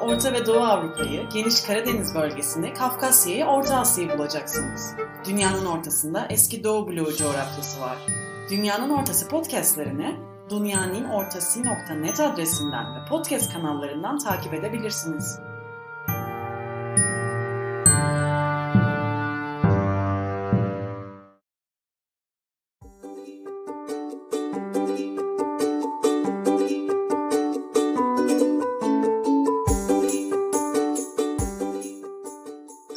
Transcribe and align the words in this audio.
Orta 0.00 0.32
ve 0.32 0.46
Doğu 0.46 0.60
Avrupa'yı, 0.60 1.28
geniş 1.28 1.60
Karadeniz 1.60 2.14
bölgesini, 2.14 2.74
Kafkasya'yı, 2.74 3.44
Orta 3.44 3.76
Asya'yı 3.76 4.18
bulacaksınız. 4.18 4.94
Dünyanın 5.28 5.66
ortasında 5.66 6.26
eski 6.30 6.64
Doğu 6.64 6.88
bloğu 6.88 7.16
coğrafyası 7.16 7.80
var. 7.80 7.96
Dünyanın 8.50 8.90
Ortası 8.90 9.28
podcastlerini 9.28 10.16
dünyaninnortası.net 10.50 12.20
adresinden 12.20 12.94
ve 12.94 13.04
podcast 13.08 13.52
kanallarından 13.52 14.18
takip 14.18 14.54
edebilirsiniz. 14.54 15.38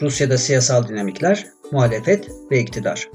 Rusya'da 0.07 0.37
siyasal 0.37 0.87
dinamikler, 0.87 1.45
muhalefet 1.71 2.29
ve 2.51 2.59
iktidar. 2.59 3.07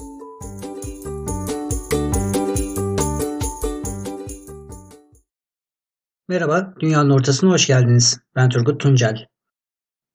Merhaba, 6.29 6.75
Dünyanın 6.81 7.11
Ortası'na 7.11 7.51
hoş 7.51 7.67
geldiniz. 7.67 8.19
Ben 8.37 8.49
Turgut 8.49 8.81
Tuncel. 8.81 9.27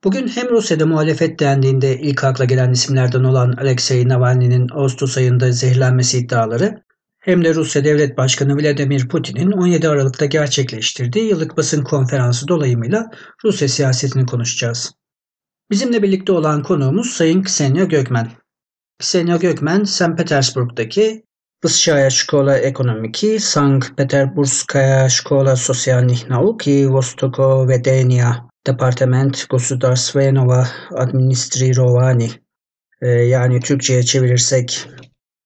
Bugün 0.04 0.28
hem 0.28 0.50
Rusya'da 0.50 0.86
muhalefet 0.86 1.40
dendiğinde 1.40 2.00
ilk 2.00 2.24
akla 2.24 2.46
gelen 2.46 2.72
isimlerden 2.72 3.24
olan 3.24 3.52
Alexei 3.52 4.10
Navalny'nin 4.10 4.68
Ağustos 4.74 5.18
ayında 5.18 5.52
zehirlenmesi 5.52 6.18
iddiaları 6.18 6.84
hem 7.20 7.44
de 7.44 7.56
Rusya 7.56 7.84
Devlet 7.84 8.18
Başkanı 8.18 8.56
Vladimir 8.58 9.08
Putin'in 9.08 9.52
17 9.52 9.90
Aralık'ta 9.90 10.26
gerçekleştirdiği 10.26 11.30
yıllık 11.30 11.58
basın 11.58 11.84
konferansı 11.84 12.48
dolayımıyla 12.48 13.12
Rusya 13.44 13.68
siyasetini 13.68 14.26
konuşacağız. 14.26 14.97
Bizimle 15.71 16.03
birlikte 16.03 16.33
olan 16.33 16.63
konuğumuz 16.63 17.11
Sayın 17.11 17.43
Ksenia 17.43 17.85
Gökmen. 17.85 18.29
Ksenia 18.99 19.37
Gökmen, 19.37 19.85
St. 19.85 20.17
Petersburg'daki 20.17 21.25
Высшая 21.63 22.11
школа 22.11 22.59
экономики, 22.69 23.39
Санкт-Петербургская 23.39 25.09
школа 25.09 25.55
социальных 25.55 26.27
наук 26.27 26.67
и 26.67 26.87
Востоковедения, 26.87 28.51
Департament 28.67 29.47
Государственного 29.49 30.69
администрирования. 30.91 32.31
Ee, 33.01 33.09
yani 33.09 33.61
Türkçe'ye 33.61 34.03
çevirirsek 34.03 34.89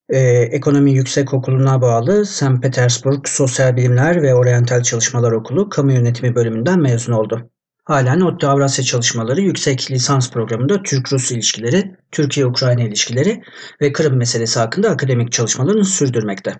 e, 0.09 0.19
Ekonomi 0.29 0.93
Yüksek 0.93 1.35
Okulu'na 1.35 1.83
bağlı 1.83 2.27
St. 2.27 2.63
Petersburg 2.63 3.27
Sosyal 3.29 3.77
Bilimler 3.77 4.23
ve 4.23 4.35
Oryantal 4.35 4.83
Çalışmalar 4.83 5.33
Okulu 5.33 5.69
Kamu 5.69 5.93
Yönetimi 5.93 6.35
bölümünden 6.35 6.81
mezun 6.81 7.13
oldu. 7.13 7.50
Halen 7.84 8.22
ODTÜ 8.22 8.48
Avrasya 8.48 8.84
çalışmaları 8.84 9.42
yüksek 9.42 9.92
lisans 9.92 10.32
programında 10.32 10.84
Türk-Rus 10.84 11.32
ilişkileri, 11.32 11.96
Türkiye-Ukrayna 12.12 12.84
ilişkileri 12.84 13.42
ve 13.82 13.92
Kırım 13.92 14.18
meselesi 14.18 14.60
hakkında 14.60 14.90
akademik 14.90 15.32
çalışmalarını 15.32 15.86
sürdürmekte. 15.86 16.60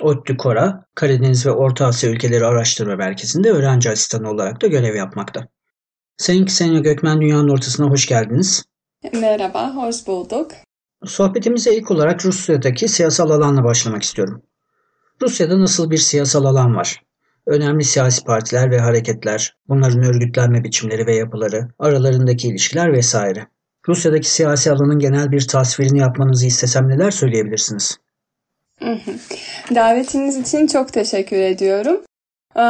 ODTÜ 0.00 0.36
Kora, 0.36 0.86
Karadeniz 0.94 1.46
ve 1.46 1.50
Orta 1.50 1.86
Asya 1.86 2.10
Ülkeleri 2.10 2.46
Araştırma 2.46 2.96
Merkezi'nde 2.96 3.50
öğrenci 3.50 3.90
asistanı 3.90 4.30
olarak 4.30 4.62
da 4.62 4.66
görev 4.66 4.94
yapmakta. 4.96 5.48
Sayın 6.16 6.46
Ksenia 6.46 6.80
Gökmen 6.80 7.20
Dünya'nın 7.20 7.48
ortasına 7.48 7.90
hoş 7.90 8.06
geldiniz. 8.06 8.64
Merhaba, 9.12 9.74
hoş 9.74 10.06
bulduk. 10.06 10.50
Sohbetimize 11.04 11.74
ilk 11.74 11.90
olarak 11.90 12.24
Rusya'daki 12.24 12.88
siyasal 12.88 13.30
alanla 13.30 13.64
başlamak 13.64 14.02
istiyorum. 14.02 14.42
Rusya'da 15.22 15.60
nasıl 15.60 15.90
bir 15.90 15.96
siyasal 15.98 16.44
alan 16.44 16.76
var? 16.76 17.02
Önemli 17.46 17.84
siyasi 17.84 18.24
partiler 18.24 18.70
ve 18.70 18.78
hareketler, 18.78 19.56
bunların 19.68 20.02
örgütlenme 20.02 20.64
biçimleri 20.64 21.06
ve 21.06 21.14
yapıları, 21.14 21.68
aralarındaki 21.78 22.48
ilişkiler 22.48 22.92
vesaire. 22.92 23.46
Rusya'daki 23.88 24.30
siyasi 24.30 24.72
alanın 24.72 24.98
genel 24.98 25.32
bir 25.32 25.48
tasvirini 25.48 25.98
yapmanızı 25.98 26.46
istesem 26.46 26.88
neler 26.88 27.10
söyleyebilirsiniz? 27.10 27.98
Davetiniz 29.74 30.36
için 30.36 30.66
çok 30.66 30.92
teşekkür 30.92 31.36
ediyorum. 31.36 32.00
Ee, 32.56 32.60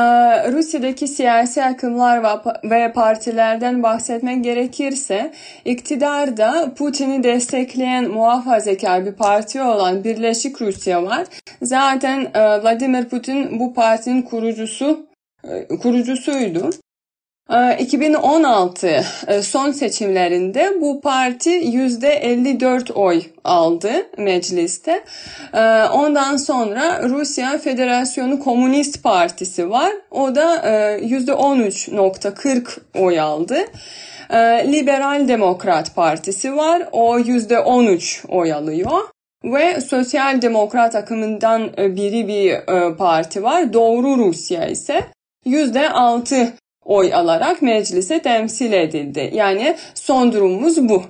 Rusya'daki 0.52 1.08
siyasi 1.08 1.64
akımlar 1.64 2.42
ve 2.64 2.92
partilerden 2.92 3.82
bahsetmek 3.82 4.44
gerekirse 4.44 5.32
iktidarda 5.64 6.74
Putin'i 6.74 7.22
destekleyen 7.22 8.10
muhafazakar 8.10 9.06
bir 9.06 9.12
parti 9.12 9.62
olan 9.62 10.04
Birleşik 10.04 10.62
Rusya 10.62 11.02
var. 11.02 11.26
Zaten 11.62 12.20
e, 12.34 12.62
Vladimir 12.62 13.04
Putin 13.04 13.60
bu 13.60 13.74
partinin 13.74 14.22
kurucusu 14.22 15.06
e, 15.44 15.68
kurucusuydu. 15.68 16.70
2016 17.78 18.86
ee, 18.86 19.04
e, 19.26 19.42
son 19.42 19.72
seçimlerinde 19.72 20.72
bu 20.80 21.00
parti 21.00 21.50
%54 21.50 22.92
oy 22.92 23.22
aldı 23.44 23.92
mecliste. 24.18 25.04
Ee, 25.54 25.84
ondan 25.84 26.36
sonra 26.36 27.08
Rusya 27.08 27.58
Federasyonu 27.58 28.40
Komünist 28.40 29.02
Partisi 29.02 29.70
var. 29.70 29.92
O 30.10 30.34
da 30.34 30.56
%13.40 30.98 32.80
e, 32.94 33.00
oy 33.00 33.20
aldı. 33.20 33.58
Ee, 34.30 34.72
Liberal 34.72 35.28
Demokrat 35.28 35.94
Partisi 35.94 36.56
var. 36.56 36.88
O 36.92 37.18
%13 37.18 38.28
oy 38.28 38.52
alıyor. 38.52 39.00
Ve 39.44 39.80
Sosyal 39.80 40.42
Demokrat 40.42 40.94
akımından 40.94 41.70
e, 41.78 41.96
biri 41.96 42.28
bir 42.28 42.56
parti 42.96 43.42
var. 43.42 43.72
Doğru 43.72 44.18
Rusya 44.18 44.66
ise 44.66 45.04
%6 45.46 46.48
oy 46.84 47.14
alarak 47.14 47.62
meclise 47.62 48.22
temsil 48.22 48.72
edildi. 48.72 49.30
Yani 49.32 49.76
son 49.94 50.32
durumumuz 50.32 50.88
bu. 50.88 51.02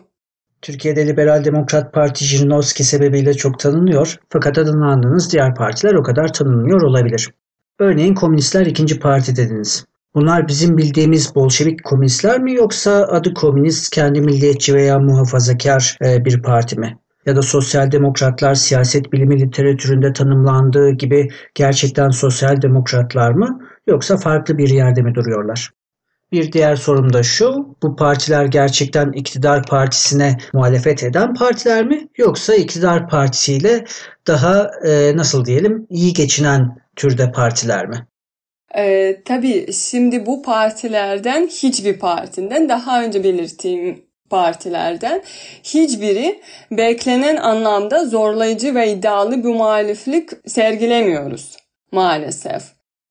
Türkiye'de 0.62 1.06
Liberal 1.06 1.44
Demokrat 1.44 1.92
Parti 1.92 2.24
Jirinovski 2.24 2.84
sebebiyle 2.84 3.34
çok 3.34 3.58
tanınıyor 3.58 4.18
fakat 4.28 4.58
adını 4.58 4.86
andığınız 4.86 5.32
diğer 5.32 5.54
partiler 5.54 5.94
o 5.94 6.02
kadar 6.02 6.32
tanınmıyor 6.32 6.82
olabilir. 6.82 7.30
Örneğin 7.78 8.14
komünistler 8.14 8.66
ikinci 8.66 8.98
parti 8.98 9.36
dediniz. 9.36 9.84
Bunlar 10.14 10.48
bizim 10.48 10.76
bildiğimiz 10.76 11.34
Bolşevik 11.34 11.84
komünistler 11.84 12.40
mi 12.40 12.54
yoksa 12.54 13.06
adı 13.10 13.34
komünist, 13.34 13.94
kendi 13.94 14.20
milliyetçi 14.20 14.74
veya 14.74 14.98
muhafazakar 14.98 15.96
e, 16.04 16.24
bir 16.24 16.42
parti 16.42 16.80
mi? 16.80 16.98
Ya 17.26 17.36
da 17.36 17.42
sosyal 17.42 17.92
demokratlar 17.92 18.54
siyaset 18.54 19.12
bilimi 19.12 19.40
literatüründe 19.40 20.12
tanımlandığı 20.12 20.90
gibi 20.90 21.28
gerçekten 21.54 22.08
sosyal 22.08 22.62
demokratlar 22.62 23.30
mı? 23.30 23.58
Yoksa 23.86 24.16
farklı 24.16 24.58
bir 24.58 24.68
yerde 24.68 25.02
mi 25.02 25.14
duruyorlar? 25.14 25.70
Bir 26.32 26.52
diğer 26.52 26.76
sorum 26.76 27.12
da 27.12 27.22
şu, 27.22 27.76
bu 27.82 27.96
partiler 27.96 28.44
gerçekten 28.44 29.12
iktidar 29.12 29.66
partisine 29.66 30.36
muhalefet 30.52 31.02
eden 31.02 31.34
partiler 31.34 31.86
mi 31.86 32.08
yoksa 32.16 32.54
iktidar 32.54 33.08
partisiyle 33.08 33.84
daha 34.26 34.70
e, 34.86 35.16
nasıl 35.16 35.44
diyelim 35.44 35.86
iyi 35.90 36.12
geçinen 36.12 36.76
türde 36.96 37.32
partiler 37.32 37.86
mi? 37.86 38.06
Ee, 38.76 39.22
tabii 39.24 39.72
şimdi 39.72 40.26
bu 40.26 40.42
partilerden 40.42 41.46
hiçbir 41.46 41.98
partinden 41.98 42.68
daha 42.68 43.02
önce 43.02 43.24
belirttiğim 43.24 44.04
partilerden 44.30 45.22
hiçbiri 45.64 46.40
beklenen 46.70 47.36
anlamda 47.36 48.04
zorlayıcı 48.04 48.74
ve 48.74 48.92
iddialı 48.92 49.44
bir 49.44 49.48
muhaliflik 49.48 50.30
sergilemiyoruz 50.46 51.56
maalesef. 51.92 52.62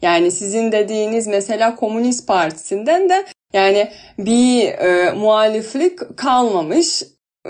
Yani 0.04 0.32
sizin 0.32 0.72
dediğiniz 0.72 1.28
mesela 1.28 1.76
Komünist 1.76 2.28
Partisi'nden 2.28 3.10
de 3.10 3.26
yani 3.54 3.92
bir 4.18 4.68
e, 4.68 5.12
muhaliflik 5.12 6.18
kalmamış 6.18 7.04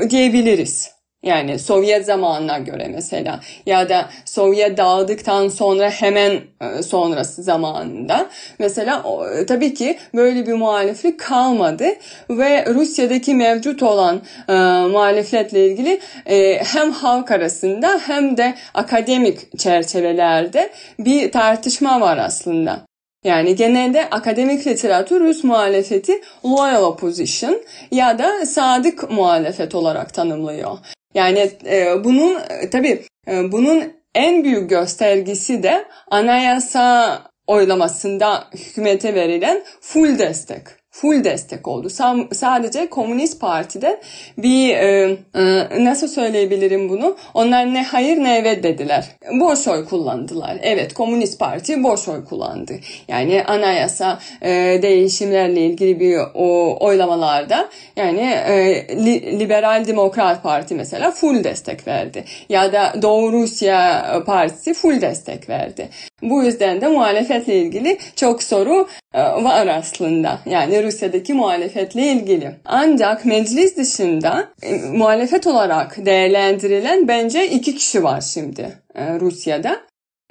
diyebiliriz. 0.09 0.91
Yani 1.23 1.59
Sovyet 1.59 2.05
zamanına 2.05 2.57
göre 2.57 2.87
mesela 2.95 3.39
ya 3.65 3.89
da 3.89 4.09
Sovyet 4.25 4.77
dağıldıktan 4.77 5.47
sonra 5.47 5.89
hemen 5.89 6.31
e, 6.31 6.83
sonrası 6.83 7.43
zamanında 7.43 8.29
mesela 8.59 9.03
tabii 9.47 9.73
ki 9.73 9.97
böyle 10.15 10.47
bir 10.47 10.53
muhaliflik 10.53 11.19
kalmadı 11.19 11.85
ve 12.29 12.65
Rusya'daki 12.65 13.35
mevcut 13.35 13.83
olan 13.83 14.21
e, 14.49 14.53
muhalefetle 14.87 15.67
ilgili 15.67 15.99
e, 16.25 16.63
hem 16.63 16.91
halk 16.91 17.31
arasında 17.31 18.01
hem 18.05 18.37
de 18.37 18.53
akademik 18.73 19.59
çerçevelerde 19.59 20.69
bir 20.99 21.31
tartışma 21.31 22.01
var 22.01 22.17
aslında. 22.17 22.79
Yani 23.23 23.55
genelde 23.55 24.09
akademik 24.09 24.67
literatür 24.67 25.19
Rus 25.19 25.43
muhalefeti 25.43 26.21
loyal 26.45 26.83
opposition 26.83 27.61
ya 27.91 28.19
da 28.19 28.45
sadık 28.45 29.11
muhalefet 29.11 29.75
olarak 29.75 30.13
tanımlıyor. 30.13 30.77
Yani 31.13 31.51
e, 31.65 32.03
bunun 32.03 32.39
e, 32.49 32.69
tabii 32.69 33.03
e, 33.27 33.51
bunun 33.51 33.93
en 34.15 34.43
büyük 34.43 34.69
göstergesi 34.69 35.63
de 35.63 35.85
anayasa 36.11 37.21
oylamasında 37.47 38.47
hükümete 38.53 39.15
verilen 39.15 39.63
full 39.81 40.19
destek. 40.19 40.82
Full 40.93 41.23
destek 41.23 41.67
oldu. 41.67 41.89
sadece 42.33 42.89
Komünist 42.89 43.41
Parti'de 43.41 44.01
bir 44.37 44.69
e, 44.69 45.17
e, 45.35 45.67
nasıl 45.85 46.07
söyleyebilirim 46.07 46.89
bunu? 46.89 47.17
Onlar 47.33 47.73
ne 47.73 47.83
hayır 47.83 48.17
ne 48.17 48.37
evet 48.37 48.63
dediler. 48.63 49.05
Boş 49.39 49.67
oy 49.67 49.85
kullandılar. 49.85 50.57
Evet 50.61 50.93
Komünist 50.93 51.39
Parti 51.39 51.83
boş 51.83 52.07
oy 52.07 52.25
kullandı. 52.25 52.73
Yani 53.07 53.43
anayasa 53.43 54.19
e, 54.41 54.49
değişimlerle 54.81 55.61
ilgili 55.61 55.99
bir 55.99 56.19
o 56.33 56.77
oylamalarda 56.79 57.69
yani 57.95 58.21
e, 58.21 58.87
li, 59.05 59.39
Liberal 59.39 59.87
Demokrat 59.87 60.43
Parti 60.43 60.75
mesela 60.75 61.11
full 61.11 61.43
destek 61.43 61.87
verdi. 61.87 62.23
Ya 62.49 62.73
da 62.73 62.93
Doğu 63.01 63.31
Rusya 63.31 64.05
Partisi 64.25 64.73
full 64.73 65.01
destek 65.01 65.49
verdi. 65.49 65.89
Bu 66.23 66.43
yüzden 66.43 66.81
de 66.81 66.87
muhalefetle 66.87 67.57
ilgili 67.57 67.97
çok 68.15 68.43
soru 68.43 68.87
e, 69.13 69.21
var 69.21 69.67
aslında. 69.67 70.39
Yani 70.45 70.83
Rusya'daki 70.83 71.33
muhalefetle 71.33 72.01
ilgili. 72.01 72.51
Ancak 72.65 73.25
meclis 73.25 73.77
dışında 73.77 74.49
e, 74.63 74.75
muhalefet 74.75 75.47
olarak 75.47 76.05
değerlendirilen 76.05 77.07
bence 77.07 77.47
iki 77.47 77.75
kişi 77.75 78.03
var 78.03 78.21
şimdi 78.21 78.77
e, 78.95 79.19
Rusya'da. 79.19 79.79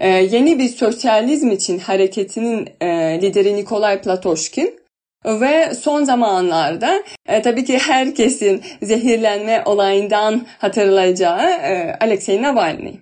Yeni 0.03 0.59
bir 0.59 0.69
sosyalizm 0.69 1.51
için 1.51 1.79
hareketinin 1.79 2.69
lideri 3.23 3.57
Nikolay 3.57 4.03
Platoşkin 4.03 4.83
ve 5.25 5.75
son 5.75 6.05
zamanlarda 6.05 7.03
e, 7.27 7.43
tabii 7.43 7.65
ki 7.65 7.79
herkesin 7.79 8.63
zehirlenme 8.83 9.63
olayından 9.65 10.47
hatırlayacağı 10.59 11.51
e, 11.51 11.97
Alexei 12.01 12.43
Navalny. 12.43 12.95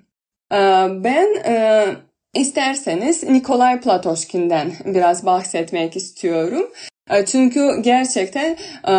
E, 0.52 0.58
ben 1.04 1.34
e, 1.44 1.86
isterseniz 2.34 3.22
Nikolay 3.22 3.80
Platoşkin'den 3.80 4.72
biraz 4.84 5.26
bahsetmek 5.26 5.96
istiyorum. 5.96 6.70
E, 7.10 7.24
çünkü 7.26 7.82
gerçekten 7.82 8.56
e, 8.88 8.92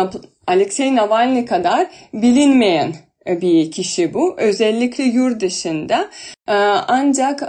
Alexei 0.46 0.96
Navalny 0.96 1.46
kadar 1.46 1.90
bilinmeyen 2.14 2.94
e, 3.26 3.40
bir 3.40 3.70
kişi 3.70 4.14
bu. 4.14 4.34
Özellikle 4.38 5.04
yurt 5.04 5.40
dışında. 5.40 6.10
Ancak 6.88 7.42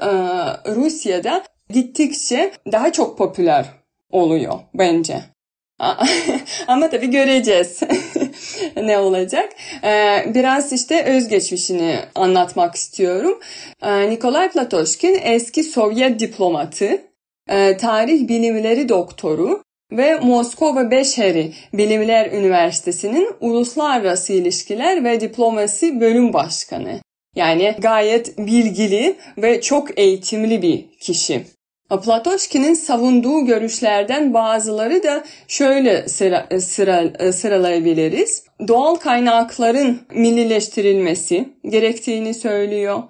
Rusya'da 0.68 1.44
gittikçe 1.70 2.52
daha 2.72 2.92
çok 2.92 3.18
popüler 3.18 3.66
oluyor 4.12 4.54
bence. 4.74 5.33
Ama 6.68 6.90
tabii 6.90 7.12
göreceğiz 7.12 7.80
ne 8.76 8.98
olacak. 8.98 9.50
Ee, 9.84 10.26
biraz 10.34 10.74
işte 10.74 11.04
özgeçmişini 11.04 12.00
anlatmak 12.16 12.76
istiyorum. 12.76 13.40
Ee, 13.84 14.10
Nikolay 14.10 14.52
Platoşkin 14.52 15.20
eski 15.24 15.64
Sovyet 15.64 16.20
diplomatı, 16.20 17.02
e, 17.50 17.78
tarih 17.78 18.28
bilimleri 18.28 18.90
doktoru 18.90 19.64
ve 19.92 20.20
Moskova 20.20 20.92
Beşeri 20.92 21.54
Bilimler 21.74 22.32
Üniversitesi'nin 22.32 23.32
Uluslararası 23.40 24.34
İlişkiler 24.34 25.04
ve 25.04 25.22
Diplomasi 25.22 26.02
Bölüm 26.02 26.34
Başkanı. 26.34 27.00
Yani 27.36 27.76
gayet 27.80 28.38
bilgili 28.38 29.16
ve 29.38 29.62
çok 29.62 30.00
eğitimli 30.00 30.62
bir 30.62 31.00
kişi. 31.00 31.46
Platoşkin'in 32.02 32.74
savunduğu 32.74 33.46
görüşlerden 33.46 34.34
bazıları 34.34 35.04
da 35.04 35.24
şöyle 35.48 36.08
sıra, 36.08 36.48
sıra, 36.60 37.32
sıralayabiliriz. 37.34 38.44
Doğal 38.68 38.96
kaynakların 38.96 40.02
millileştirilmesi 40.14 41.50
gerektiğini 41.70 42.34
söylüyor. 42.34 43.04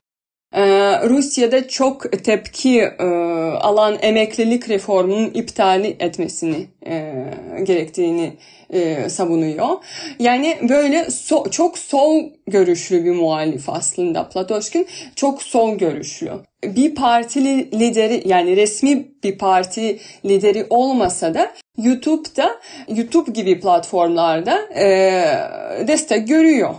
Ee, 0.54 1.10
Rusya'da 1.10 1.68
çok 1.68 2.24
tepki 2.24 2.82
e, 2.82 3.04
alan 3.62 3.98
emeklilik 4.02 4.70
reformunun 4.70 5.32
iptali 5.34 5.96
etmesini 6.00 6.68
e, 6.86 7.26
gerektiğini 7.64 8.34
e, 8.74 9.10
savunuyor. 9.10 9.68
Yani 10.20 10.58
böyle 10.70 11.04
so, 11.12 11.50
çok 11.52 11.78
sol 11.78 12.24
görüşlü 12.48 13.06
bir 13.06 13.12
muhalif 13.12 13.70
aslında 13.70 14.30
Platoşkin. 14.30 14.88
Çok 15.16 15.44
sol 15.44 15.78
görüşlü. 15.78 16.32
Bir 16.64 16.96
partili 16.96 17.80
lideri 17.80 18.22
yani 18.26 18.56
resmi 18.56 19.08
bir 19.24 19.38
parti 19.38 20.00
lideri 20.26 20.66
olmasa 20.70 21.34
da 21.34 21.52
YouTube'da 21.78 22.60
YouTube 22.88 23.32
gibi 23.32 23.60
platformlarda 23.60 24.60
e, 24.76 24.88
destek 25.88 26.28
görüyor. 26.28 26.70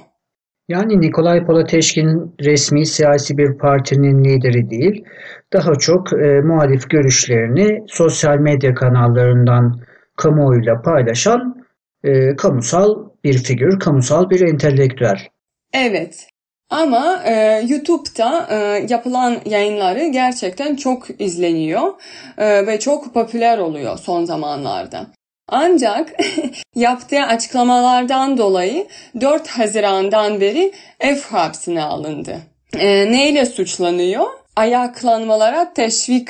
Yani 0.69 1.00
Nikolay 1.00 1.47
Polateşkin 1.47 2.35
resmi 2.44 2.87
siyasi 2.87 3.38
bir 3.38 3.58
partinin 3.58 4.25
lideri 4.25 4.70
değil, 4.70 5.05
daha 5.52 5.75
çok 5.75 6.12
e, 6.12 6.40
muhalif 6.40 6.90
görüşlerini 6.90 7.85
sosyal 7.88 8.38
medya 8.38 8.75
kanallarından 8.75 9.81
kamuoyuyla 10.17 10.82
paylaşan 10.82 11.63
e, 12.04 12.36
kamusal 12.36 12.94
bir 13.24 13.38
figür, 13.38 13.80
kamusal 13.80 14.30
bir 14.30 14.48
entelektüel. 14.48 15.18
Evet. 15.72 16.28
Ama 16.70 17.22
e, 17.24 17.64
YouTube'da 17.68 18.48
e, 18.50 18.86
yapılan 18.88 19.36
yayınları 19.44 20.06
gerçekten 20.06 20.76
çok 20.76 21.20
izleniyor 21.20 21.92
e, 22.38 22.66
ve 22.66 22.80
çok 22.80 23.14
popüler 23.14 23.58
oluyor 23.58 23.98
son 23.98 24.24
zamanlarda. 24.24 25.06
Ancak 25.48 26.12
yaptığı 26.74 27.22
açıklamalardan 27.22 28.38
dolayı 28.38 28.86
4 29.20 29.48
Haziran'dan 29.48 30.40
beri 30.40 30.72
ev 31.00 31.20
hapsine 31.20 31.82
alındı. 31.82 32.38
E, 32.78 33.12
neyle 33.12 33.46
suçlanıyor? 33.46 34.26
Ayaklanmalara 34.56 35.72
teşvik 35.74 36.28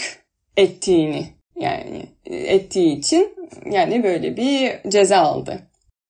ettiğini 0.56 1.33
yani 1.56 2.06
ettiği 2.26 2.98
için 2.98 3.34
yani 3.70 4.04
böyle 4.04 4.36
bir 4.36 4.90
ceza 4.90 5.18
aldı. 5.18 5.60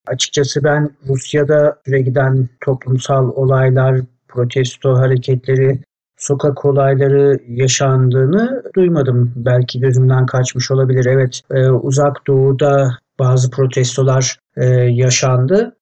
Açıkçası 0.06 0.64
ben 0.64 0.90
Rusya'da 1.08 1.78
süre 1.86 2.00
giden 2.00 2.48
toplumsal 2.60 3.28
olaylar, 3.28 4.00
protesto 4.28 4.94
hareketleri, 4.94 5.78
sokak 6.16 6.64
olayları 6.64 7.40
yaşandığını 7.48 8.62
duymadım. 8.76 9.32
Belki 9.36 9.80
gözümden 9.80 10.26
kaçmış 10.26 10.70
olabilir. 10.70 11.06
Evet 11.06 11.40
e, 11.50 11.70
uzak 11.70 12.26
doğuda 12.26 12.98
bazı 13.18 13.50
protestolar 13.50 14.38
e, 14.56 14.64
yaşandı. 14.74 15.76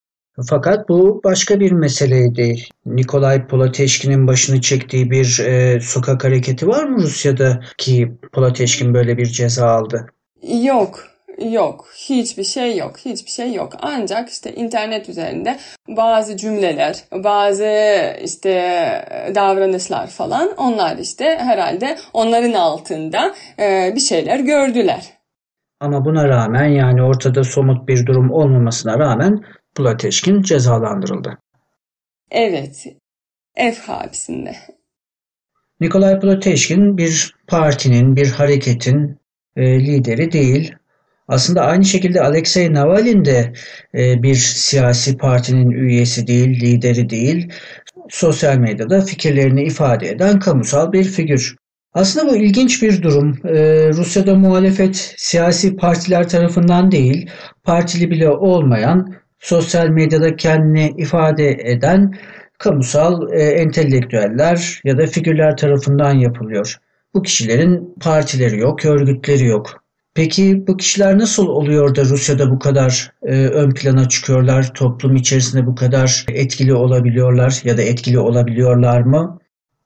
Fakat 0.49 0.89
bu 0.89 1.21
başka 1.25 1.61
bir 1.61 1.73
meseleydi. 1.73 2.57
Nikolay 2.87 3.47
Polateşkin'in 3.47 4.27
başını 4.27 4.61
çektiği 4.61 5.11
bir 5.11 5.39
e, 5.39 5.81
sokak 5.81 6.25
hareketi 6.25 6.69
var 6.69 6.85
mı 6.85 7.03
Rusya'da 7.03 7.61
ki 7.79 8.13
Polateşkin 8.33 8.95
böyle 8.95 9.17
bir 9.17 9.27
ceza 9.27 9.67
aldı? 9.67 10.07
Yok. 10.63 11.09
Yok. 11.53 11.87
Hiçbir 12.09 12.45
şey 12.45 12.77
yok. 12.77 12.99
Hiçbir 13.05 13.31
şey 13.31 13.55
yok. 13.55 13.73
Ancak 13.83 14.29
işte 14.29 14.55
internet 14.55 15.09
üzerinde 15.09 15.59
bazı 15.89 16.37
cümleler, 16.37 17.05
bazı 17.13 17.67
işte 18.25 18.55
davranışlar 19.35 20.07
falan 20.07 20.49
onlar 20.57 20.97
işte 20.97 21.25
herhalde 21.25 21.99
onların 22.13 22.53
altında 22.53 23.35
e, 23.59 23.93
bir 23.95 24.01
şeyler 24.01 24.41
gördüler. 24.41 25.13
Ama 25.81 26.05
buna 26.05 26.29
rağmen 26.29 26.67
yani 26.67 27.03
ortada 27.03 27.45
somut 27.45 27.89
bir 27.89 28.07
durum 28.07 28.31
olmamasına 28.31 28.99
rağmen 28.99 29.45
Plateşkin 29.77 30.43
cezalandırıldı. 30.43 31.39
Evet. 32.31 32.87
Ev 33.57 33.75
hapsinde. 33.75 34.57
Nikolay 35.81 36.21
Plateşkin 36.21 36.99
bir 36.99 37.35
partinin, 37.47 38.17
bir 38.17 38.31
hareketin 38.31 39.19
e, 39.57 39.81
lideri 39.81 40.33
değil. 40.33 40.75
Aslında 41.29 41.61
aynı 41.61 41.85
şekilde 41.85 42.21
Alexei 42.21 42.75
Navalny 42.75 43.25
de 43.25 43.53
e, 43.95 44.23
bir 44.23 44.35
siyasi 44.35 45.17
partinin 45.17 45.71
üyesi 45.71 46.27
değil, 46.27 46.61
lideri 46.61 47.11
değil. 47.11 47.53
Sosyal 48.09 48.57
medyada 48.57 49.01
fikirlerini 49.01 49.65
ifade 49.65 50.09
eden 50.09 50.39
kamusal 50.39 50.93
bir 50.93 51.05
figür. 51.05 51.57
Aslında 51.95 52.33
bu 52.33 52.37
ilginç 52.37 52.83
bir 52.83 53.03
durum. 53.03 53.39
Ee, 53.45 53.89
Rusya'da 53.93 54.35
muhalefet 54.35 55.15
siyasi 55.17 55.77
partiler 55.77 56.29
tarafından 56.29 56.93
değil, 56.93 57.31
partili 57.65 58.11
bile 58.11 58.31
olmayan, 58.31 59.15
sosyal 59.43 59.89
medyada 59.89 60.37
kendini 60.37 60.95
ifade 60.97 61.51
eden 61.51 62.15
kamusal 62.59 63.33
e, 63.33 63.43
entelektüeller 63.43 64.81
ya 64.85 64.99
da 64.99 65.07
figürler 65.07 65.57
tarafından 65.57 66.15
yapılıyor. 66.15 66.77
Bu 67.15 67.23
kişilerin 67.23 67.95
partileri 68.01 68.59
yok, 68.59 68.85
örgütleri 68.85 69.47
yok. 69.47 69.83
Peki 70.15 70.67
bu 70.67 70.77
kişiler 70.77 71.19
nasıl 71.19 71.47
oluyor 71.47 71.95
da 71.95 72.05
Rusya'da 72.05 72.51
bu 72.51 72.59
kadar 72.59 73.13
e, 73.23 73.33
ön 73.35 73.71
plana 73.71 74.09
çıkıyorlar, 74.09 74.75
toplum 74.75 75.17
içerisinde 75.17 75.67
bu 75.67 75.75
kadar 75.75 76.27
etkili 76.29 76.75
olabiliyorlar 76.75 77.61
ya 77.65 77.79
da 77.79 77.83
etkili 77.83 78.19
olabiliyorlar 78.19 79.01
mı? 79.01 79.39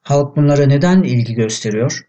Halk 0.03 0.37
bunlara 0.37 0.67
neden 0.67 1.03
ilgi 1.03 1.35
gösteriyor? 1.35 2.01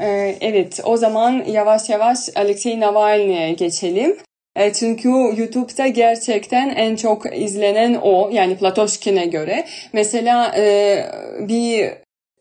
Ee, 0.00 0.36
evet, 0.40 0.80
o 0.84 0.96
zaman 0.96 1.32
yavaş 1.32 1.88
yavaş 1.88 2.18
Alexei 2.36 2.80
Navalny'e 2.80 3.52
geçelim. 3.52 4.16
E, 4.56 4.72
çünkü 4.72 5.08
YouTube'da 5.08 5.86
gerçekten 5.86 6.68
en 6.68 6.96
çok 6.96 7.36
izlenen 7.36 7.94
o 7.94 8.30
yani 8.32 8.56
Platoşkin'e 8.56 9.26
göre. 9.26 9.64
Mesela 9.92 10.54
e, 10.56 10.98
bir 11.40 11.90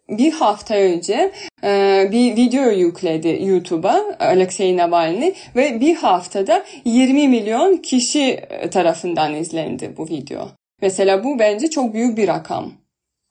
bir 0.09 0.31
hafta 0.31 0.75
önce 0.75 1.31
e, 1.63 2.07
bir 2.11 2.35
video 2.35 2.69
yükledi 2.69 3.39
YouTube'a 3.45 4.03
Alexei 4.19 4.77
Navalny 4.77 5.33
ve 5.55 5.81
bir 5.81 5.95
haftada 5.95 6.63
20 6.85 7.27
milyon 7.27 7.77
kişi 7.77 8.39
tarafından 8.71 9.35
izlendi 9.35 9.91
bu 9.97 10.07
video. 10.07 10.47
Mesela 10.81 11.23
bu 11.23 11.39
bence 11.39 11.69
çok 11.69 11.93
büyük 11.93 12.17
bir 12.17 12.27
rakam. 12.27 12.73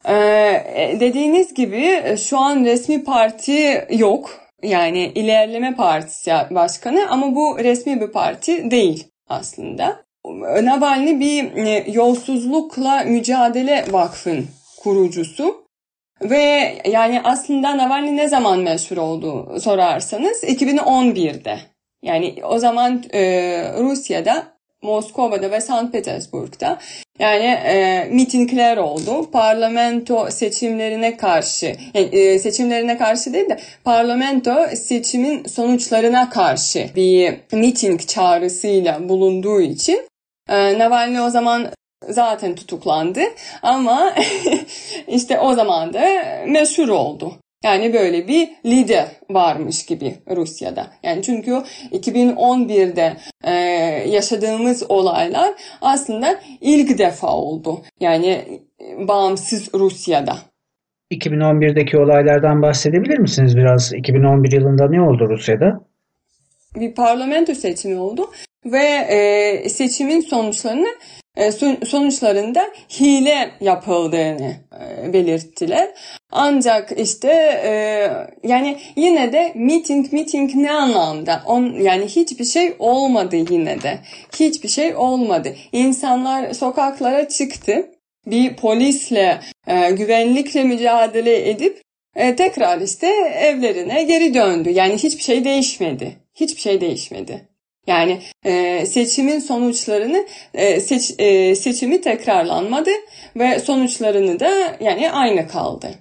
Ee, 0.09 0.97
dediğiniz 1.01 1.55
gibi 1.55 2.17
şu 2.17 2.39
an 2.39 2.65
resmi 2.65 3.05
parti 3.05 3.87
yok. 3.91 4.42
Yani 4.63 5.13
ilerleme 5.15 5.75
partisi 5.75 6.33
başkanı 6.51 7.11
ama 7.11 7.35
bu 7.35 7.59
resmi 7.59 8.01
bir 8.01 8.09
parti 8.09 8.71
değil 8.71 9.09
aslında. 9.29 10.03
Navalny 10.63 11.21
bir 11.21 11.57
e, 11.57 11.85
yolsuzlukla 11.93 13.05
mücadele 13.05 13.85
vakfın 13.91 14.47
kurucusu. 14.83 15.63
Ve 16.23 16.79
yani 16.87 17.21
aslında 17.25 17.79
Navalny 17.79 18.17
ne 18.17 18.29
zaman 18.29 18.59
meşhur 18.59 18.97
oldu 18.97 19.61
sorarsanız 19.61 20.45
2011'de. 20.45 21.59
Yani 22.03 22.35
o 22.45 22.59
zaman 22.59 23.05
e, 23.13 23.23
Rusya'da 23.79 24.52
Moskova'da 24.83 25.51
ve 25.51 25.61
St. 25.61 25.93
Petersburg'da 25.93 26.79
yani 27.19 27.45
e, 27.45 28.05
mitingler 28.11 28.77
oldu. 28.77 29.31
Parlamento 29.31 30.31
seçimlerine 30.31 31.17
karşı, 31.17 31.77
yani, 31.95 32.07
e, 32.07 32.39
seçimlerine 32.39 32.99
karşı 32.99 33.33
değil 33.33 33.49
de 33.49 33.61
parlamento 33.85 34.55
seçimin 34.77 35.45
sonuçlarına 35.45 36.31
karşı 36.31 36.91
bir 36.97 37.35
miting 37.53 38.01
çağrısıyla 38.07 39.09
bulunduğu 39.09 39.61
için 39.61 40.09
e, 40.49 40.79
Navalny 40.79 41.21
o 41.21 41.31
zaman 41.31 41.69
zaten 42.09 42.55
tutuklandı 42.55 43.21
ama 43.63 44.15
işte 45.09 45.41
o 45.41 45.55
zaman 45.55 45.93
da 45.93 46.01
meşhur 46.47 46.89
oldu. 46.89 47.39
Yani 47.63 47.93
böyle 47.93 48.29
bir 48.29 48.49
lider 48.67 49.09
varmış 49.31 49.87
gibi 49.87 50.15
Rusya'da. 50.37 50.87
Yani 51.03 51.23
çünkü 51.23 51.51
2011'de 51.93 53.17
e, 53.45 53.53
yaşadığımız 54.09 54.91
olaylar 54.91 55.55
aslında 55.81 56.41
ilk 56.61 56.99
defa 56.99 57.29
oldu. 57.29 57.83
Yani 58.01 58.61
bağımsız 58.99 59.75
Rusya'da. 59.75 60.37
2011'deki 61.13 61.99
olaylardan 61.99 62.63
bahsedebilir 62.63 63.19
misiniz 63.19 63.57
biraz? 63.57 63.93
2011 63.93 64.53
yılında 64.53 64.89
ne 64.91 65.03
oldu 65.03 65.29
Rusya'da? 65.29 65.81
Bir 66.77 66.95
parlamento 66.95 67.55
seçimi 67.55 67.97
oldu 67.97 68.31
ve 68.65 68.85
e, 69.09 69.69
seçimin 69.69 70.21
sonuçlarını 70.21 70.89
e, 70.89 71.22
sonuçlarında 71.87 72.71
hile 73.01 73.51
yapıldığını 73.61 74.57
e, 74.81 75.13
belirttiler. 75.13 75.91
Ancak 76.31 76.93
işte 77.01 77.29
e, 77.65 77.73
yani 78.49 78.79
yine 78.97 79.33
de 79.33 79.53
meeting 79.55 80.13
meeting 80.13 80.55
ne 80.55 80.73
anlamda? 80.73 81.43
On, 81.47 81.65
yani 81.65 82.05
hiçbir 82.05 82.45
şey 82.45 82.75
olmadı 82.79 83.37
yine 83.37 83.83
de. 83.83 83.99
Hiçbir 84.41 84.69
şey 84.69 84.97
olmadı. 84.97 85.55
İnsanlar 85.73 86.53
sokaklara 86.53 87.29
çıktı. 87.29 87.91
Bir 88.27 88.57
polisle, 88.57 89.41
güvenlikle 89.93 90.65
mücadele 90.65 91.51
edip 91.51 91.83
tekrar 92.15 92.81
işte 92.81 93.07
evlerine 93.41 94.03
geri 94.03 94.35
döndü. 94.35 94.71
Yani 94.71 94.95
hiçbir 94.95 95.23
şey 95.23 95.45
değişmedi. 95.45 96.17
Hiçbir 96.35 96.61
şey 96.61 96.81
değişmedi. 96.81 97.49
Yani 97.87 98.23
e, 98.45 98.87
seçimin 98.87 99.39
sonuçlarını 99.39 100.27
e, 100.55 100.81
seç, 100.81 101.15
e, 101.19 101.55
seçimi 101.55 102.01
tekrarlanmadı 102.01 102.91
ve 103.37 103.59
sonuçlarını 103.59 104.41
da 104.41 104.77
yani 104.81 105.11
aynı 105.11 105.49
kaldı. 105.49 105.95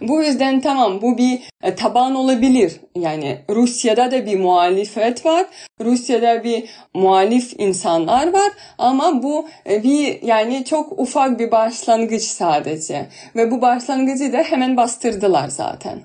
Bu 0.00 0.22
yüzden 0.22 0.60
tamam 0.60 1.02
bu 1.02 1.18
bir 1.18 1.42
e, 1.62 1.74
taban 1.74 2.14
olabilir. 2.14 2.80
Yani 2.96 3.44
Rusya'da 3.50 4.10
da 4.10 4.26
bir 4.26 4.38
muhalefet 4.38 5.26
var. 5.26 5.46
Rusya'da 5.80 6.44
bir 6.44 6.70
muhalif 6.94 7.52
insanlar 7.58 8.32
var 8.32 8.52
ama 8.78 9.22
bu 9.22 9.48
e, 9.70 9.82
bir 9.82 10.22
yani 10.22 10.64
çok 10.64 10.98
ufak 10.98 11.38
bir 11.38 11.50
başlangıç 11.50 12.22
sadece. 12.22 13.08
Ve 13.36 13.50
bu 13.50 13.60
başlangıcı 13.60 14.32
da 14.32 14.38
hemen 14.38 14.76
bastırdılar 14.76 15.48
zaten. 15.48 16.02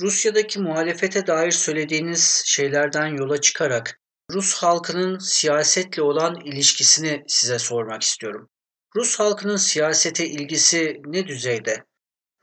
Rusya'daki 0.00 0.60
muhalefete 0.60 1.26
dair 1.26 1.50
söylediğiniz 1.50 2.42
şeylerden 2.46 3.06
yola 3.06 3.40
çıkarak 3.40 4.00
Rus 4.32 4.54
halkının 4.54 5.18
siyasetle 5.18 6.02
olan 6.02 6.34
ilişkisini 6.44 7.24
size 7.26 7.58
sormak 7.58 8.02
istiyorum. 8.02 8.48
Rus 8.96 9.18
halkının 9.18 9.56
siyasete 9.56 10.26
ilgisi 10.26 11.00
ne 11.06 11.26
düzeyde? 11.26 11.84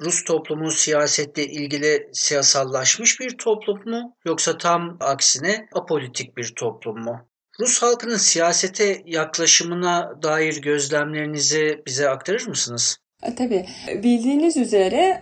Rus 0.02 0.24
toplumu 0.24 0.72
siyasetle 0.72 1.46
ilgili 1.46 2.10
siyasallaşmış 2.14 3.20
bir 3.20 3.38
toplum 3.38 3.90
mu 3.90 4.18
yoksa 4.26 4.58
tam 4.58 4.98
aksine 5.00 5.68
apolitik 5.74 6.38
bir 6.38 6.54
toplum 6.56 7.00
mu? 7.00 7.30
Rus 7.60 7.82
halkının 7.82 8.18
siyasete 8.18 9.02
yaklaşımına 9.06 10.12
dair 10.24 10.62
gözlemlerinizi 10.62 11.82
bize 11.88 12.10
aktarır 12.10 12.48
mısınız? 12.48 12.98
E, 13.24 13.36
tabii. 13.36 13.66
Bildiğiniz 14.04 14.58
üzere 14.58 15.22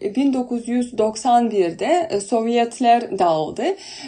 1991'de 0.00 2.08
e, 2.10 2.20
Sovyetler 2.20 3.18
dağıldı 3.18 3.64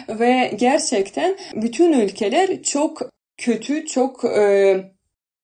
ve 0.09 0.51
gerçekten 0.55 1.37
bütün 1.55 1.93
ülkeler 1.93 2.63
çok 2.63 3.01
kötü, 3.37 3.85
çok 3.85 4.25
e, 4.25 4.77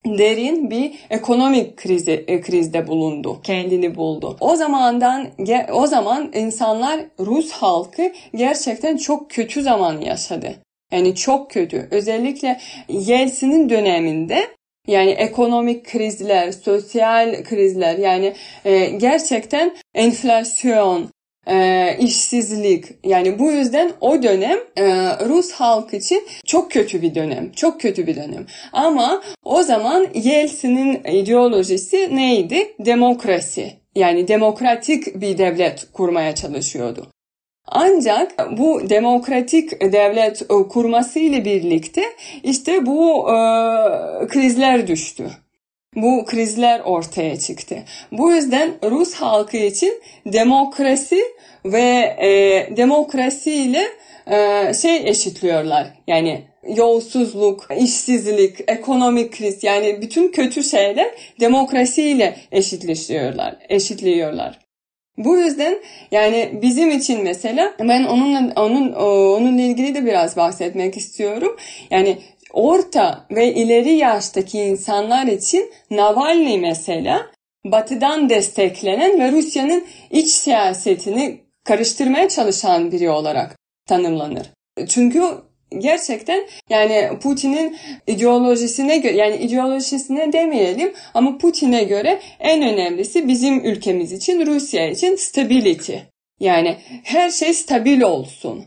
derin 0.06 0.70
bir 0.70 0.94
ekonomik 1.10 1.78
krizi, 1.78 2.42
krizde 2.46 2.88
bulundu, 2.88 3.40
kendini 3.44 3.96
buldu. 3.96 4.38
O 4.40 4.56
zamandan 4.56 5.28
o 5.74 5.88
zaman 5.88 6.32
insanlar 6.34 7.00
Rus 7.20 7.52
halkı 7.52 8.12
gerçekten 8.36 8.98
çok 8.98 9.30
kötü 9.30 9.62
zaman 9.62 10.02
yaşadı. 10.02 10.56
Yani 10.92 11.16
çok 11.16 11.52
kötü. 11.52 11.88
Özellikle 11.92 12.60
Yeltsin'in 12.90 13.70
döneminde 13.70 14.48
yani 14.88 15.12
ekonomik 15.12 15.86
krizler, 15.86 16.52
sosyal 16.52 17.44
krizler 17.44 17.98
yani 17.98 18.34
e, 18.66 18.86
gerçekten 18.86 19.76
enflasyon, 19.94 21.10
e, 21.48 21.98
işsizlik 22.00 22.86
yani 23.04 23.40
bu 23.40 23.52
yüzden 23.52 23.92
o 24.02 24.24
dönem 24.24 24.60
e, 24.78 24.86
Rus 25.26 25.52
halk 25.52 25.94
için 25.94 26.24
çok 26.46 26.72
kötü 26.72 27.02
bir 27.02 27.16
dönem. 27.16 27.52
Çok 27.52 27.82
kötü 27.82 28.08
bir 28.08 28.16
dönem. 28.16 28.46
Ama 28.74 29.22
o 29.44 29.64
zaman 29.64 30.08
Yeltsin'in 30.14 31.04
ideolojisi 31.04 32.16
neydi? 32.16 32.74
Demokrasi. 32.80 33.74
Yani 33.96 34.28
demokratik 34.28 35.22
bir 35.22 35.38
devlet 35.38 35.88
kurmaya 35.94 36.36
çalışıyordu. 36.36 37.08
Ancak 37.68 38.58
bu 38.58 38.90
demokratik 38.90 39.82
devlet 39.82 40.42
e, 40.42 40.68
kurması 40.70 41.20
ile 41.20 41.46
birlikte 41.46 42.04
işte 42.44 42.86
bu 42.86 43.30
e, 43.30 43.34
krizler 44.28 44.88
düştü. 44.88 45.30
Bu 45.96 46.26
krizler 46.26 46.80
ortaya 46.80 47.40
çıktı. 47.40 47.84
Bu 48.12 48.32
yüzden 48.32 48.72
Rus 48.84 49.14
halkı 49.14 49.58
için 49.58 50.02
demokrasi 50.26 51.24
ve 51.66 52.16
e, 52.22 52.30
demokrasiyle 52.78 53.84
e, 54.28 54.74
şey 54.74 55.10
eşitliyorlar. 55.10 55.88
Yani 56.08 56.44
yolsuzluk, 56.76 57.68
işsizlik, 57.80 58.60
ekonomik 58.68 59.38
kriz 59.38 59.64
yani 59.64 60.02
bütün 60.02 60.32
kötü 60.32 60.64
şeyler 60.64 61.12
demokrasiyle 61.40 62.36
eşitleşiyorlar, 62.52 63.56
eşitliyorlar. 63.70 64.65
Bu 65.18 65.38
yüzden 65.38 65.80
yani 66.12 66.60
bizim 66.62 66.92
için 66.92 67.24
mesela 67.24 67.74
ben 67.80 68.04
onunla 68.04 68.54
onun 68.56 68.92
onunla 68.94 69.62
ilgili 69.62 69.96
de 69.96 70.06
biraz 70.06 70.38
bahsetmek 70.38 70.98
istiyorum. 70.98 71.58
Yani 71.92 72.18
orta 72.54 73.26
ve 73.32 73.54
ileri 73.54 73.94
yaştaki 73.94 74.60
insanlar 74.60 75.28
için 75.28 75.72
Navalny 75.92 76.60
mesela 76.60 77.32
Batı'dan 77.66 78.30
desteklenen 78.30 79.20
ve 79.20 79.32
Rusya'nın 79.32 79.86
iç 80.12 80.28
siyasetini 80.28 81.42
karıştırmaya 81.64 82.30
çalışan 82.30 82.92
biri 82.92 83.10
olarak 83.10 83.58
tanımlanır. 83.88 84.52
Çünkü 84.88 85.24
gerçekten 85.78 86.48
yani 86.70 87.20
Putin'in 87.20 87.78
ideolojisine 88.08 88.98
göre 88.98 89.16
yani 89.16 89.36
ideolojisine 89.36 90.34
demeyelim 90.34 90.94
ama 91.14 91.38
Putin'e 91.38 91.84
göre 91.84 92.20
en 92.40 92.64
önemlisi 92.64 93.28
bizim 93.28 93.66
ülkemiz 93.66 94.12
için 94.12 94.46
Rusya 94.46 94.90
için 94.90 95.16
stability. 95.16 95.96
Yani 96.40 96.78
her 97.04 97.30
şey 97.30 97.54
stabil 97.54 98.02
olsun. 98.02 98.66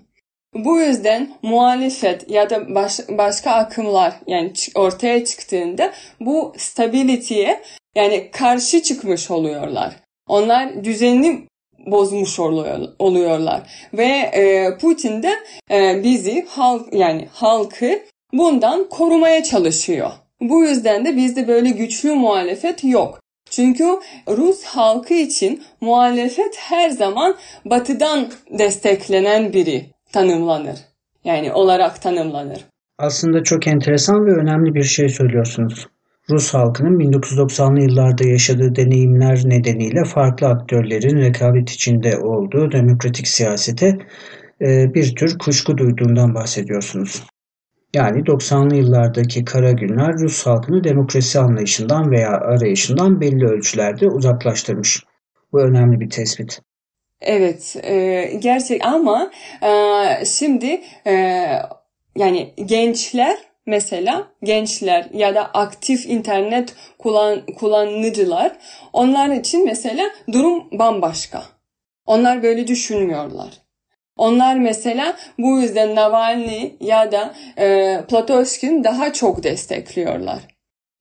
Bu 0.55 0.81
yüzden 0.81 1.31
muhalefet 1.43 2.31
ya 2.31 2.51
da 2.51 2.75
baş, 2.75 3.01
başka 3.09 3.51
akımlar 3.51 4.15
yani 4.27 4.53
ortaya 4.75 5.25
çıktığında 5.25 5.93
bu 6.21 6.55
stability'ye 6.57 7.63
yani 7.95 8.31
karşı 8.33 8.83
çıkmış 8.83 9.31
oluyorlar. 9.31 9.97
Onlar 10.29 10.85
düzeni 10.85 11.47
bozmuş 11.87 12.39
oluyorlar. 12.99 13.63
Ve 13.93 14.05
e, 14.33 14.79
Putin 14.81 15.23
de 15.23 15.33
e, 15.71 16.03
bizi 16.03 16.47
halk 16.49 16.95
yani 16.95 17.29
halkı 17.33 18.03
bundan 18.33 18.89
korumaya 18.89 19.43
çalışıyor. 19.43 20.11
Bu 20.41 20.65
yüzden 20.65 21.05
de 21.05 21.17
bizde 21.17 21.49
böyle 21.49 21.71
güçlü 21.71 22.13
muhalefet 22.13 22.85
yok. 22.85 23.21
Çünkü 23.51 23.85
Rus 24.29 24.65
halkı 24.65 25.15
için 25.15 25.63
muhalefet 25.81 26.57
her 26.59 26.91
zaman 26.91 27.37
batıdan 27.65 28.29
desteklenen 28.59 29.53
biri 29.53 29.87
tanımlanır. 30.13 30.79
Yani 31.25 31.53
olarak 31.53 32.03
tanımlanır. 32.03 32.65
Aslında 32.99 33.43
çok 33.43 33.67
enteresan 33.67 34.27
ve 34.27 34.41
önemli 34.41 34.75
bir 34.75 34.83
şey 34.83 35.09
söylüyorsunuz. 35.09 35.87
Rus 36.31 36.55
halkının 36.55 36.99
1990'lı 36.99 37.81
yıllarda 37.83 38.29
yaşadığı 38.29 38.77
deneyimler 38.77 39.43
nedeniyle 39.45 40.05
farklı 40.05 40.47
aktörlerin 40.47 41.17
rekabet 41.17 41.71
içinde 41.71 42.19
olduğu 42.19 42.73
demokratik 42.73 43.29
siyasete 43.29 43.99
e, 44.61 44.95
bir 44.95 45.15
tür 45.15 45.39
kuşku 45.39 45.79
duyduğundan 45.79 46.35
bahsediyorsunuz. 46.35 47.23
Yani 47.95 48.21
90'lı 48.21 48.77
yıllardaki 48.77 49.45
kara 49.45 49.73
günler 49.73 50.13
Rus 50.13 50.47
halkını 50.47 50.85
demokrasi 50.85 51.39
anlayışından 51.39 52.11
veya 52.11 52.31
arayışından 52.31 53.21
belli 53.21 53.47
ölçülerde 53.47 54.07
uzaklaştırmış. 54.07 55.05
Bu 55.53 55.61
önemli 55.61 56.01
bir 56.01 56.11
tespit. 56.11 56.61
Evet, 57.21 57.77
e, 57.83 58.25
gerçek 58.43 58.85
ama 58.85 59.31
e, 59.63 60.25
şimdi 60.25 60.81
e, 61.07 61.13
yani 62.17 62.55
gençler 62.67 63.39
mesela 63.69 64.29
gençler 64.43 65.07
ya 65.15 65.35
da 65.35 65.45
aktif 65.45 66.07
internet 66.07 66.75
kullan, 66.99 67.47
kullanıcılar 67.47 68.53
onlar 68.93 69.29
için 69.29 69.65
mesela 69.65 70.11
durum 70.33 70.65
bambaşka. 70.73 71.43
Onlar 72.07 72.43
böyle 72.43 72.67
düşünmüyorlar. 72.67 73.51
Onlar 74.17 74.57
mesela 74.57 75.17
bu 75.39 75.61
yüzden 75.61 75.95
Navalny 75.95 76.71
ya 76.81 77.13
da 77.13 77.35
e, 77.59 77.99
Platoshkin 78.09 78.85
daha 78.85 79.13
çok 79.13 79.43
destekliyorlar. 79.43 80.39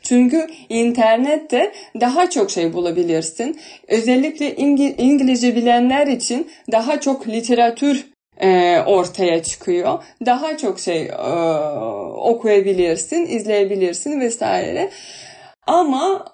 Çünkü 0.02 0.48
internette 0.70 1.72
daha 2.00 2.30
çok 2.30 2.52
şey 2.52 2.74
bulabilirsin. 2.74 3.60
Özellikle 3.88 4.56
İngilizce 4.98 5.56
bilenler 5.56 6.08
için 6.08 6.48
daha 6.72 7.00
çok 7.00 7.28
literatür 7.28 8.17
e, 8.42 8.82
ortaya 8.86 9.44
çıkıyor. 9.44 10.04
Daha 10.26 10.58
çok 10.58 10.80
şey 10.80 11.06
e, 11.06 11.22
okuyabilirsin, 12.16 13.26
izleyebilirsin 13.26 14.20
vesaire. 14.20 14.92
Ama 15.68 16.26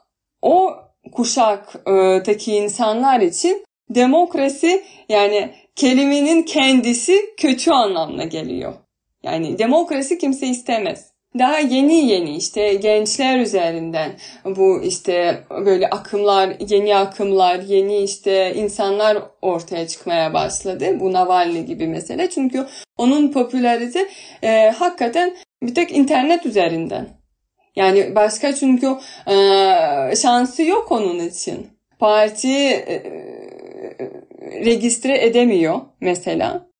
o 0.41 0.75
kuşaktaki 1.11 2.55
insanlar 2.55 3.19
için 3.19 3.65
demokrasi 3.89 4.83
yani 5.09 5.53
kelimenin 5.75 6.43
kendisi 6.43 7.35
kötü 7.37 7.71
anlamına 7.71 8.23
geliyor. 8.23 8.73
Yani 9.23 9.59
demokrasi 9.59 10.17
kimse 10.17 10.47
istemez. 10.47 11.12
Daha 11.39 11.59
yeni 11.59 11.95
yeni 12.11 12.35
işte 12.35 12.73
gençler 12.73 13.39
üzerinden 13.39 14.11
bu 14.45 14.81
işte 14.83 15.43
böyle 15.65 15.89
akımlar, 15.89 16.55
yeni 16.69 16.95
akımlar, 16.95 17.59
yeni 17.59 17.97
işte 17.97 18.53
insanlar 18.55 19.17
ortaya 19.41 19.87
çıkmaya 19.87 20.33
başladı. 20.33 20.99
Bu 20.99 21.13
Navalny 21.13 21.65
gibi 21.65 21.87
mesela. 21.87 22.29
Çünkü 22.29 22.67
onun 22.97 23.31
popülerite 23.31 24.09
e, 24.43 24.69
hakikaten 24.69 25.35
bir 25.63 25.75
tek 25.75 25.91
internet 25.91 26.45
üzerinden. 26.45 27.07
Yani 27.75 28.15
başka 28.15 28.55
çünkü 28.55 28.87
e, 29.27 29.35
şansı 30.15 30.63
yok 30.63 30.91
onun 30.91 31.19
için. 31.19 31.67
Parti 31.99 32.57
e, 32.57 33.03
registre 34.65 35.25
edemiyor 35.25 35.81
mesela. 36.01 36.72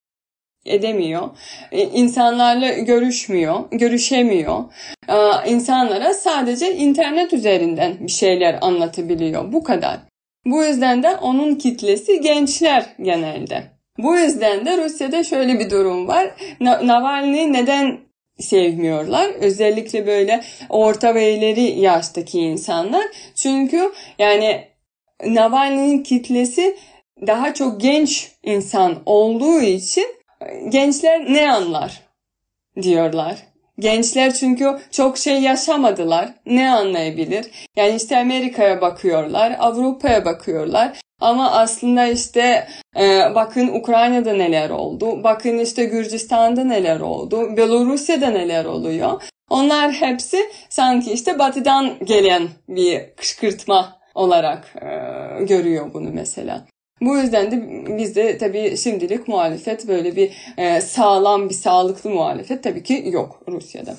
Edemiyor. 0.66 1.30
E, 1.72 1.82
insanlarla 1.82 2.70
görüşmüyor, 2.70 3.60
görüşemiyor. 3.72 4.64
E, 5.10 5.50
insanlara 5.50 6.14
sadece 6.14 6.76
internet 6.76 7.34
üzerinden 7.34 7.94
bir 8.00 8.12
şeyler 8.12 8.58
anlatabiliyor. 8.62 9.54
Bu 9.54 9.64
kadar. 9.64 10.00
Bu 10.46 10.64
yüzden 10.64 11.04
de 11.04 11.16
onun 11.16 11.56
kitlesi 11.56 12.22
gençler 12.22 12.86
genelde. 13.02 13.64
Bu 13.98 14.16
yüzden 14.16 14.66
de 14.66 14.78
Rusya'da 14.78 15.24
şöyle 15.24 15.60
bir 15.60 15.70
durum 15.70 16.08
var. 16.08 16.32
Navalny 16.60 17.54
neden 17.54 18.00
sevmiyorlar. 18.40 19.30
Özellikle 19.30 20.08
böyle 20.08 20.42
orta 20.70 21.16
ve 21.16 21.34
ileri 21.34 21.80
yaştaki 21.80 22.40
insanlar. 22.40 23.04
Çünkü 23.36 23.92
yani 24.20 24.68
Navalny'nin 25.26 26.04
kitlesi 26.04 26.78
daha 27.28 27.54
çok 27.54 27.82
genç 27.82 28.32
insan 28.44 28.96
olduğu 29.06 29.62
için 29.62 30.06
gençler 30.70 31.34
ne 31.34 31.52
anlar 31.52 32.02
diyorlar. 32.82 33.36
Gençler 33.80 34.34
çünkü 34.34 34.80
çok 34.92 35.18
şey 35.18 35.42
yaşamadılar. 35.42 36.30
Ne 36.46 36.70
anlayabilir? 36.70 37.46
Yani 37.76 37.96
işte 37.96 38.18
Amerika'ya 38.18 38.82
bakıyorlar, 38.82 39.56
Avrupa'ya 39.60 40.26
bakıyorlar. 40.26 41.00
Ama 41.22 41.52
aslında 41.52 42.08
işte 42.08 42.68
e, 43.00 43.36
bakın 43.36 43.68
Ukrayna'da 43.68 44.34
neler 44.34 44.70
oldu, 44.70 45.24
bakın 45.24 45.60
işte 45.60 45.86
Gürcistan'da 45.86 46.64
neler 46.64 47.00
oldu, 47.00 47.58
Belorusya'da 47.58 48.28
neler 48.28 48.66
oluyor. 48.66 49.22
Onlar 49.50 49.92
hepsi 49.92 50.38
sanki 50.70 51.14
işte 51.14 51.40
batıdan 51.40 51.94
gelen 52.04 52.48
bir 52.70 53.16
kışkırtma 53.16 54.00
olarak 54.16 54.76
e, 54.82 55.44
görüyor 55.44 55.94
bunu 55.94 56.10
mesela. 56.14 56.66
Bu 57.02 57.18
yüzden 57.18 57.52
de 57.52 57.88
bizde 57.98 58.38
tabii 58.38 58.78
şimdilik 58.78 59.28
muhalefet 59.28 59.88
böyle 59.88 60.16
bir 60.16 60.32
e, 60.58 60.82
sağlam 60.82 61.50
bir 61.50 61.54
sağlıklı 61.54 62.10
muhalefet 62.10 62.64
tabii 62.64 62.84
ki 62.84 63.04
yok 63.12 63.44
Rusya'da. 63.48 63.96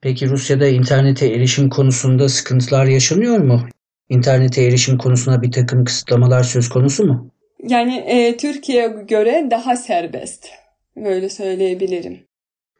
Peki 0.00 0.28
Rusya'da 0.28 0.66
internete 0.66 1.26
erişim 1.26 1.70
konusunda 1.70 2.28
sıkıntılar 2.28 2.86
yaşanıyor 2.86 3.38
mu? 3.38 3.60
İnternete 4.08 4.64
erişim 4.64 4.98
konusuna 4.98 5.42
bir 5.42 5.52
takım 5.52 5.84
kısıtlamalar 5.84 6.42
söz 6.42 6.68
konusu 6.68 7.06
mu? 7.06 7.30
Yani 7.62 7.96
e, 7.96 8.36
Türkiye'ye 8.36 8.88
göre 9.08 9.48
daha 9.50 9.76
serbest. 9.76 10.48
Böyle 10.96 11.28
söyleyebilirim. 11.28 12.18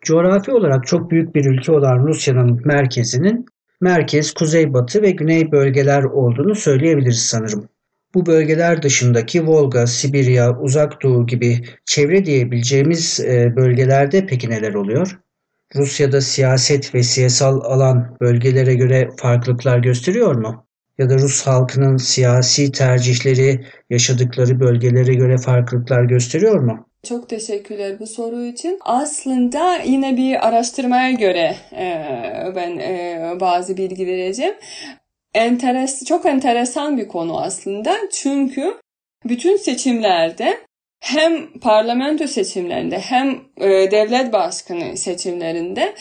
Coğrafi 0.02 0.52
olarak 0.52 0.86
çok 0.86 1.10
büyük 1.10 1.34
bir 1.34 1.44
ülke 1.44 1.72
olan 1.72 2.06
Rusya'nın 2.06 2.60
merkezinin 2.64 3.46
merkez, 3.80 4.34
kuzeybatı 4.34 5.02
ve 5.02 5.10
güney 5.10 5.52
bölgeler 5.52 6.02
olduğunu 6.02 6.54
söyleyebiliriz 6.54 7.26
sanırım. 7.26 7.68
Bu 8.16 8.26
bölgeler 8.26 8.82
dışındaki 8.82 9.46
Volga, 9.46 9.86
Sibirya, 9.86 10.58
Uzak 10.60 11.02
Doğu 11.02 11.26
gibi 11.26 11.60
çevre 11.84 12.26
diyebileceğimiz 12.26 13.20
e, 13.20 13.56
bölgelerde 13.56 14.26
peki 14.26 14.50
neler 14.50 14.74
oluyor? 14.74 15.18
Rusya'da 15.74 16.20
siyaset 16.20 16.94
ve 16.94 17.02
siyasal 17.02 17.60
alan 17.60 18.16
bölgelere 18.20 18.74
göre 18.74 19.08
farklılıklar 19.16 19.78
gösteriyor 19.78 20.34
mu? 20.34 20.66
Ya 20.98 21.10
da 21.10 21.14
Rus 21.14 21.46
halkının 21.46 21.96
siyasi 21.96 22.72
tercihleri 22.72 23.64
yaşadıkları 23.90 24.60
bölgelere 24.60 25.14
göre 25.14 25.38
farklılıklar 25.38 26.04
gösteriyor 26.04 26.60
mu? 26.60 26.88
Çok 27.08 27.28
teşekkürler 27.28 28.00
bu 28.00 28.06
soru 28.06 28.42
için. 28.42 28.78
Aslında 28.84 29.76
yine 29.84 30.16
bir 30.16 30.48
araştırmaya 30.48 31.10
göre 31.10 31.56
e, 31.72 32.04
ben 32.56 32.78
e, 32.78 33.36
bazı 33.40 33.76
bilgi 33.76 34.06
vereceğim 34.06 34.54
enteres 35.36 36.04
çok 36.04 36.26
enteresan 36.26 36.98
bir 36.98 37.08
konu 37.08 37.40
aslında. 37.40 37.96
Çünkü 38.12 38.74
bütün 39.24 39.56
seçimlerde 39.56 40.58
hem 41.00 41.58
parlamento 41.58 42.26
seçimlerinde 42.26 42.98
hem 42.98 43.40
e, 43.56 43.90
devlet 43.90 44.32
başkanı 44.32 44.96
seçimlerinde 44.96 45.94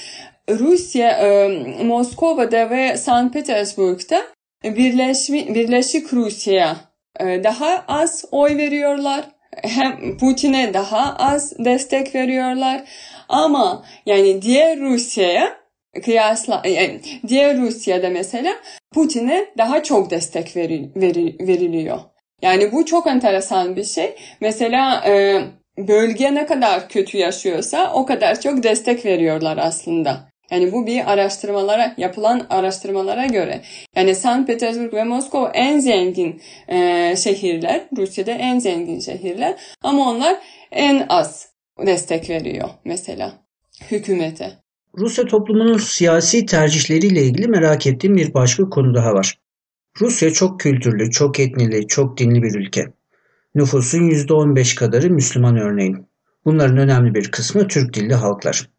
Rusya, 0.49 1.09
e, 1.09 1.47
Moskova'da 1.83 2.69
ve 2.69 2.97
St. 2.97 3.33
Petersburg'da 3.33 4.21
Birleşmi, 4.63 5.55
Birleşik 5.55 6.13
Rusya'ya 6.13 6.75
e, 7.19 7.43
daha 7.43 7.85
az 7.87 8.25
oy 8.31 8.57
veriyorlar. 8.57 9.25
Hem 9.63 10.17
Putin'e 10.17 10.73
daha 10.73 11.15
az 11.15 11.53
destek 11.59 12.15
veriyorlar. 12.15 12.83
Ama 13.29 13.85
yani 14.05 14.41
diğer 14.41 14.79
Rusya'ya 14.79 15.64
kıyasla 16.03 16.61
yani 16.65 16.99
diğer 17.27 17.57
Rusya'da 17.57 18.09
mesela 18.09 18.55
Putin'e 18.93 19.45
daha 19.57 19.83
çok 19.83 20.09
destek 20.09 20.55
veri, 20.55 20.89
veri, 20.95 21.35
veriliyor. 21.39 21.99
Yani 22.41 22.71
bu 22.71 22.85
çok 22.85 23.07
enteresan 23.07 23.75
bir 23.75 23.83
şey. 23.83 24.15
Mesela 24.41 25.03
e, 25.07 25.41
bölge 25.77 26.35
ne 26.35 26.45
kadar 26.45 26.89
kötü 26.89 27.17
yaşıyorsa 27.17 27.93
o 27.93 28.05
kadar 28.05 28.41
çok 28.41 28.63
destek 28.63 29.05
veriyorlar 29.05 29.57
aslında. 29.57 30.29
Yani 30.51 30.71
bu 30.71 30.87
bir 30.87 31.11
araştırmalara 31.11 31.93
yapılan 31.97 32.47
araştırmalara 32.49 33.25
göre. 33.25 33.61
Yani 33.95 34.15
St. 34.15 34.47
Petersburg 34.47 34.93
ve 34.93 35.03
Moskova 35.03 35.51
en 35.53 35.79
zengin 35.79 36.41
e, 36.67 37.15
şehirler. 37.15 37.81
Rusya'da 37.97 38.31
en 38.31 38.59
zengin 38.59 38.99
şehirler. 38.99 39.55
Ama 39.83 40.09
onlar 40.09 40.35
en 40.71 41.05
az 41.09 41.49
destek 41.85 42.29
veriyor 42.29 42.69
mesela 42.85 43.33
hükümete. 43.91 44.64
Rusya 44.97 45.25
toplumunun 45.25 45.77
siyasi 45.77 46.45
tercihleriyle 46.45 47.23
ilgili 47.23 47.47
merak 47.47 47.87
ettiğim 47.87 48.15
bir 48.15 48.33
başka 48.33 48.69
konu 48.69 48.95
daha 48.95 49.13
var. 49.13 49.39
Rusya 50.01 50.31
çok 50.31 50.59
kültürlü, 50.59 51.11
çok 51.11 51.39
etnili, 51.39 51.87
çok 51.87 52.17
dinli 52.17 52.43
bir 52.43 52.55
ülke. 52.55 52.85
Nüfusun 53.55 53.99
%15 53.99 54.75
kadarı 54.75 55.09
Müslüman 55.09 55.57
örneğin. 55.57 56.07
Bunların 56.45 56.77
önemli 56.77 57.15
bir 57.15 57.31
kısmı 57.31 57.67
Türk 57.67 57.93
dilli 57.93 58.13
halklar. 58.13 58.69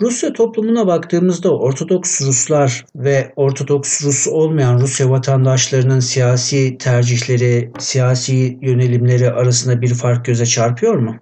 Rusya 0.00 0.32
toplumuna 0.32 0.86
baktığımızda 0.86 1.58
Ortodoks 1.58 2.22
Ruslar 2.22 2.84
ve 2.96 3.32
Ortodoks 3.36 4.04
Rus 4.04 4.28
olmayan 4.28 4.80
Rusya 4.80 5.10
vatandaşlarının 5.10 6.00
siyasi 6.00 6.78
tercihleri, 6.78 7.70
siyasi 7.78 8.58
yönelimleri 8.62 9.30
arasında 9.30 9.82
bir 9.82 9.94
fark 9.94 10.24
göze 10.24 10.46
çarpıyor 10.46 10.94
mu? 10.94 11.16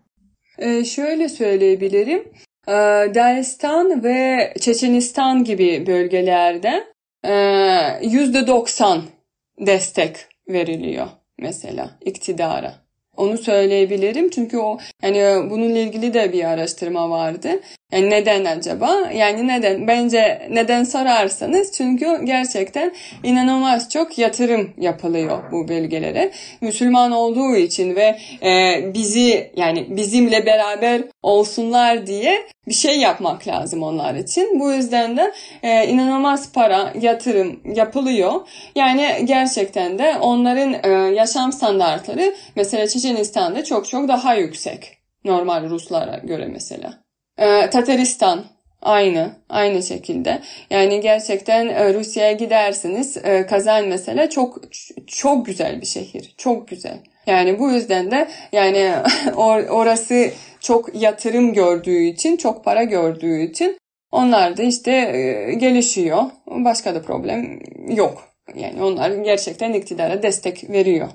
Ee, 0.59 0.85
şöyle 0.85 1.29
söyleyebilirim. 1.29 2.23
Ee, 2.69 2.73
Dağistan 3.15 4.05
ve 4.05 4.53
Çeçenistan 4.61 5.45
gibi 5.45 5.87
bölgelerde 5.87 6.85
%90 7.25 8.99
e, 8.99 9.67
destek 9.67 10.17
veriliyor 10.49 11.07
mesela 11.39 11.91
iktidara. 12.01 12.75
Onu 13.17 13.39
söyleyebilirim 13.39 14.31
çünkü 14.31 14.59
o 14.59 14.79
yani 15.03 15.51
bununla 15.51 15.79
ilgili 15.79 16.15
de 16.15 16.33
bir 16.33 16.45
araştırma 16.45 17.11
vardı. 17.11 17.61
Yani 17.95 18.11
neden 18.11 18.45
acaba? 18.45 19.11
Yani 19.15 19.49
neden? 19.49 19.89
Bence 19.89 20.49
neden 20.51 20.85
sorarsanız 20.85 21.73
çünkü 21.73 22.25
gerçekten 22.25 22.93
inanılmaz 23.23 23.91
çok 23.91 24.19
yatırım 24.19 24.71
yapılıyor 24.79 25.53
bu 25.53 25.69
bölgelere. 25.69 26.31
Müslüman 26.61 27.13
olduğu 27.13 27.57
için 27.57 27.97
ve 27.97 28.19
e, 28.43 28.81
bizi 28.95 29.53
yani 29.57 29.87
bizimle 29.97 30.47
beraber 30.47 31.03
olsunlar 31.23 32.07
diye 32.07 32.47
bir 32.69 32.75
şey 32.75 32.99
yapmak 32.99 33.49
lazım 33.49 33.83
onlar 33.83 34.15
için. 34.15 34.61
Bu 34.61 34.73
yüzden 34.73 35.17
de 35.17 35.33
e, 35.63 35.87
inanılmaz 35.87 36.53
para, 36.53 36.93
yatırım 37.01 37.61
yapılıyor. 37.75 38.33
Yani 38.77 39.23
gerçekten 39.25 39.99
de 39.99 40.15
onların 40.21 40.75
e, 40.83 41.15
yaşam 41.15 41.53
standartları 41.53 42.35
mesela 42.57 42.89
Çeçenistan'da 42.89 43.65
çok 43.65 43.89
çok 43.89 44.09
daha 44.09 44.35
yüksek. 44.35 44.99
Normal 45.25 45.71
Ruslara 45.71 46.21
göre 46.25 46.47
mesela. 46.53 47.04
Ee, 47.39 47.71
Tataristan 47.71 48.45
aynı, 48.83 49.33
aynı 49.49 49.83
şekilde. 49.83 50.41
Yani 50.71 51.01
gerçekten 51.01 51.69
e, 51.69 51.95
Rusya'ya 51.95 52.33
gidersiniz. 52.33 53.17
E, 53.17 53.47
Kazan 53.47 53.89
mesela 53.89 54.31
çok 54.31 54.61
çok 55.07 55.47
güzel 55.47 55.81
bir 55.81 55.87
şehir. 55.87 56.35
Çok 56.39 56.69
güzel. 56.69 56.99
Yani 57.27 57.59
bu 57.59 57.71
yüzden 57.71 58.11
de 58.11 58.29
yani 58.53 58.93
orası 59.71 60.31
çok 60.61 61.03
yatırım 61.03 61.53
gördüğü 61.53 62.03
için, 62.03 62.37
çok 62.37 62.65
para 62.65 62.83
gördüğü 62.83 63.41
için 63.41 63.79
onlar 64.13 64.57
da 64.57 64.63
işte 64.63 64.93
e, 64.93 65.55
gelişiyor. 65.55 66.23
Başka 66.47 66.95
da 66.95 67.03
problem 67.03 67.61
yok. 67.89 68.29
Yani 68.55 68.83
onlar 68.83 69.11
gerçekten 69.11 69.73
iktidara 69.73 70.23
destek 70.23 70.71
veriyor. 70.71 71.09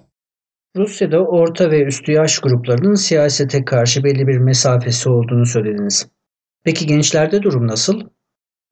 Rusya'da 0.76 1.20
orta 1.26 1.72
ve 1.72 1.84
üstü 1.84 2.12
yaş 2.12 2.40
gruplarının 2.40 2.96
siyasete 2.96 3.66
karşı 3.66 4.04
belli 4.04 4.28
bir 4.28 4.38
mesafesi 4.38 5.10
olduğunu 5.10 5.46
söylediniz. 5.46 6.08
Peki 6.64 6.88
gençlerde 6.88 7.42
durum 7.42 7.68
nasıl? 7.68 8.02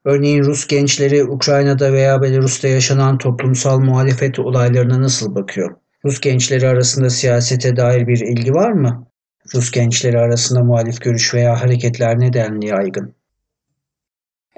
Örneğin 0.04 0.42
Rus 0.42 0.66
gençleri 0.66 1.24
Ukrayna'da 1.24 1.92
veya 1.92 2.22
Belarus'ta 2.22 2.68
yaşanan 2.68 3.18
toplumsal 3.18 3.80
muhalefet 3.80 4.38
olaylarına 4.38 5.02
nasıl 5.02 5.34
bakıyor? 5.34 5.76
Rus 6.04 6.20
gençleri 6.20 6.68
arasında 6.68 7.10
siyasete 7.10 7.76
dair 7.76 8.06
bir 8.06 8.20
ilgi 8.20 8.52
var 8.52 8.72
mı? 8.72 9.06
Rus 9.54 9.70
gençleri 9.70 10.18
arasında 10.18 10.64
muhalif 10.64 11.00
görüş 11.00 11.34
veya 11.34 11.62
hareketler 11.62 12.20
nedenli 12.20 12.66
yaygın? 12.66 13.17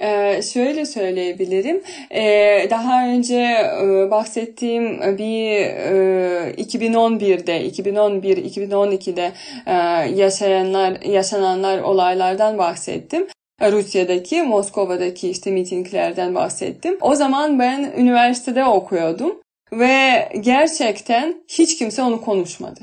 Ee, 0.00 0.42
şöyle 0.42 0.86
söyleyebilirim. 0.86 1.82
Ee, 2.10 2.66
daha 2.70 3.06
önce 3.06 3.36
e, 3.36 4.10
bahsettiğim 4.10 5.00
bir 5.18 5.60
e, 5.60 6.54
2011'de, 6.58 7.68
2011-2012'de 7.68 9.32
e, 9.66 9.72
yaşayanlar, 10.20 11.00
yaşananlar 11.00 11.78
olaylardan 11.78 12.58
bahsettim. 12.58 13.26
Rusya'daki, 13.62 14.42
Moskova'daki 14.42 15.30
işte 15.30 15.50
mitinglerden 15.50 16.34
bahsettim. 16.34 16.98
O 17.00 17.14
zaman 17.14 17.58
ben 17.58 17.92
üniversitede 17.96 18.64
okuyordum 18.64 19.40
ve 19.72 20.28
gerçekten 20.40 21.34
hiç 21.48 21.78
kimse 21.78 22.02
onu 22.02 22.20
konuşmadı 22.20 22.80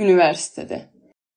üniversitede. 0.00 0.89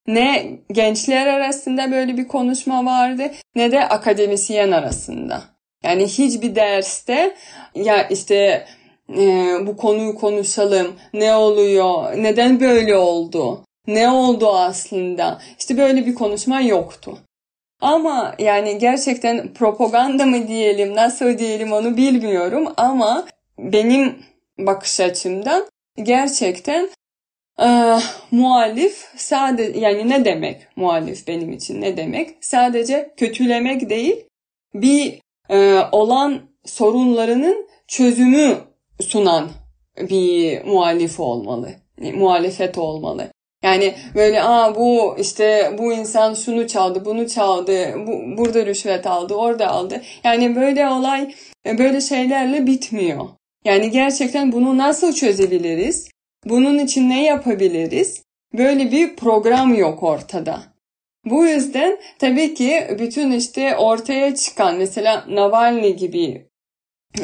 Ne 0.08 0.60
gençler 0.72 1.28
arasında 1.28 1.92
böyle 1.92 2.18
bir 2.18 2.28
konuşma 2.28 2.86
vardı 2.86 3.32
ne 3.56 3.72
de 3.72 3.88
akademisyen 3.90 4.72
arasında. 4.72 5.44
Yani 5.84 6.08
hiçbir 6.08 6.56
derste 6.56 7.36
ya 7.76 8.08
işte 8.08 8.66
e, 9.10 9.56
bu 9.68 9.78
konuyu 9.78 10.16
konuşalım, 10.16 10.96
ne 11.14 11.36
oluyor, 11.36 12.18
neden 12.18 12.60
böyle 12.60 12.96
oldu, 12.96 13.64
ne 13.88 14.10
oldu 14.10 14.48
aslında. 14.56 15.42
İşte 15.60 15.78
böyle 15.78 16.06
bir 16.06 16.16
konuşma 16.16 16.62
yoktu. 16.62 17.18
Ama 17.82 18.36
yani 18.40 18.78
gerçekten 18.78 19.54
propaganda 19.54 20.26
mı 20.26 20.48
diyelim, 20.48 20.96
nasıl 20.96 21.38
diyelim 21.38 21.72
onu 21.72 21.98
bilmiyorum 21.98 22.74
ama 22.78 23.26
benim 23.60 24.16
bakış 24.60 25.00
açımdan 25.00 25.66
gerçekten 26.04 26.90
ee, 27.62 28.00
muhalif 28.32 29.08
sadece 29.16 29.80
yani 29.80 30.10
ne 30.10 30.26
demek 30.26 30.68
muhalif 30.76 31.28
benim 31.28 31.52
için 31.52 31.82
ne 31.82 31.98
demek? 31.98 32.30
Sadece 32.42 33.14
kötülemek 33.18 33.90
değil 33.90 34.26
bir 34.74 35.20
e, 35.50 35.80
olan 35.92 36.42
sorunlarının 36.66 37.68
çözümü 37.88 38.58
sunan 39.02 39.50
bir 39.98 40.64
muhalif 40.66 41.20
olmalı. 41.20 41.70
Muhalefet 42.14 42.78
olmalı. 42.78 43.32
Yani 43.64 43.94
böyle 44.16 44.44
aa 44.44 44.76
bu 44.76 45.16
işte 45.20 45.76
bu 45.78 45.94
insan 45.94 46.34
şunu 46.34 46.68
çaldı, 46.68 47.06
bunu 47.06 47.30
çaldı, 47.30 47.94
bu, 48.08 48.38
burada 48.38 48.66
rüşvet 48.66 49.08
aldı, 49.08 49.34
orada 49.34 49.68
aldı. 49.68 50.02
Yani 50.24 50.56
böyle 50.56 50.88
olay 50.88 51.34
böyle 51.66 52.02
şeylerle 52.02 52.68
bitmiyor. 52.68 53.30
Yani 53.66 53.92
gerçekten 53.92 54.52
bunu 54.52 54.78
nasıl 54.78 55.14
çözebiliriz? 55.14 56.13
Bunun 56.46 56.80
için 56.80 57.10
ne 57.10 57.24
yapabiliriz? 57.24 58.24
Böyle 58.58 58.92
bir 58.92 59.16
program 59.16 59.76
yok 59.76 60.04
ortada. 60.04 60.64
Bu 61.26 61.46
yüzden 61.46 61.98
tabii 62.20 62.54
ki 62.54 62.88
bütün 63.00 63.32
işte 63.32 63.78
ortaya 63.78 64.36
çıkan 64.36 64.78
mesela 64.78 65.26
Navalny 65.30 65.96
gibi 65.96 66.48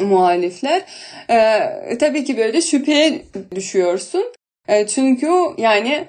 muhalifler 0.00 0.82
e, 1.30 1.98
tabii 1.98 2.24
ki 2.24 2.36
böyle 2.36 2.60
şüpheye 2.62 3.22
düşüyorsun. 3.54 4.32
E, 4.68 4.86
çünkü 4.86 5.30
yani 5.58 6.08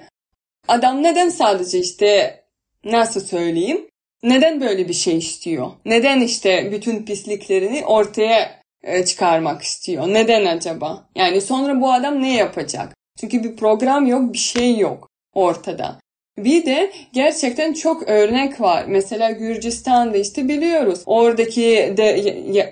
adam 0.68 1.02
neden 1.02 1.28
sadece 1.28 1.78
işte 1.78 2.42
nasıl 2.84 3.20
söyleyeyim 3.20 3.86
neden 4.22 4.60
böyle 4.60 4.88
bir 4.88 4.94
şey 4.94 5.18
istiyor? 5.18 5.70
Neden 5.84 6.20
işte 6.20 6.72
bütün 6.72 7.04
pisliklerini 7.04 7.84
ortaya 7.84 8.60
e, 8.82 9.04
çıkarmak 9.04 9.62
istiyor? 9.62 10.08
Neden 10.08 10.44
acaba? 10.44 11.08
Yani 11.14 11.40
sonra 11.40 11.80
bu 11.80 11.92
adam 11.92 12.22
ne 12.22 12.34
yapacak? 12.34 12.94
Çünkü 13.20 13.44
bir 13.44 13.56
program 13.56 14.06
yok, 14.06 14.32
bir 14.32 14.38
şey 14.38 14.78
yok 14.78 15.08
ortada. 15.34 16.02
Bir 16.38 16.66
de 16.66 16.92
gerçekten 17.12 17.72
çok 17.72 18.08
örnek 18.08 18.60
var. 18.60 18.84
Mesela 18.88 19.30
Gürcistan'da 19.30 20.16
işte 20.16 20.48
biliyoruz. 20.48 21.02
Oradaki 21.06 21.94
de, 21.96 22.04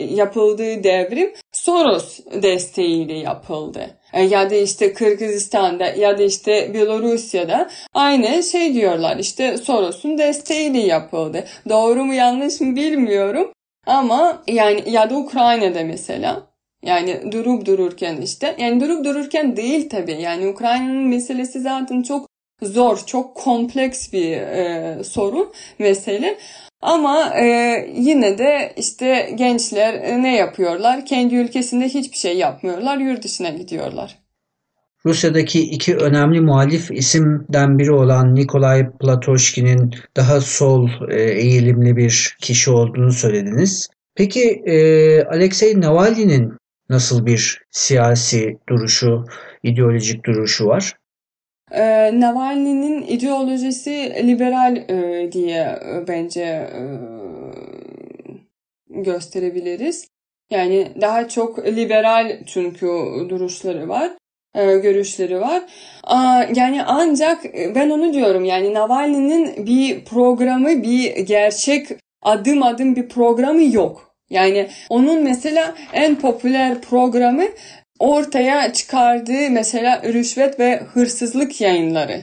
yapıldığı 0.00 0.84
devrim 0.84 1.32
Soros 1.52 2.20
desteğiyle 2.42 3.12
yapıldı. 3.12 3.90
E, 4.12 4.22
ya 4.22 4.50
da 4.50 4.54
işte 4.54 4.92
Kırgızistan'da 4.92 5.86
ya 5.86 6.18
da 6.18 6.22
işte 6.22 6.74
Belorusya'da 6.74 7.70
aynı 7.94 8.42
şey 8.42 8.74
diyorlar. 8.74 9.16
İşte 9.16 9.56
Soros'un 9.56 10.18
desteğiyle 10.18 10.78
yapıldı. 10.78 11.44
Doğru 11.68 12.04
mu 12.04 12.14
yanlış 12.14 12.60
mı 12.60 12.76
bilmiyorum. 12.76 13.52
Ama 13.86 14.42
yani 14.46 14.82
ya 14.86 15.10
da 15.10 15.14
Ukrayna'da 15.14 15.84
mesela 15.84 16.49
yani 16.82 17.32
durup 17.32 17.66
dururken 17.66 18.16
işte. 18.20 18.56
Yani 18.58 18.80
durup 18.80 19.04
dururken 19.04 19.56
değil 19.56 19.88
tabii. 19.88 20.22
Yani 20.22 20.48
Ukrayna'nın 20.48 21.08
meselesi 21.08 21.60
zaten 21.60 22.02
çok 22.02 22.28
zor, 22.62 22.98
çok 23.06 23.34
kompleks 23.34 24.12
bir 24.12 24.30
e, 24.32 24.98
sorun, 25.04 25.52
mesele. 25.78 26.38
Ama 26.82 27.34
e, 27.34 27.46
yine 27.96 28.38
de 28.38 28.72
işte 28.76 29.30
gençler 29.34 30.22
ne 30.22 30.36
yapıyorlar? 30.36 31.06
Kendi 31.06 31.34
ülkesinde 31.34 31.84
hiçbir 31.84 32.16
şey 32.16 32.36
yapmıyorlar, 32.36 32.98
yurt 32.98 33.24
dışına 33.24 33.50
gidiyorlar. 33.50 34.18
Rusya'daki 35.06 35.60
iki 35.60 35.96
önemli 35.96 36.40
muhalif 36.40 36.90
isimden 36.90 37.78
biri 37.78 37.92
olan 37.92 38.34
Nikolay 38.34 38.90
Platoshkin'in 39.00 39.94
daha 40.16 40.40
sol 40.40 40.88
e, 41.10 41.22
eğilimli 41.22 41.96
bir 41.96 42.36
kişi 42.40 42.70
olduğunu 42.70 43.12
söylediniz. 43.12 43.88
Peki 44.14 44.62
e, 44.66 44.74
Alexei 45.24 45.80
Navalny'nin 45.80 46.52
nasıl 46.90 47.26
bir 47.26 47.62
siyasi 47.70 48.58
duruşu, 48.68 49.24
ideolojik 49.62 50.24
duruşu 50.24 50.66
var? 50.66 50.96
Ee, 51.72 52.20
Navalny'nin 52.20 53.02
ideolojisi 53.02 54.12
liberal 54.26 54.76
e, 54.76 55.32
diye 55.32 55.60
e, 55.60 56.08
bence 56.08 56.42
e, 56.42 56.82
gösterebiliriz. 58.88 60.08
Yani 60.50 60.88
daha 61.00 61.28
çok 61.28 61.66
liberal 61.66 62.38
çünkü 62.46 62.86
duruşları 63.28 63.88
var, 63.88 64.10
e, 64.54 64.78
görüşleri 64.78 65.40
var. 65.40 65.62
Aa, 66.04 66.44
yani 66.54 66.82
ancak 66.84 67.44
ben 67.74 67.90
onu 67.90 68.12
diyorum 68.12 68.44
yani 68.44 68.74
Navalny'nin 68.74 69.66
bir 69.66 70.04
programı, 70.04 70.82
bir 70.82 71.16
gerçek 71.16 71.88
adım 72.22 72.62
adım 72.62 72.96
bir 72.96 73.08
programı 73.08 73.62
yok. 73.74 74.09
Yani 74.30 74.68
onun 74.88 75.22
mesela 75.22 75.74
en 75.92 76.16
popüler 76.16 76.80
programı 76.80 77.44
ortaya 77.98 78.72
çıkardığı 78.72 79.50
mesela 79.50 80.02
rüşvet 80.02 80.60
ve 80.60 80.76
hırsızlık 80.76 81.60
yayınları. 81.60 82.22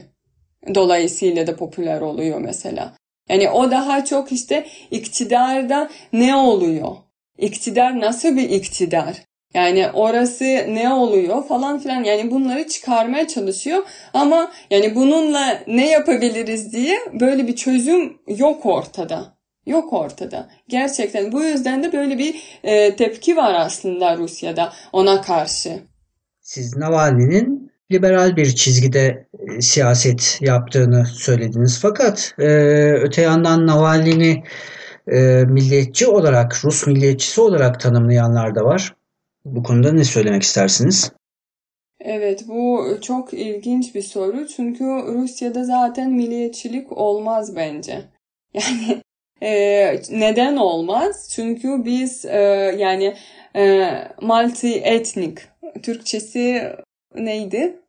Dolayısıyla 0.74 1.46
da 1.46 1.56
popüler 1.56 2.00
oluyor 2.00 2.40
mesela. 2.40 2.92
Yani 3.28 3.50
o 3.50 3.70
daha 3.70 4.04
çok 4.04 4.32
işte 4.32 4.66
iktidarda 4.90 5.90
ne 6.12 6.36
oluyor? 6.36 6.96
İktidar 7.38 8.00
nasıl 8.00 8.36
bir 8.36 8.50
iktidar? 8.50 9.16
Yani 9.54 9.90
orası 9.90 10.44
ne 10.68 10.92
oluyor 10.92 11.44
falan 11.48 11.78
filan 11.78 12.04
yani 12.04 12.30
bunları 12.30 12.68
çıkarmaya 12.68 13.28
çalışıyor 13.28 13.86
ama 14.14 14.52
yani 14.70 14.94
bununla 14.94 15.62
ne 15.66 15.90
yapabiliriz 15.90 16.72
diye 16.72 16.98
böyle 17.20 17.46
bir 17.46 17.56
çözüm 17.56 18.18
yok 18.26 18.66
ortada. 18.66 19.37
Yok 19.68 19.92
ortada. 19.92 20.48
Gerçekten 20.68 21.32
bu 21.32 21.42
yüzden 21.42 21.82
de 21.82 21.92
böyle 21.92 22.18
bir 22.18 22.42
e, 22.64 22.96
tepki 22.96 23.36
var 23.36 23.54
aslında 23.54 24.16
Rusya'da 24.16 24.72
ona 24.92 25.20
karşı. 25.20 25.80
Siz 26.40 26.76
Navalny'nin 26.76 27.72
liberal 27.92 28.36
bir 28.36 28.54
çizgide 28.54 29.26
e, 29.38 29.60
siyaset 29.60 30.38
yaptığını 30.40 31.06
söylediniz. 31.06 31.78
Fakat 31.82 32.34
e, 32.38 32.46
öte 32.92 33.22
yandan 33.22 33.66
Navalny'ni 33.66 34.42
e, 35.06 35.44
milliyetçi 35.44 36.06
olarak, 36.06 36.64
Rus 36.64 36.86
milliyetçisi 36.86 37.40
olarak 37.40 37.80
tanımlayanlar 37.80 38.54
da 38.54 38.64
var. 38.64 38.94
Bu 39.44 39.62
konuda 39.62 39.92
ne 39.92 40.04
söylemek 40.04 40.42
istersiniz? 40.42 41.12
Evet 42.00 42.44
bu 42.48 42.88
çok 43.02 43.34
ilginç 43.34 43.94
bir 43.94 44.02
soru 44.02 44.46
çünkü 44.46 44.84
Rusya'da 44.84 45.64
zaten 45.64 46.10
milliyetçilik 46.10 46.92
olmaz 46.92 47.56
bence. 47.56 48.04
Yani 48.54 49.02
e, 49.42 50.00
neden 50.10 50.56
olmaz? 50.56 51.30
Çünkü 51.34 51.84
biz 51.84 52.24
e, 52.24 52.38
yani 52.78 53.14
e, 53.56 53.90
multi 54.20 54.74
etnik 54.74 55.38
Türkçesi 55.82 56.72
neydi? 57.14 57.80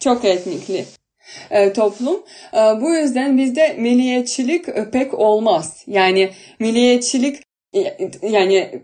Çok 0.00 0.24
etnikli 0.24 0.84
e, 1.50 1.72
toplum. 1.72 2.22
E, 2.54 2.58
bu 2.58 2.94
yüzden 2.94 3.38
bizde 3.38 3.72
milliyetçilik 3.72 4.68
e, 4.68 4.90
pek 4.90 5.14
olmaz. 5.14 5.84
Yani 5.86 6.30
milliyetçilik 6.58 7.42
e, 7.74 8.10
yani 8.22 8.82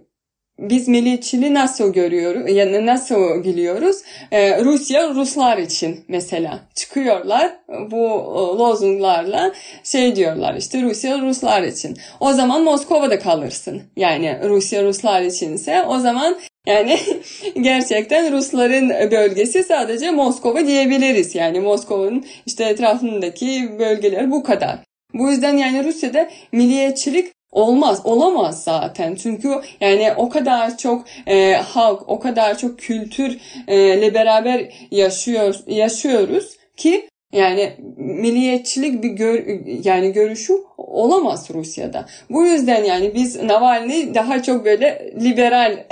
biz 0.61 0.89
milliyetçiliği 0.89 1.55
nasıl 1.55 1.93
görüyoruz? 1.93 2.51
Yani 2.51 2.87
nasıl 2.87 3.45
biliyoruz? 3.45 3.97
Ee, 4.33 4.65
Rusya 4.65 5.09
Ruslar 5.09 5.59
için 5.59 6.05
mesela 6.09 6.61
çıkıyorlar 6.75 7.53
bu 7.69 7.97
e, 7.97 8.59
lozunglarla 8.59 9.53
şey 9.85 10.17
diyorlar 10.17 10.55
işte 10.55 10.83
Rusya 10.83 11.19
Ruslar 11.19 11.63
için. 11.63 11.97
O 12.21 12.33
zaman 12.33 12.63
Moskova'da 12.63 13.19
kalırsın. 13.19 13.83
Yani 13.97 14.39
Rusya 14.45 14.83
Ruslar 14.83 15.23
içinse 15.23 15.83
o 15.83 15.99
zaman 15.99 16.37
yani 16.67 16.99
gerçekten 17.61 18.33
Rusların 18.33 19.11
bölgesi 19.11 19.65
sadece 19.65 20.11
Moskova 20.11 20.67
diyebiliriz. 20.67 21.35
Yani 21.35 21.61
Moskova'nın 21.61 22.25
işte 22.47 22.65
etrafındaki 22.65 23.79
bölgeler 23.79 24.31
bu 24.31 24.43
kadar. 24.43 24.79
Bu 25.15 25.31
yüzden 25.31 25.57
yani 25.57 25.85
Rusya'da 25.85 26.31
milliyetçilik 26.53 27.33
Olmaz, 27.53 28.01
olamaz 28.05 28.65
zaten. 28.65 29.15
Çünkü 29.15 29.61
yani 29.81 30.13
o 30.17 30.29
kadar 30.29 30.77
çok 30.77 31.05
e, 31.27 31.53
halk, 31.55 32.09
o 32.09 32.21
kadar 32.21 32.59
çok 32.59 32.79
kültürle 32.79 34.15
beraber 34.15 34.73
yaşıyor, 34.91 35.55
yaşıyoruz 35.67 36.57
ki 36.77 37.09
yani 37.33 37.77
milliyetçilik 37.97 39.03
bir 39.03 39.09
gör, 39.09 39.45
yani 39.85 40.13
görüşü 40.13 40.53
olamaz 40.77 41.51
Rusya'da. 41.55 42.07
Bu 42.31 42.47
yüzden 42.47 42.85
yani 42.85 43.15
biz 43.15 43.43
Navalny 43.43 44.15
daha 44.15 44.43
çok 44.43 44.65
böyle 44.65 45.13
liberal 45.21 45.73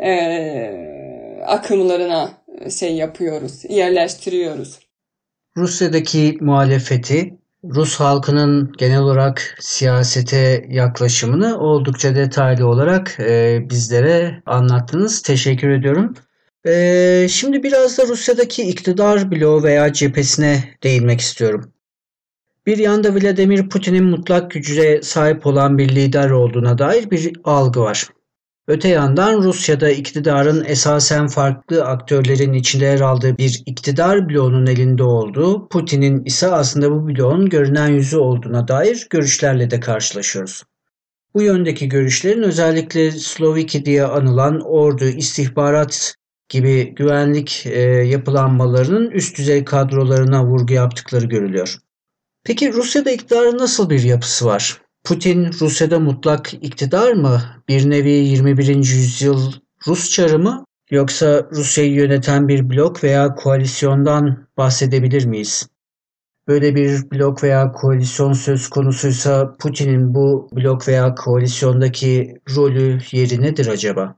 e, 0.00 1.42
akımlarına 1.46 2.30
şey 2.78 2.94
yapıyoruz, 2.94 3.64
yerleştiriyoruz. 3.68 4.78
Rusya'daki 5.56 6.38
muhalefeti 6.40 7.34
Rus 7.74 8.00
halkının 8.00 8.72
genel 8.78 9.00
olarak 9.00 9.56
siyasete 9.60 10.66
yaklaşımını 10.68 11.58
oldukça 11.58 12.14
detaylı 12.14 12.66
olarak 12.66 13.20
e, 13.20 13.60
bizlere 13.70 14.42
anlattınız. 14.46 15.22
Teşekkür 15.22 15.68
ediyorum. 15.68 16.14
E, 16.66 17.26
şimdi 17.30 17.62
biraz 17.62 17.98
da 17.98 18.06
Rusya'daki 18.06 18.62
iktidar 18.62 19.30
bloğu 19.30 19.62
veya 19.62 19.92
cephesine 19.92 20.64
değinmek 20.82 21.20
istiyorum. 21.20 21.72
Bir 22.66 22.78
yanda 22.78 23.14
Vladimir 23.14 23.68
Putin'in 23.68 24.04
mutlak 24.04 24.50
güce 24.50 25.00
sahip 25.02 25.46
olan 25.46 25.78
bir 25.78 25.88
lider 25.88 26.30
olduğuna 26.30 26.78
dair 26.78 27.10
bir 27.10 27.32
algı 27.44 27.80
var. 27.80 28.08
Öte 28.68 28.88
yandan 28.88 29.42
Rusya'da 29.42 29.90
iktidarın 29.90 30.64
esasen 30.64 31.26
farklı 31.26 31.84
aktörlerin 31.84 32.52
içinde 32.52 32.84
yer 32.84 33.00
aldığı 33.00 33.38
bir 33.38 33.62
iktidar 33.66 34.28
bloğunun 34.28 34.66
elinde 34.66 35.02
olduğu, 35.02 35.68
Putin'in 35.68 36.24
ise 36.24 36.46
aslında 36.46 36.90
bu 36.90 37.08
bloğun 37.08 37.48
görünen 37.48 37.88
yüzü 37.88 38.16
olduğuna 38.16 38.68
dair 38.68 39.06
görüşlerle 39.10 39.70
de 39.70 39.80
karşılaşıyoruz. 39.80 40.62
Bu 41.34 41.42
yöndeki 41.42 41.88
görüşlerin 41.88 42.42
özellikle 42.42 43.10
Slovaki 43.10 43.84
diye 43.84 44.04
anılan 44.04 44.60
ordu, 44.60 45.04
istihbarat 45.04 46.14
gibi 46.48 46.94
güvenlik 46.94 47.66
e, 47.66 47.80
yapılanmalarının 47.82 49.10
üst 49.10 49.38
düzey 49.38 49.64
kadrolarına 49.64 50.46
vurgu 50.46 50.72
yaptıkları 50.72 51.26
görülüyor. 51.26 51.78
Peki 52.44 52.72
Rusya'da 52.72 53.10
iktidarın 53.10 53.58
nasıl 53.58 53.90
bir 53.90 54.02
yapısı 54.02 54.46
var? 54.46 54.80
Putin 55.04 55.50
Rusya'da 55.60 56.00
mutlak 56.00 56.54
iktidar 56.54 57.12
mı? 57.12 57.42
Bir 57.68 57.90
nevi 57.90 58.10
21. 58.10 58.66
yüzyıl 58.66 59.52
Rus 59.86 60.10
çarı 60.10 60.38
mı? 60.38 60.64
Yoksa 60.90 61.46
Rusya'yı 61.52 61.92
yöneten 61.92 62.48
bir 62.48 62.70
blok 62.70 63.04
veya 63.04 63.34
koalisyondan 63.34 64.48
bahsedebilir 64.56 65.24
miyiz? 65.24 65.68
Böyle 66.48 66.74
bir 66.74 67.10
blok 67.10 67.42
veya 67.42 67.72
koalisyon 67.72 68.32
söz 68.32 68.68
konusuysa 68.68 69.56
Putin'in 69.58 70.14
bu 70.14 70.48
blok 70.52 70.88
veya 70.88 71.14
koalisyondaki 71.14 72.34
rolü 72.56 72.98
yeri 73.12 73.42
nedir 73.42 73.66
acaba? 73.66 74.16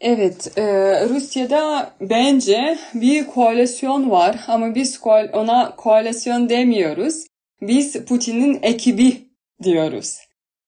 Evet, 0.00 0.58
e, 0.58 0.64
Rusya'da 1.08 1.92
bence 2.00 2.78
bir 2.94 3.26
koalisyon 3.26 4.10
var 4.10 4.44
ama 4.48 4.74
biz 4.74 5.00
ona 5.32 5.76
koalisyon 5.76 6.48
demiyoruz. 6.48 7.26
Biz 7.62 8.04
Putin'in 8.04 8.58
ekibi 8.62 9.25
diyoruz. 9.62 10.18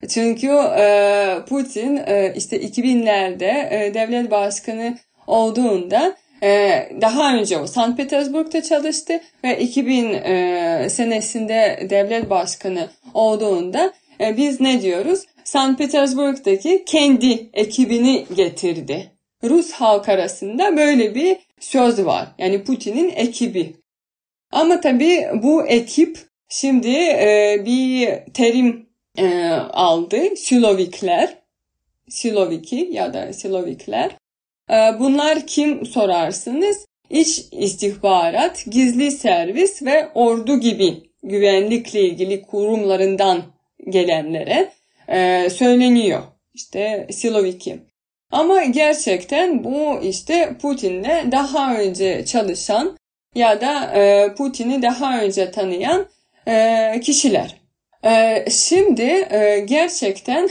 Çünkü 0.08 0.48
e, 0.78 1.38
Putin 1.48 1.96
e, 1.96 2.32
işte 2.36 2.60
2000'lerde 2.60 3.68
e, 3.70 3.94
devlet 3.94 4.30
başkanı 4.30 4.98
olduğunda 5.26 6.16
e, 6.42 6.88
daha 7.00 7.34
önce 7.34 7.58
o 7.58 7.66
St. 7.66 7.96
Petersburg'da 7.96 8.62
çalıştı 8.62 9.20
ve 9.44 9.58
2000 9.58 10.12
e, 10.12 10.86
senesinde 10.90 11.86
devlet 11.90 12.30
başkanı 12.30 12.88
olduğunda 13.14 13.92
e, 14.20 14.36
biz 14.36 14.60
ne 14.60 14.82
diyoruz? 14.82 15.24
St. 15.44 15.78
Petersburg'daki 15.78 16.84
kendi 16.86 17.50
ekibini 17.52 18.26
getirdi. 18.36 19.12
Rus 19.44 19.70
halk 19.70 20.08
arasında 20.08 20.76
böyle 20.76 21.14
bir 21.14 21.36
söz 21.60 22.04
var. 22.04 22.28
Yani 22.38 22.64
Putin'in 22.64 23.12
ekibi. 23.16 23.76
Ama 24.52 24.80
tabii 24.80 25.26
bu 25.42 25.66
ekip 25.66 26.27
Şimdi 26.48 26.96
e, 26.98 27.62
bir 27.66 28.32
terim 28.34 28.88
e, 29.18 29.48
aldı. 29.72 30.36
Silovikler. 30.36 31.34
Siloviki 32.08 32.88
ya 32.92 33.14
da 33.14 33.32
Silovikler. 33.32 34.10
E, 34.70 34.74
bunlar 34.98 35.46
kim 35.46 35.86
sorarsınız? 35.86 36.86
İç 37.10 37.44
istihbarat, 37.52 38.64
gizli 38.70 39.10
servis 39.10 39.82
ve 39.82 40.08
ordu 40.14 40.60
gibi 40.60 40.94
güvenlikle 41.22 42.00
ilgili 42.00 42.42
kurumlarından 42.42 43.42
gelenlere 43.88 44.72
e, 45.08 45.50
söyleniyor. 45.50 46.22
İşte 46.54 47.06
Siloviki. 47.10 47.78
Ama 48.30 48.64
gerçekten 48.64 49.64
bu 49.64 50.00
işte 50.02 50.56
Putin'le 50.62 51.32
daha 51.32 51.76
önce 51.78 52.24
çalışan 52.24 52.98
ya 53.34 53.60
da 53.60 53.94
e, 53.94 54.34
Putin'i 54.34 54.82
daha 54.82 55.20
önce 55.20 55.50
tanıyan 55.50 56.06
kişiler. 57.02 57.56
E, 58.04 58.44
şimdi 58.50 59.26
e, 59.30 59.64
gerçekten 59.68 60.48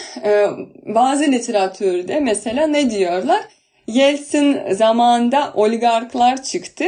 bazı 0.86 1.24
literatürde 1.24 2.20
mesela 2.20 2.68
ne 2.68 2.90
diyorlar? 2.92 3.42
Yeltsin 3.88 4.74
zamanında 4.74 5.52
oligarklar 5.56 6.44
çıktı. 6.44 6.86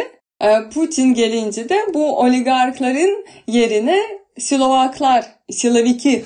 Putin 0.74 1.14
gelince 1.14 1.70
de 1.70 1.78
bu 1.94 2.20
oligarkların 2.20 3.26
yerine 3.48 4.00
Slovaklar, 4.38 5.26
Siloviki, 5.52 6.26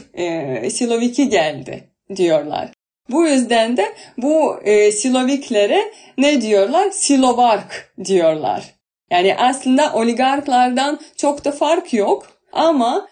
Siloviki 0.69 1.29
geldi 1.29 1.83
diyorlar. 2.15 2.69
Bu 3.09 3.27
yüzden 3.27 3.77
de 3.77 3.93
bu 4.17 4.59
e, 4.63 4.91
Siloviklere 4.91 5.91
ne 6.17 6.41
diyorlar? 6.41 6.91
Silovark 6.91 7.93
diyorlar. 8.05 8.73
Yani 9.11 9.35
aslında 9.35 9.93
oligarklardan 9.93 10.99
çok 11.17 11.45
da 11.45 11.51
fark 11.51 11.93
yok. 11.93 12.32
Ama 12.53 13.07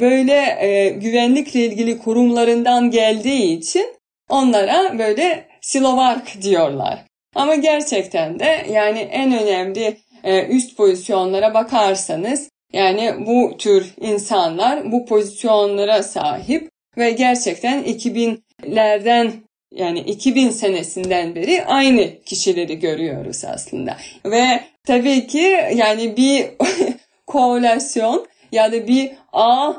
böyle 0.00 0.56
e, 0.60 0.88
güvenlikle 0.88 1.64
ilgili 1.64 1.98
kurumlarından 1.98 2.90
geldiği 2.90 3.58
için 3.58 3.86
onlara 4.28 4.98
böyle 4.98 5.44
Silovark 5.60 6.42
diyorlar. 6.42 7.04
Ama 7.34 7.54
gerçekten 7.54 8.38
de 8.38 8.66
yani 8.70 8.98
en 8.98 9.32
önemli 9.42 9.96
e, 10.24 10.46
üst 10.46 10.76
pozisyonlara 10.76 11.54
bakarsanız 11.54 12.48
yani 12.72 13.14
bu 13.26 13.56
tür 13.58 13.94
insanlar 14.00 14.92
bu 14.92 15.06
pozisyonlara 15.06 16.02
sahip 16.02 16.68
ve 16.98 17.10
gerçekten 17.10 17.84
2000'lerden 17.84 19.32
yani 19.74 20.00
2000 20.00 20.50
senesinden 20.50 21.34
beri 21.34 21.64
aynı 21.64 22.22
kişileri 22.24 22.78
görüyoruz 22.78 23.44
aslında. 23.44 23.96
Ve 24.24 24.60
tabii 24.86 25.26
ki 25.26 25.56
yani 25.74 26.16
bir 26.16 26.46
koalasyon 27.26 28.26
ya 28.52 28.72
da 28.72 28.86
bir 28.86 29.10
ağ 29.32 29.72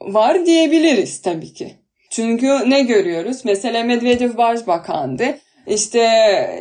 var 0.00 0.46
diyebiliriz 0.46 1.22
tabii 1.22 1.52
ki. 1.52 1.74
Çünkü 2.10 2.70
ne 2.70 2.82
görüyoruz? 2.82 3.44
Mesela 3.44 3.84
Medvedev 3.84 4.36
başbakandı. 4.36 5.38
İşte 5.66 6.06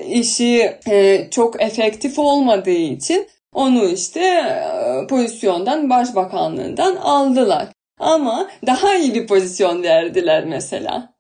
işi 0.10 0.78
e, 0.90 1.28
çok 1.32 1.62
efektif 1.62 2.20
olmadığı 2.20 2.70
için 2.70 3.28
onu 3.54 3.90
işte 3.90 4.20
e, 4.20 5.08
pozisyondan 5.08 5.90
başbakanlığından 5.90 6.96
aldılar. 6.96 7.68
Ama 8.00 8.50
daha 8.66 8.96
iyi 8.96 9.16
bir 9.16 9.28
pozisyon 9.28 9.84
verdiler 9.84 10.46
mesela. 10.46 11.14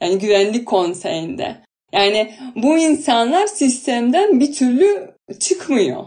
Yani 0.00 0.18
güvenlik 0.18 0.66
konseyinde. 0.66 1.56
Yani 1.92 2.34
bu 2.56 2.78
insanlar 2.78 3.46
sistemden 3.46 4.40
bir 4.40 4.52
türlü 4.52 5.14
çıkmıyor. 5.40 6.04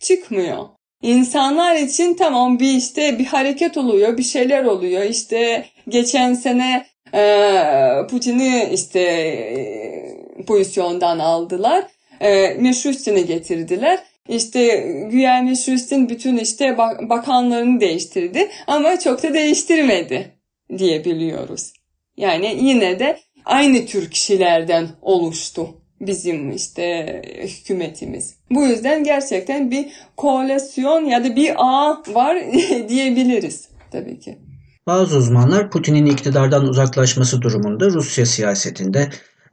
Çıkmıyor. 0.00 0.75
İnsanlar 1.02 1.74
için 1.74 2.14
tamam 2.14 2.58
bir 2.58 2.74
işte 2.74 3.18
bir 3.18 3.24
hareket 3.24 3.76
oluyor, 3.76 4.16
bir 4.16 4.22
şeyler 4.22 4.64
oluyor. 4.64 5.02
İşte 5.02 5.64
geçen 5.88 6.34
sene 6.34 6.86
e, 7.14 8.06
Putin'i 8.10 8.68
işte 8.72 9.00
e, 9.00 10.44
pozisyondan 10.46 11.18
aldılar. 11.18 11.84
E, 12.20 12.48
Meşrustin'i 12.48 13.26
getirdiler. 13.26 13.98
İşte 14.28 14.76
güya 15.10 15.42
Meşrustin 15.42 16.08
bütün 16.08 16.36
işte 16.36 16.78
bakanlarını 16.78 17.80
değiştirdi 17.80 18.48
ama 18.66 18.98
çok 18.98 19.22
da 19.22 19.34
değiştirmedi 19.34 20.32
diyebiliyoruz. 20.78 21.72
Yani 22.16 22.58
yine 22.60 22.98
de 22.98 23.18
aynı 23.44 23.86
tür 23.86 24.10
kişilerden 24.10 24.88
oluştu 25.02 25.68
bizim 26.00 26.52
işte 26.52 27.22
hükümetimiz. 27.42 28.34
Bu 28.50 28.62
yüzden 28.62 29.04
gerçekten 29.04 29.70
bir 29.70 29.86
koalisyon 30.16 31.04
ya 31.04 31.24
da 31.24 31.36
bir 31.36 31.54
ağ 31.56 32.02
var 32.14 32.36
diyebiliriz 32.88 33.68
tabii 33.92 34.20
ki. 34.20 34.38
Bazı 34.86 35.16
uzmanlar 35.16 35.70
Putin'in 35.70 36.06
iktidardan 36.06 36.66
uzaklaşması 36.66 37.42
durumunda 37.42 37.86
Rusya 37.90 38.26
siyasetinde, 38.26 39.08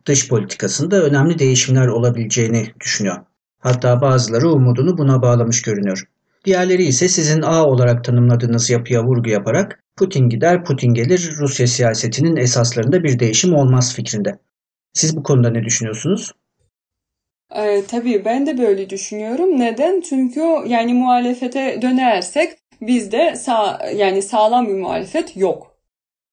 dış 0.05 0.27
politikasında 0.29 1.03
önemli 1.03 1.39
değişimler 1.39 1.87
olabileceğini 1.87 2.67
düşünüyor. 2.79 3.17
Hatta 3.59 4.01
bazıları 4.01 4.49
umudunu 4.49 4.97
buna 4.97 5.21
bağlamış 5.21 5.61
görünüyor. 5.61 6.03
Diğerleri 6.45 6.83
ise 6.83 7.07
sizin 7.07 7.41
ağ 7.41 7.65
olarak 7.65 8.03
tanımladığınız 8.03 8.69
yapıya 8.69 9.03
vurgu 9.03 9.29
yaparak 9.29 9.83
Putin 9.97 10.29
gider, 10.29 10.63
Putin 10.63 10.93
gelir, 10.93 11.33
Rusya 11.39 11.67
siyasetinin 11.67 12.35
esaslarında 12.35 13.03
bir 13.03 13.19
değişim 13.19 13.53
olmaz 13.53 13.95
fikrinde. 13.95 14.39
Siz 14.93 15.17
bu 15.17 15.23
konuda 15.23 15.49
ne 15.49 15.63
düşünüyorsunuz? 15.63 16.31
Ee, 17.55 17.83
tabii 17.87 18.25
ben 18.25 18.45
de 18.45 18.57
böyle 18.57 18.89
düşünüyorum. 18.89 19.59
Neden? 19.59 20.01
Çünkü 20.01 20.41
yani 20.67 20.93
muhalefete 20.93 21.81
dönersek 21.81 22.51
bizde 22.81 23.35
sağ, 23.35 23.89
yani 23.95 24.21
sağlam 24.21 24.67
bir 24.67 24.73
muhalefet 24.73 25.37
yok. 25.37 25.77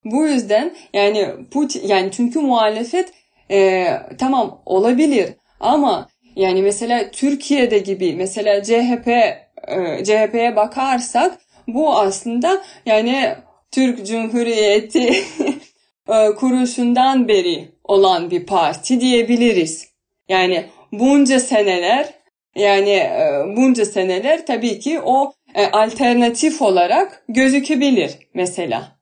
Bu 0.05 0.27
yüzden 0.27 0.75
yani 0.94 1.29
Putin 1.51 1.88
yani 1.88 2.11
çünkü 2.12 2.38
muhalefet 2.38 3.12
e, 3.51 3.87
tamam 4.18 4.62
olabilir 4.66 5.29
ama 5.61 6.09
yani 6.37 6.62
mesela 6.62 7.11
Türkiye'de 7.11 7.79
gibi 7.79 8.14
mesela 8.16 8.62
CHP 8.62 9.09
e, 9.09 10.05
CHP'ye 10.05 10.57
bakarsak 10.57 11.38
bu 11.68 11.99
aslında 11.99 12.62
yani 12.87 13.35
Türk 13.70 14.07
Cumhuriyeti 14.07 15.09
e, 16.09 16.27
kuruşundan 16.37 17.29
beri 17.29 17.68
olan 17.90 18.31
bir 18.31 18.46
parti 18.46 19.00
diyebiliriz. 19.00 19.88
Yani 20.29 20.66
bunca 20.92 21.40
seneler 21.40 22.14
yani 22.55 22.90
e, 22.90 23.44
bunca 23.57 23.85
seneler 23.85 24.46
tabii 24.46 24.79
ki 24.79 25.00
o 25.00 25.33
e, 25.55 25.66
alternatif 25.66 26.62
olarak 26.62 27.24
gözükebilir 27.29 28.18
mesela. 28.35 28.98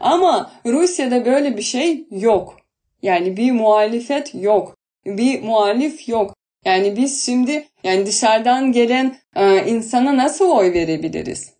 Ama 0.00 0.52
Rusya'da 0.66 1.24
böyle 1.24 1.56
bir 1.56 1.62
şey 1.62 2.06
yok. 2.10 2.56
Yani 3.02 3.36
bir 3.36 3.52
muhalefet 3.52 4.34
yok. 4.34 4.76
Bir 5.06 5.42
muhalif 5.42 6.08
yok. 6.08 6.36
Yani 6.64 6.96
biz 6.96 7.26
şimdi 7.26 7.68
yani 7.84 8.06
dışarıdan 8.06 8.72
gelen 8.72 9.16
e, 9.36 9.66
insana 9.66 10.16
nasıl 10.16 10.50
oy 10.50 10.72
verebiliriz? 10.72 11.52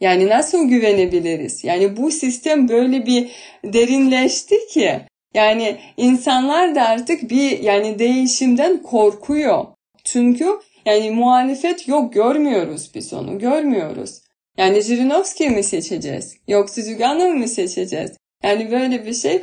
Yani 0.00 0.28
nasıl 0.28 0.68
güvenebiliriz? 0.68 1.64
Yani 1.64 1.96
bu 1.96 2.10
sistem 2.10 2.68
böyle 2.68 3.06
bir 3.06 3.30
derinleşti 3.64 4.66
ki 4.66 5.00
yani 5.34 5.80
insanlar 5.96 6.74
da 6.74 6.82
artık 6.82 7.30
bir 7.30 7.58
yani 7.58 7.98
değişimden 7.98 8.82
korkuyor. 8.82 9.64
Çünkü 10.04 10.46
yani 10.86 11.10
muhalefet 11.10 11.88
yok 11.88 12.12
görmüyoruz 12.12 12.90
biz 12.94 13.12
onu 13.12 13.38
görmüyoruz. 13.38 14.20
Yani 14.58 14.82
Jirinovski'yi 14.82 15.50
mi 15.50 15.62
seçeceğiz? 15.62 16.36
Yoksa 16.48 16.82
Zügan'ı 16.82 17.28
mı 17.28 17.48
seçeceğiz? 17.48 18.16
Yani 18.42 18.70
böyle 18.70 19.06
bir 19.06 19.14
şey 19.14 19.42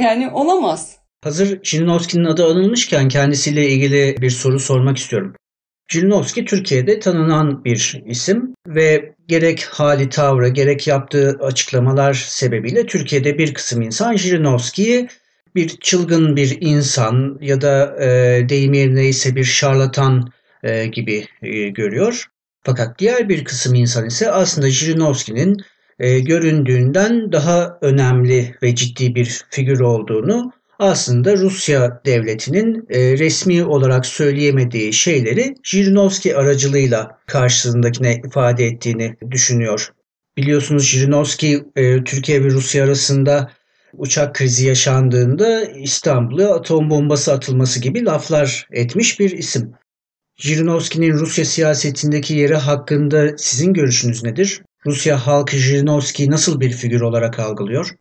yani 0.00 0.30
olamaz. 0.30 0.98
Hazır 1.24 1.62
Jirinovski'nin 1.62 2.24
adı 2.24 2.44
anılmışken 2.44 3.08
kendisiyle 3.08 3.68
ilgili 3.68 4.16
bir 4.22 4.30
soru 4.30 4.60
sormak 4.60 4.96
istiyorum. 4.96 5.34
Jirinovski 5.88 6.44
Türkiye'de 6.44 7.00
tanınan 7.00 7.64
bir 7.64 8.02
isim 8.06 8.54
ve 8.66 9.14
gerek 9.28 9.64
hali 9.64 10.08
tavrı 10.08 10.48
gerek 10.48 10.86
yaptığı 10.86 11.38
açıklamalar 11.40 12.14
sebebiyle 12.14 12.86
Türkiye'de 12.86 13.38
bir 13.38 13.54
kısım 13.54 13.82
insan 13.82 14.16
Jirinovski'yi 14.16 15.08
bir 15.54 15.68
çılgın 15.68 16.36
bir 16.36 16.58
insan 16.60 17.38
ya 17.40 17.60
da 17.60 18.04
e, 18.04 18.08
deyim 18.48 18.72
yerine 18.72 19.08
ise 19.08 19.36
bir 19.36 19.44
şarlatan 19.44 20.32
e, 20.62 20.86
gibi 20.86 21.26
e, 21.42 21.68
görüyor. 21.68 22.26
Fakat 22.62 22.98
diğer 22.98 23.28
bir 23.28 23.44
kısım 23.44 23.74
insan 23.74 24.06
ise 24.06 24.30
aslında 24.30 24.70
Jirinovski'nin 24.70 25.56
e, 25.98 26.20
göründüğünden 26.20 27.32
daha 27.32 27.78
önemli 27.82 28.54
ve 28.62 28.74
ciddi 28.74 29.14
bir 29.14 29.44
figür 29.50 29.80
olduğunu 29.80 30.52
aslında 30.78 31.36
Rusya 31.36 32.00
devletinin 32.06 32.86
e, 32.90 33.18
resmi 33.18 33.64
olarak 33.64 34.06
söyleyemediği 34.06 34.92
şeyleri 34.92 35.54
Jirinovski 35.64 36.36
aracılığıyla 36.36 37.18
karşısındakine 37.26 38.20
ifade 38.26 38.66
ettiğini 38.66 39.16
düşünüyor. 39.30 39.92
Biliyorsunuz 40.36 40.86
Jirinovski 40.86 41.64
e, 41.76 42.04
Türkiye 42.04 42.44
ve 42.44 42.50
Rusya 42.50 42.84
arasında 42.84 43.50
uçak 43.92 44.34
krizi 44.34 44.66
yaşandığında 44.66 45.64
İstanbul'a 45.64 46.54
atom 46.54 46.90
bombası 46.90 47.32
atılması 47.32 47.80
gibi 47.80 48.04
laflar 48.04 48.68
etmiş 48.70 49.20
bir 49.20 49.30
isim. 49.30 49.72
Jirinovski'nin 50.36 51.12
Rusya 51.12 51.44
siyasetindeki 51.44 52.34
yeri 52.34 52.54
hakkında 52.54 53.38
sizin 53.38 53.72
görüşünüz 53.72 54.22
nedir? 54.24 54.62
Rusya 54.86 55.26
halkı 55.26 55.56
Jirinovski'yi 55.56 56.30
nasıl 56.30 56.60
bir 56.60 56.70
figür 56.70 57.00
olarak 57.00 57.38
algılıyor? 57.38 57.94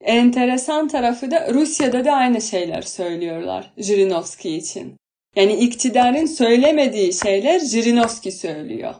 Enteresan 0.00 0.88
tarafı 0.88 1.30
da 1.30 1.54
Rusya'da 1.54 2.04
da 2.04 2.12
aynı 2.12 2.42
şeyler 2.42 2.82
söylüyorlar 2.82 3.72
Jirinovski 3.78 4.56
için. 4.56 4.96
Yani 5.36 5.52
iktidarın 5.52 6.26
söylemediği 6.26 7.12
şeyler 7.12 7.60
Jirinovski 7.60 8.32
söylüyor. 8.32 8.94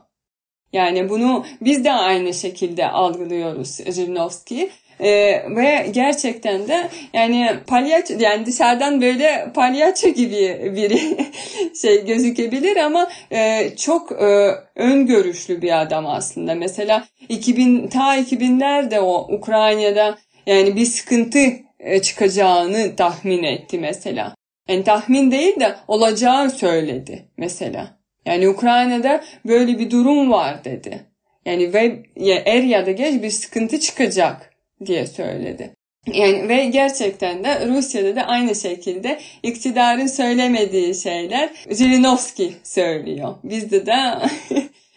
Yani 0.73 1.09
bunu 1.09 1.45
biz 1.61 1.85
de 1.85 1.93
aynı 1.93 2.35
şekilde 2.35 2.89
algılıyoruz 2.89 3.77
Jirinovski'yi. 3.77 4.71
Ee, 5.01 5.43
ve 5.57 5.87
gerçekten 5.91 6.69
de 6.69 6.89
yani 7.13 7.51
palyaço 7.67 8.15
yani 8.19 8.47
dışarıdan 8.47 9.03
böyle 9.03 9.53
palyaço 9.55 10.09
gibi 10.09 10.73
biri 10.77 11.01
şey 11.83 12.07
gözükebilir 12.07 12.77
ama 12.77 13.11
e, 13.31 13.71
çok 13.77 14.13
e, 14.13 14.51
öngörüşlü 14.77 15.63
bir 15.63 15.81
adam 15.83 16.07
aslında. 16.07 16.55
Mesela 16.55 17.05
2000 17.29 17.89
ta 17.89 18.19
2000'lerde 18.19 18.99
o 18.99 19.35
Ukrayna'da 19.35 20.19
yani 20.47 20.77
bir 20.77 20.87
sıkıntı 20.87 21.39
e, 21.81 22.03
çıkacağını 22.03 22.97
tahmin 22.97 23.43
etti 23.43 23.79
mesela. 23.79 24.35
Yani 24.69 24.85
tahmin 24.85 25.31
değil 25.31 25.61
de 25.61 25.77
olacağını 25.89 26.51
söyledi 26.51 27.29
mesela. 27.37 27.99
Yani 28.27 28.49
Ukrayna'da 28.49 29.25
böyle 29.47 29.79
bir 29.79 29.91
durum 29.91 30.31
var 30.31 30.65
dedi. 30.65 31.01
Yani 31.47 31.73
ve 31.73 32.03
er 32.47 32.63
ya 32.63 32.87
da 32.87 32.91
geç 32.91 33.23
bir 33.23 33.31
sıkıntı 33.31 33.81
çıkacak 33.81 34.51
diye 34.87 35.07
söyledi. 35.07 35.75
Yani 36.15 36.49
ve 36.49 36.65
gerçekten 36.65 37.45
de 37.45 37.67
Rusya'da 37.69 38.17
da 38.17 38.23
aynı 38.23 38.55
şekilde 38.55 39.21
iktidarın 39.43 40.07
söylemediği 40.07 40.95
şeyler 40.95 41.51
Zirinovski 41.71 42.53
söylüyor. 42.63 43.35
Bizde 43.45 43.87
de 43.87 43.95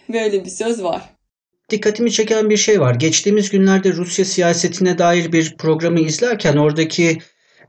böyle 0.09 0.45
bir 0.45 0.49
söz 0.49 0.83
var. 0.83 1.01
Dikkatimi 1.71 2.11
çeken 2.11 2.49
bir 2.49 2.57
şey 2.57 2.79
var. 2.79 2.95
Geçtiğimiz 2.95 3.49
günlerde 3.49 3.93
Rusya 3.93 4.25
siyasetine 4.25 4.97
dair 4.97 5.31
bir 5.31 5.57
programı 5.57 5.99
izlerken 5.99 6.57
oradaki 6.57 7.17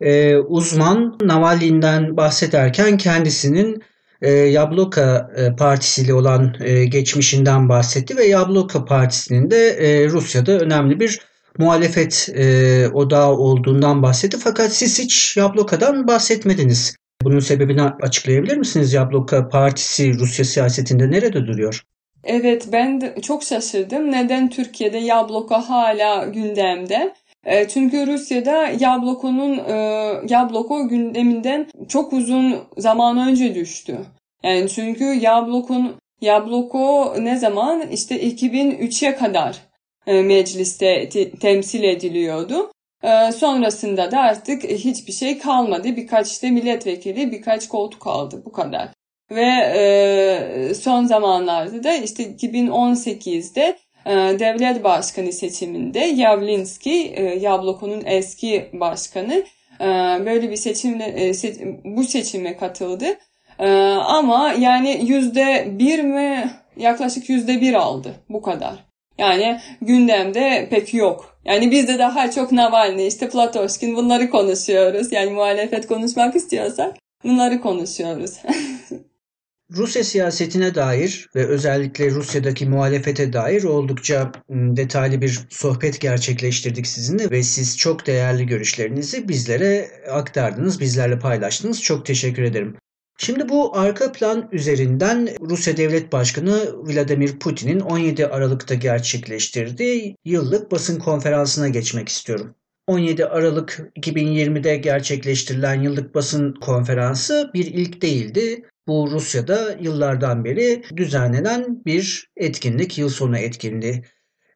e, 0.00 0.36
uzman 0.36 1.18
Navalny'den 1.22 2.16
bahsederken 2.16 2.96
kendisinin 2.96 3.82
e, 4.22 4.30
Yabloka 4.32 5.30
e, 5.36 5.56
partisiyle 5.56 6.14
olan 6.14 6.54
e, 6.60 6.84
geçmişinden 6.84 7.68
bahsetti 7.68 8.16
ve 8.16 8.24
Yabloka 8.24 8.84
partisinin 8.84 9.50
de 9.50 9.68
e, 9.68 10.08
Rusya'da 10.08 10.52
önemli 10.52 11.00
bir 11.00 11.20
muhalefet 11.58 12.28
e, 12.34 12.88
odağı 12.88 13.30
olduğundan 13.30 14.02
bahsetti. 14.02 14.36
Fakat 14.44 14.72
siz 14.72 14.98
hiç 14.98 15.36
Yabloka'dan 15.36 16.06
bahsetmediniz. 16.06 16.96
Bunun 17.22 17.40
sebebini 17.40 17.82
açıklayabilir 17.82 18.56
misiniz? 18.56 18.92
Yabloka 18.92 19.48
partisi 19.48 20.18
Rusya 20.18 20.44
siyasetinde 20.44 21.10
nerede 21.10 21.46
duruyor? 21.46 21.82
Evet 22.24 22.68
ben 22.72 23.00
de 23.00 23.14
çok 23.22 23.42
şaşırdım. 23.42 24.12
Neden 24.12 24.50
Türkiye'de 24.50 24.98
Yabloko 24.98 25.54
hala 25.54 26.24
gündemde? 26.24 27.14
E, 27.44 27.68
çünkü 27.68 28.06
Rusya'da 28.06 28.66
Yabloko'nun 28.80 29.58
e, 29.58 29.74
Yabloko 30.28 30.88
gündeminden 30.88 31.66
çok 31.88 32.12
uzun 32.12 32.56
zaman 32.76 33.28
önce 33.28 33.54
düştü. 33.54 33.98
Yani 34.42 34.68
çünkü 34.68 35.04
Yablok'un 35.04 35.94
Yabloko 36.20 37.14
ne 37.18 37.36
zaman 37.36 37.82
işte 37.90 38.22
2003'e 38.22 39.16
kadar 39.16 39.56
e, 40.06 40.22
mecliste 40.22 41.08
te- 41.08 41.30
temsil 41.30 41.82
ediliyordu. 41.82 42.70
Sonrasında 43.36 44.10
da 44.10 44.20
artık 44.20 44.64
hiçbir 44.64 45.12
şey 45.12 45.38
kalmadı. 45.38 45.96
Birkaç 45.96 46.30
işte 46.30 46.50
milletvekili, 46.50 47.32
birkaç 47.32 47.68
koltuk 47.68 48.06
aldı 48.06 48.42
bu 48.44 48.52
kadar. 48.52 48.88
Ve 49.30 49.46
e, 49.76 50.74
son 50.74 51.04
zamanlarda 51.04 51.84
da 51.84 51.94
işte 51.94 52.22
2018'de 52.22 53.76
e, 54.06 54.38
devlet 54.38 54.84
başkanı 54.84 55.32
seçiminde 55.32 55.98
Yavlinski, 55.98 57.12
e, 57.16 57.22
Yabloko'nun 57.22 58.02
eski 58.06 58.70
başkanı 58.72 59.44
e, 59.80 59.86
böyle 60.26 60.50
bir 60.50 60.56
seçimle 60.56 61.34
se, 61.34 61.54
bu 61.84 62.04
seçime 62.04 62.56
katıldı. 62.56 63.06
Ama 64.06 64.54
yani 64.58 65.00
yüzde 65.06 65.66
bir 65.78 66.02
mi 66.02 66.50
yaklaşık 66.76 67.28
yüzde 67.28 67.60
bir 67.60 67.74
aldı 67.74 68.14
bu 68.28 68.42
kadar. 68.42 68.74
Yani 69.18 69.60
gündemde 69.82 70.68
pek 70.70 70.94
yok. 70.94 71.38
Yani 71.44 71.70
biz 71.70 71.88
de 71.88 71.98
daha 71.98 72.30
çok 72.30 72.52
Navalny, 72.52 73.06
işte 73.06 73.28
Platoşkin 73.28 73.96
bunları 73.96 74.30
konuşuyoruz. 74.30 75.12
Yani 75.12 75.30
muhalefet 75.30 75.86
konuşmak 75.86 76.36
istiyorsak 76.36 76.96
bunları 77.24 77.60
konuşuyoruz. 77.60 78.38
Rusya 79.76 80.04
siyasetine 80.04 80.74
dair 80.74 81.28
ve 81.34 81.46
özellikle 81.46 82.10
Rusya'daki 82.10 82.66
muhalefete 82.66 83.32
dair 83.32 83.62
oldukça 83.62 84.32
detaylı 84.50 85.20
bir 85.20 85.40
sohbet 85.50 86.00
gerçekleştirdik 86.00 86.86
sizinle 86.86 87.30
ve 87.30 87.42
siz 87.42 87.78
çok 87.78 88.06
değerli 88.06 88.46
görüşlerinizi 88.46 89.28
bizlere 89.28 89.90
aktardınız, 90.10 90.80
bizlerle 90.80 91.18
paylaştınız. 91.18 91.82
Çok 91.82 92.06
teşekkür 92.06 92.42
ederim. 92.42 92.76
Şimdi 93.18 93.48
bu 93.48 93.78
arka 93.78 94.12
plan 94.12 94.48
üzerinden 94.52 95.28
Rusya 95.40 95.76
Devlet 95.76 96.12
Başkanı 96.12 96.72
Vladimir 96.76 97.38
Putin'in 97.38 97.80
17 97.80 98.26
Aralık'ta 98.26 98.74
gerçekleştirdiği 98.74 100.16
yıllık 100.24 100.72
basın 100.72 100.98
konferansına 100.98 101.68
geçmek 101.68 102.08
istiyorum. 102.08 102.54
17 102.86 103.26
Aralık 103.26 103.90
2020'de 103.96 104.76
gerçekleştirilen 104.76 105.82
yıllık 105.82 106.14
basın 106.14 106.52
konferansı 106.52 107.50
bir 107.54 107.66
ilk 107.66 108.02
değildi. 108.02 108.62
Bu 108.90 109.10
Rusya'da 109.10 109.76
yıllardan 109.80 110.44
beri 110.44 110.82
düzenlenen 110.96 111.84
bir 111.86 112.30
etkinlik, 112.36 112.98
yıl 112.98 113.08
sonu 113.08 113.38
etkinliği. 113.38 114.04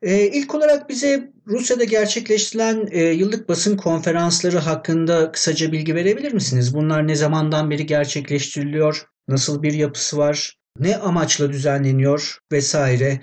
Ee, 0.03 0.27
ilk 0.27 0.55
olarak 0.55 0.89
bize 0.89 1.33
Rusya'da 1.47 1.85
gerçekleştirilen 1.85 2.89
e, 2.91 3.03
yıllık 3.03 3.49
basın 3.49 3.77
konferansları 3.77 4.59
hakkında 4.59 5.33
kısaca 5.33 5.73
bilgi 5.73 5.95
verebilir 5.95 6.33
misiniz? 6.33 6.75
Bunlar 6.75 7.09
ne 7.09 7.15
zamandan 7.15 7.71
beri 7.71 7.87
gerçekleştiriliyor? 7.87 9.07
Nasıl 9.29 9.63
bir 9.63 9.73
yapısı 9.73 10.19
var? 10.19 10.59
Ne 10.79 10.97
amaçla 10.97 11.53
düzenleniyor 11.53 12.39
vesaire? 12.53 13.21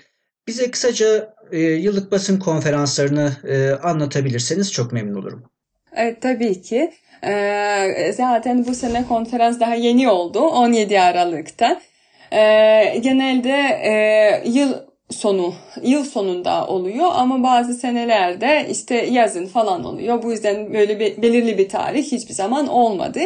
Bize 0.48 0.72
kısaca 0.72 1.34
e, 1.52 1.60
yıllık 1.60 2.12
basın 2.12 2.40
konferanslarını 2.40 3.34
e, 3.48 3.72
anlatabilirseniz 3.72 4.72
çok 4.72 4.92
memnun 4.92 5.22
olurum. 5.22 5.44
Evet 5.96 6.22
tabii 6.22 6.62
ki. 6.62 6.92
Ee, 7.24 8.14
zaten 8.14 8.66
bu 8.66 8.76
sene 8.76 9.08
konferans 9.08 9.60
daha 9.60 9.76
yeni 9.76 10.10
oldu 10.10 10.40
17 10.40 11.00
Aralık'ta. 11.00 11.82
Ee, 12.34 12.98
genelde 13.02 13.52
e, 13.84 13.94
yıl 14.50 14.74
sonu, 15.10 15.54
yıl 15.84 16.04
sonunda 16.04 16.68
oluyor 16.68 17.08
ama 17.14 17.44
bazı 17.44 17.74
senelerde 17.74 18.68
işte 18.72 18.96
yazın 18.96 19.46
falan 19.46 19.84
oluyor. 19.84 20.24
Bu 20.24 20.32
yüzden 20.32 20.74
böyle 20.74 21.00
bir, 21.00 21.22
belirli 21.22 21.58
bir 21.58 21.70
tarih 21.70 22.12
hiçbir 22.12 22.34
zaman 22.34 22.68
olmadı. 22.68 23.20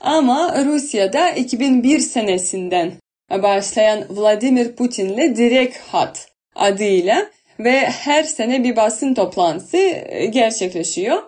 Ama 0.00 0.64
Rusya'da 0.64 1.30
2001 1.30 1.98
senesinden 1.98 2.92
başlayan 3.30 4.04
Vladimir 4.10 4.76
Putin'le 4.76 5.36
direkt 5.36 5.78
hat 5.78 6.28
adıyla 6.54 7.26
ve 7.58 7.80
her 7.80 8.22
sene 8.22 8.64
bir 8.64 8.76
basın 8.76 9.14
toplantısı 9.14 9.76
gerçekleşiyor. 10.30 11.22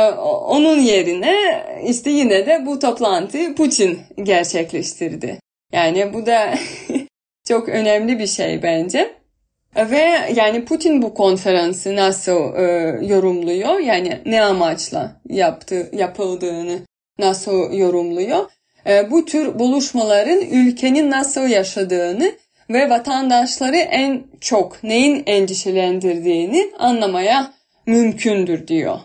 onun 0.47 0.79
yerine 0.79 1.63
işte 1.87 2.09
yine 2.09 2.45
de 2.45 2.65
bu 2.65 2.79
toplantı 2.79 3.55
Putin 3.55 3.99
gerçekleştirdi. 4.23 5.39
Yani 5.73 6.13
bu 6.13 6.25
da 6.25 6.53
çok 7.47 7.69
önemli 7.69 8.19
bir 8.19 8.27
şey 8.27 8.63
bence. 8.63 9.15
Ve 9.75 10.19
yani 10.35 10.65
Putin 10.65 11.01
bu 11.01 11.13
konferansı 11.13 11.95
nasıl 11.95 12.55
e, 12.55 12.61
yorumluyor? 13.05 13.79
Yani 13.79 14.19
ne 14.25 14.41
amaçla 14.41 15.21
yaptı, 15.29 15.89
yapıldığını 15.93 16.79
nasıl 17.19 17.73
yorumluyor? 17.73 18.45
E, 18.87 19.11
bu 19.11 19.25
tür 19.25 19.59
buluşmaların 19.59 20.41
ülkenin 20.41 21.11
nasıl 21.11 21.47
yaşadığını 21.47 22.31
ve 22.69 22.89
vatandaşları 22.89 23.75
en 23.77 24.23
çok 24.41 24.83
neyin 24.83 25.23
endişelendirdiğini 25.25 26.71
anlamaya 26.79 27.53
mümkündür 27.85 28.67
diyor. 28.67 28.99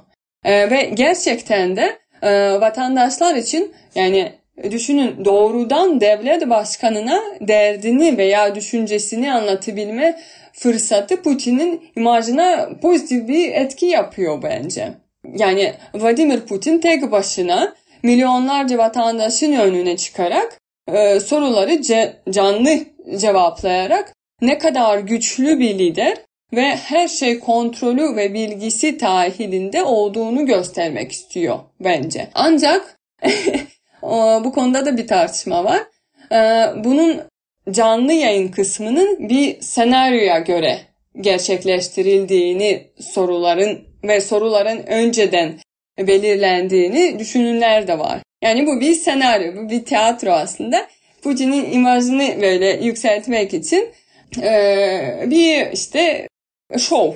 E, 0.44 0.70
ve 0.70 0.82
gerçekten 0.94 1.76
de 1.76 1.98
e, 2.22 2.60
vatandaşlar 2.60 3.34
için 3.34 3.72
yani 3.94 4.32
düşünün 4.70 5.24
doğrudan 5.24 6.00
devlet 6.00 6.50
başkanına 6.50 7.22
derdini 7.40 8.18
veya 8.18 8.54
düşüncesini 8.54 9.32
anlatabilme 9.32 10.18
fırsatı 10.52 11.22
Putin'in 11.22 11.90
imajına 11.96 12.68
pozitif 12.82 13.28
bir 13.28 13.52
etki 13.52 13.86
yapıyor 13.86 14.42
bence. 14.42 14.88
Yani 15.36 15.72
Vladimir 15.94 16.40
Putin 16.40 16.78
tek 16.78 17.10
başına 17.10 17.74
milyonlarca 18.07 18.78
vatandaşın 18.78 19.52
önüne 19.52 19.96
çıkarak 19.96 20.61
e, 20.92 21.20
soruları 21.20 21.72
ce- 21.72 22.12
canlı 22.30 22.78
cevaplayarak 23.16 24.12
ne 24.42 24.59
kadar 24.59 24.98
güçlü 24.98 25.59
bir 25.59 25.78
lider 25.78 26.16
ve 26.54 26.76
her 26.76 27.09
şey 27.09 27.40
kontrolü 27.40 28.16
ve 28.16 28.34
bilgisi 28.34 29.00
dahilinde 29.00 29.82
olduğunu 29.82 30.46
göstermek 30.46 31.12
istiyor 31.12 31.59
bence. 31.80 32.28
Ancak 32.34 32.96
bu 34.44 34.52
konuda 34.52 34.86
da 34.86 34.96
bir 34.96 35.07
tartışma 35.07 35.64
var. 35.64 35.80
E, 36.32 36.38
bunun 36.84 37.20
canlı 37.70 38.12
yayın 38.12 38.48
kısmının 38.48 39.28
bir 39.28 39.61
senaryoya 39.61 40.38
göre 40.38 40.78
gerçekleştirildiğini 41.20 42.86
soruların 43.00 43.78
ve 44.04 44.20
soruların 44.20 44.86
önceden 44.86 45.52
belirlendiğini 45.99 47.18
düşününler 47.18 47.88
de 47.88 47.99
var. 47.99 48.20
Yani 48.42 48.66
bu 48.66 48.80
bir 48.80 48.94
senaryo, 48.94 49.57
bu 49.57 49.70
bir 49.70 49.84
tiyatro 49.84 50.30
aslında. 50.30 50.86
Putin'in 51.22 51.72
imajını 51.72 52.42
böyle 52.42 52.84
yükseltmek 52.84 53.55
için 53.55 53.88
e, 54.42 55.24
bir 55.26 55.72
işte 55.72 56.28
şov. 56.78 57.12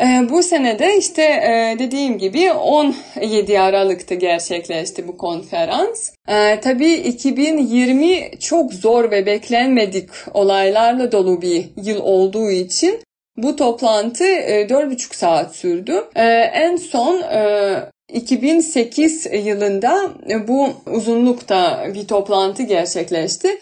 E, 0.00 0.04
bu 0.30 0.42
senede 0.42 0.96
işte 0.98 1.22
e, 1.22 1.76
dediğim 1.78 2.18
gibi 2.18 2.52
17 2.52 3.60
Aralık'ta 3.60 4.14
gerçekleşti 4.14 5.08
bu 5.08 5.16
konferans. 5.16 6.12
E, 6.28 6.60
tabii 6.60 6.92
2020 6.92 8.30
çok 8.40 8.72
zor 8.72 9.10
ve 9.10 9.26
beklenmedik 9.26 10.08
olaylarla 10.34 11.12
dolu 11.12 11.42
bir 11.42 11.64
yıl 11.76 12.00
olduğu 12.00 12.50
için 12.50 13.00
bu 13.36 13.56
toplantı 13.56 14.24
e, 14.24 14.66
4,5 14.66 15.16
saat 15.16 15.56
sürdü. 15.56 16.04
E, 16.16 16.24
en 16.54 16.76
son 16.76 17.22
e, 17.22 17.74
2008 18.12 19.26
yılında 19.32 20.10
bu 20.48 20.68
uzunlukta 20.86 21.86
bir 21.94 22.06
toplantı 22.06 22.62
gerçekleşti. 22.62 23.58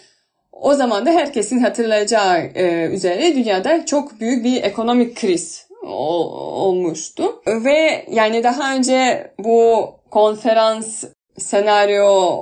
O 0.52 0.74
zaman 0.74 1.06
da 1.06 1.10
herkesin 1.10 1.58
hatırlayacağı 1.58 2.38
e, 2.54 2.88
üzere 2.92 3.34
dünyada 3.34 3.86
çok 3.86 4.20
büyük 4.20 4.44
bir 4.44 4.62
ekonomik 4.62 5.16
kriz 5.16 5.68
olmuştu. 5.82 7.42
Ve 7.46 8.04
yani 8.10 8.44
daha 8.44 8.74
önce 8.74 9.30
bu 9.38 9.90
konferans 10.10 11.04
senaryo 11.38 12.38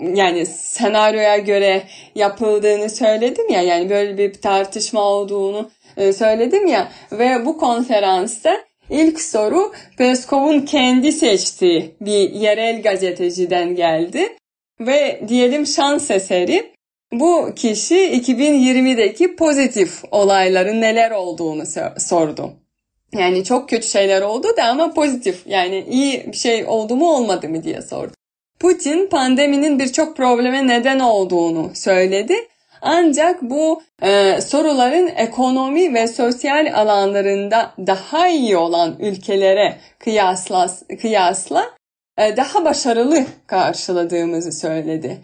yani 0.00 0.46
senaryoya 0.46 1.38
göre 1.38 1.82
yapıldığını 2.14 2.90
söyledim 2.90 3.50
ya 3.50 3.62
yani 3.62 3.90
böyle 3.90 4.18
bir 4.18 4.34
tartışma 4.34 5.00
olduğunu 5.00 5.70
e, 5.96 6.12
söyledim 6.12 6.66
ya 6.66 6.88
ve 7.12 7.46
bu 7.46 7.58
konferansta 7.58 8.67
ilk 8.90 9.20
soru 9.20 9.72
Peskov'un 9.96 10.60
kendi 10.60 11.12
seçtiği 11.12 11.94
bir 12.00 12.30
yerel 12.30 12.82
gazeteciden 12.82 13.74
geldi 13.74 14.36
ve 14.80 15.20
diyelim 15.28 15.66
şans 15.66 16.10
eseri 16.10 16.72
bu 17.12 17.52
kişi 17.56 17.94
2020'deki 17.94 19.36
pozitif 19.36 20.04
olayların 20.10 20.80
neler 20.80 21.10
olduğunu 21.10 21.62
sordu. 21.98 22.52
Yani 23.12 23.44
çok 23.44 23.68
kötü 23.68 23.88
şeyler 23.88 24.22
oldu 24.22 24.48
da 24.56 24.64
ama 24.64 24.94
pozitif 24.94 25.46
yani 25.46 25.84
iyi 25.90 26.26
bir 26.32 26.36
şey 26.36 26.64
oldu 26.64 26.96
mu 26.96 27.14
olmadı 27.16 27.48
mı 27.48 27.62
diye 27.62 27.82
sordu. 27.82 28.12
Putin 28.60 29.06
pandeminin 29.06 29.78
birçok 29.78 30.16
probleme 30.16 30.66
neden 30.66 30.98
olduğunu 30.98 31.70
söyledi. 31.74 32.34
Ancak 32.82 33.42
bu 33.42 33.82
e, 34.02 34.40
soruların 34.40 35.06
ekonomi 35.16 35.94
ve 35.94 36.06
sosyal 36.06 36.74
alanlarında 36.74 37.70
daha 37.86 38.28
iyi 38.28 38.56
olan 38.56 38.96
ülkelere 38.98 39.76
kıyasla, 39.98 40.70
kıyasla 41.00 41.64
e, 42.18 42.36
daha 42.36 42.64
başarılı 42.64 43.24
karşıladığımızı 43.46 44.52
söyledi. 44.52 45.18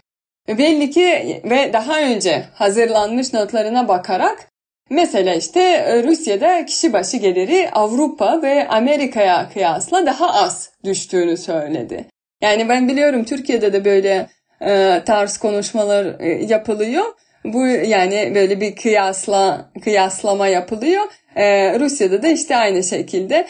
Belli 0.47 0.91
ki 0.91 1.41
ve 1.43 1.73
daha 1.73 2.01
önce 2.01 2.43
hazırlanmış 2.53 3.33
notlarına 3.33 3.87
bakarak 3.87 4.47
mesela 4.89 5.33
işte 5.33 5.61
e, 5.61 6.03
Rusya'da 6.03 6.65
kişi 6.65 6.93
başı 6.93 7.17
geliri 7.17 7.69
Avrupa 7.71 8.41
ve 8.41 8.67
Amerika'ya 8.67 9.49
kıyasla 9.53 10.05
daha 10.05 10.33
az 10.33 10.69
düştüğünü 10.83 11.37
söyledi. 11.37 12.05
Yani 12.41 12.69
ben 12.69 12.87
biliyorum 12.87 13.23
Türkiye'de 13.23 13.73
de 13.73 13.85
böyle 13.85 14.27
e, 14.61 15.01
tarz 15.05 15.37
konuşmalar 15.37 16.19
e, 16.19 16.45
yapılıyor. 16.45 17.05
Bu 17.53 17.65
yani 17.67 18.31
böyle 18.35 18.61
bir 18.61 18.75
kıyasla 18.75 19.71
kıyaslama 19.83 20.47
yapılıyor. 20.47 21.03
Ee, 21.35 21.79
Rusya'da 21.79 22.23
da 22.23 22.27
işte 22.27 22.55
aynı 22.55 22.83
şekilde 22.83 23.47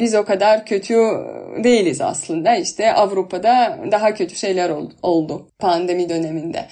biz 0.00 0.14
o 0.14 0.24
kadar 0.24 0.66
kötü 0.66 0.94
değiliz 1.64 2.00
aslında. 2.00 2.56
İşte 2.56 2.92
Avrupa'da 2.92 3.78
daha 3.92 4.14
kötü 4.14 4.36
şeyler 4.36 4.70
oldu 5.02 5.48
pandemi 5.58 6.08
döneminde. 6.08 6.66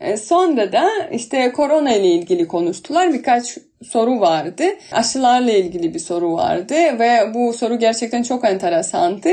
Ee, 0.00 0.16
sonra 0.16 0.72
da 0.72 0.88
işte 1.12 1.52
korona 1.52 1.94
ile 1.94 2.06
ilgili 2.06 2.48
konuştular. 2.48 3.12
Birkaç 3.12 3.58
soru 3.82 4.20
vardı. 4.20 4.64
Aşılarla 4.92 5.52
ilgili 5.52 5.94
bir 5.94 5.98
soru 5.98 6.32
vardı 6.32 6.74
ve 6.74 7.34
bu 7.34 7.52
soru 7.52 7.78
gerçekten 7.78 8.22
çok 8.22 8.44
enteresandı. 8.44 9.28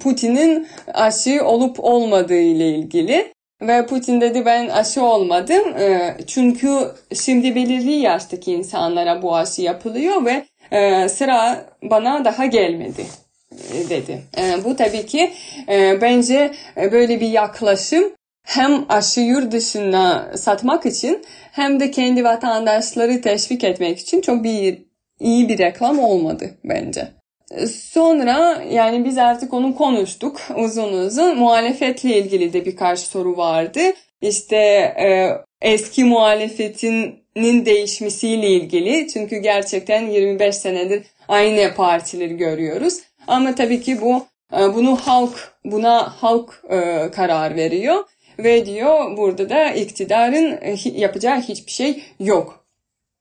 Putin'in 0.00 0.66
aşı 0.94 1.44
olup 1.44 1.84
olmadığı 1.84 2.40
ile 2.40 2.68
ilgili. 2.68 3.32
Ve 3.68 3.86
Putin 3.86 4.20
dedi 4.20 4.44
ben 4.44 4.68
aşı 4.68 5.02
olmadım. 5.02 5.78
E, 5.78 6.16
çünkü 6.26 6.68
şimdi 7.14 7.54
belirli 7.54 7.92
yaştaki 7.92 8.52
insanlara 8.52 9.22
bu 9.22 9.36
aşı 9.36 9.62
yapılıyor 9.62 10.24
ve 10.24 10.44
e, 10.70 11.08
sıra 11.08 11.66
bana 11.82 12.24
daha 12.24 12.46
gelmedi 12.46 13.06
e, 13.72 13.88
dedi. 13.88 14.22
Bu 14.64 14.76
tabii 14.76 15.06
ki 15.06 15.32
bence 16.00 16.54
böyle 16.76 17.20
bir 17.20 17.28
yaklaşım 17.28 18.12
hem 18.44 18.84
aşı 18.88 19.20
yurt 19.20 19.52
dışına 19.52 20.32
satmak 20.36 20.86
için 20.86 21.24
hem 21.52 21.80
de 21.80 21.90
kendi 21.90 22.24
vatandaşları 22.24 23.20
teşvik 23.20 23.64
etmek 23.64 23.98
için 23.98 24.20
çok 24.20 24.44
bir 24.44 24.82
iyi 25.20 25.48
bir 25.48 25.58
reklam 25.58 25.98
olmadı 25.98 26.50
bence. 26.64 27.08
Sonra 27.70 28.62
yani 28.70 29.04
biz 29.04 29.18
artık 29.18 29.54
onu 29.54 29.74
konuştuk 29.74 30.40
uzun 30.56 30.92
uzun. 30.92 31.38
Muhalefetle 31.38 32.18
ilgili 32.18 32.52
de 32.52 32.64
birkaç 32.64 32.98
soru 32.98 33.36
vardı. 33.36 33.80
İşte 34.20 34.56
e, 34.56 35.30
eski 35.62 36.04
muhalefetinin 36.04 37.66
değişmesiyle 37.66 38.48
ilgili. 38.48 39.08
Çünkü 39.08 39.36
gerçekten 39.36 40.06
25 40.06 40.56
senedir 40.56 41.02
aynı 41.28 41.74
partileri 41.74 42.36
görüyoruz. 42.36 42.98
Ama 43.26 43.54
tabii 43.54 43.80
ki 43.80 44.00
bu 44.00 44.26
e, 44.52 44.74
bunu 44.74 44.96
halk 44.96 45.54
buna 45.64 46.22
halk 46.22 46.62
e, 46.70 47.10
karar 47.10 47.56
veriyor 47.56 48.04
ve 48.38 48.66
diyor 48.66 49.16
burada 49.16 49.48
da 49.48 49.70
iktidarın 49.70 50.58
yapacağı 50.84 51.40
hiçbir 51.40 51.72
şey 51.72 52.02
yok. 52.20 52.63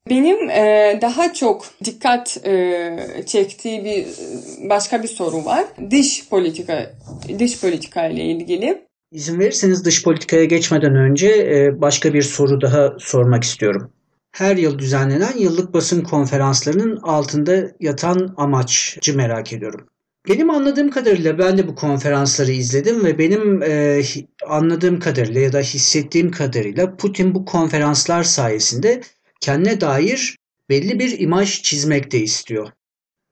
Benim 0.10 0.49
e, 0.49 0.99
daha 1.01 1.34
çok 1.34 1.66
dikkat 1.84 2.38
e, 2.45 3.24
çektiği 3.26 3.86
bir 3.86 4.06
başka 4.70 5.04
bir 5.04 5.08
soru 5.08 5.45
var. 5.45 5.66
Dış 5.91 6.30
politika, 6.30 6.93
dış 7.39 7.62
politika 7.62 8.08
ile 8.08 8.24
ilgili. 8.24 8.88
İzin 9.12 9.39
verirseniz 9.39 9.86
dış 9.86 10.04
politikaya 10.04 10.43
geçmeden 10.43 10.95
önce 10.95 11.28
e, 11.28 11.82
başka 11.82 12.14
bir 12.14 12.22
soru 12.22 12.62
daha 12.62 12.93
sormak 12.99 13.43
istiyorum. 13.43 13.91
Her 14.32 14.58
yıl 14.58 14.80
düzenlenen 14.80 15.38
yıllık 15.38 15.74
basın 15.74 16.04
konferanslarının 16.04 16.97
altında 16.97 17.72
yatan 17.80 18.34
amaçcı 18.38 19.18
merak 19.18 19.54
ediyorum. 19.54 19.88
Benim 20.30 20.49
anladığım 20.49 20.89
kadarıyla 20.91 21.38
ben 21.38 21.58
de 21.58 21.68
bu 21.68 21.76
konferansları 21.76 22.51
izledim 22.51 23.06
ve 23.06 23.18
benim 23.18 23.64
e, 23.64 24.01
anladığım 24.47 24.99
kadarıyla 24.99 25.41
ya 25.41 25.54
da 25.54 25.60
hissettiğim 25.60 26.32
kadarıyla 26.32 26.95
Putin 26.95 27.36
bu 27.36 27.45
konferanslar 27.45 28.24
sayesinde 28.24 29.01
kendine 29.44 29.82
dair 29.82 30.38
belli 30.70 31.00
bir 31.00 31.20
imaj 31.20 31.62
çizmek 31.62 32.12
de 32.12 32.20
istiyor. 32.20 32.70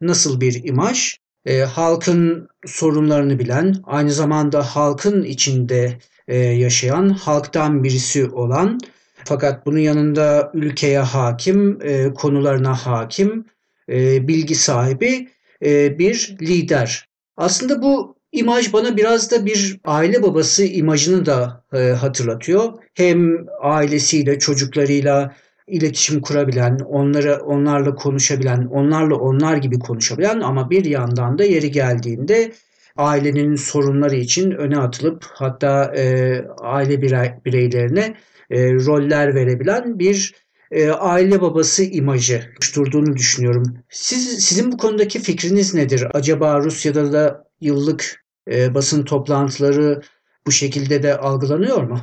Nasıl 0.01 0.41
bir 0.41 0.63
imaj? 0.63 1.17
E, 1.45 1.59
halkın 1.59 2.47
sorunlarını 2.65 3.39
bilen, 3.39 3.75
aynı 3.83 4.11
zamanda 4.11 4.63
halkın 4.63 5.23
içinde 5.23 5.99
e, 6.27 6.37
yaşayan, 6.37 7.09
halktan 7.09 7.83
birisi 7.83 8.29
olan 8.29 8.79
fakat 9.25 9.65
bunun 9.65 9.79
yanında 9.79 10.51
ülkeye 10.53 10.99
hakim, 10.99 11.79
e, 11.81 12.13
konularına 12.13 12.75
hakim, 12.75 13.45
e, 13.89 14.27
bilgi 14.27 14.55
sahibi 14.55 15.29
e, 15.65 15.99
bir 15.99 16.37
lider. 16.41 17.07
Aslında 17.37 17.81
bu 17.81 18.15
imaj 18.31 18.73
bana 18.73 18.97
biraz 18.97 19.31
da 19.31 19.45
bir 19.45 19.79
aile 19.85 20.23
babası 20.23 20.65
imajını 20.65 21.25
da 21.25 21.65
e, 21.73 21.77
hatırlatıyor. 21.77 22.73
Hem 22.93 23.47
ailesiyle, 23.61 24.39
çocuklarıyla, 24.39 25.35
iletişim 25.71 26.21
kurabilen, 26.21 26.79
onları 26.79 27.35
onlarla 27.35 27.95
konuşabilen, 27.95 28.65
onlarla 28.65 29.15
onlar 29.15 29.57
gibi 29.57 29.79
konuşabilen 29.79 30.39
ama 30.39 30.69
bir 30.69 30.85
yandan 30.85 31.37
da 31.37 31.43
yeri 31.43 31.71
geldiğinde 31.71 32.51
ailenin 32.97 33.55
sorunları 33.55 34.15
için 34.15 34.51
öne 34.51 34.77
atılıp 34.77 35.25
hatta 35.33 35.95
e, 35.95 36.35
aile 36.59 37.01
birey, 37.01 37.31
bireylerine 37.45 38.15
e, 38.49 38.73
roller 38.73 39.35
verebilen 39.35 39.99
bir 39.99 40.35
e, 40.71 40.89
aile 40.89 41.41
babası 41.41 41.83
imajı 41.83 42.43
oluşturduğunu 42.57 43.15
düşünüyorum. 43.15 43.63
Siz 43.89 44.45
sizin 44.45 44.71
bu 44.71 44.77
konudaki 44.77 45.19
fikriniz 45.19 45.73
nedir? 45.73 46.07
Acaba 46.13 46.59
Rusya'da 46.59 47.13
da 47.13 47.43
yıllık 47.61 48.25
e, 48.51 48.73
basın 48.73 49.03
toplantıları 49.03 50.01
bu 50.47 50.51
şekilde 50.51 51.03
de 51.03 51.17
algılanıyor 51.17 51.83
mu? 51.83 51.99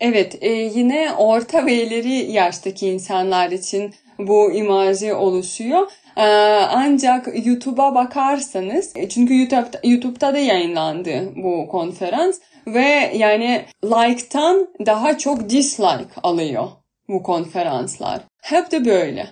Evet, 0.00 0.38
e, 0.40 0.50
yine 0.50 1.12
orta 1.12 1.66
ve 1.66 1.74
ileri 1.74 2.32
yaştaki 2.32 2.88
insanlar 2.88 3.50
için 3.50 3.94
bu 4.18 4.52
imajı 4.52 5.16
oluşuyor. 5.16 5.90
E, 6.16 6.26
ancak 6.74 7.46
YouTube'a 7.46 7.94
bakarsanız, 7.94 8.92
e, 8.96 9.08
çünkü 9.08 9.38
YouTube'da, 9.38 9.80
YouTube'da 9.84 10.34
da 10.34 10.38
yayınlandı 10.38 11.32
bu 11.36 11.68
konferans 11.68 12.40
ve 12.66 13.12
yani 13.14 13.64
like'tan 13.84 14.68
daha 14.86 15.18
çok 15.18 15.50
dislike 15.50 16.20
alıyor 16.22 16.68
bu 17.08 17.22
konferanslar. 17.22 18.20
Hep 18.42 18.70
de 18.70 18.84
böyle. 18.84 19.26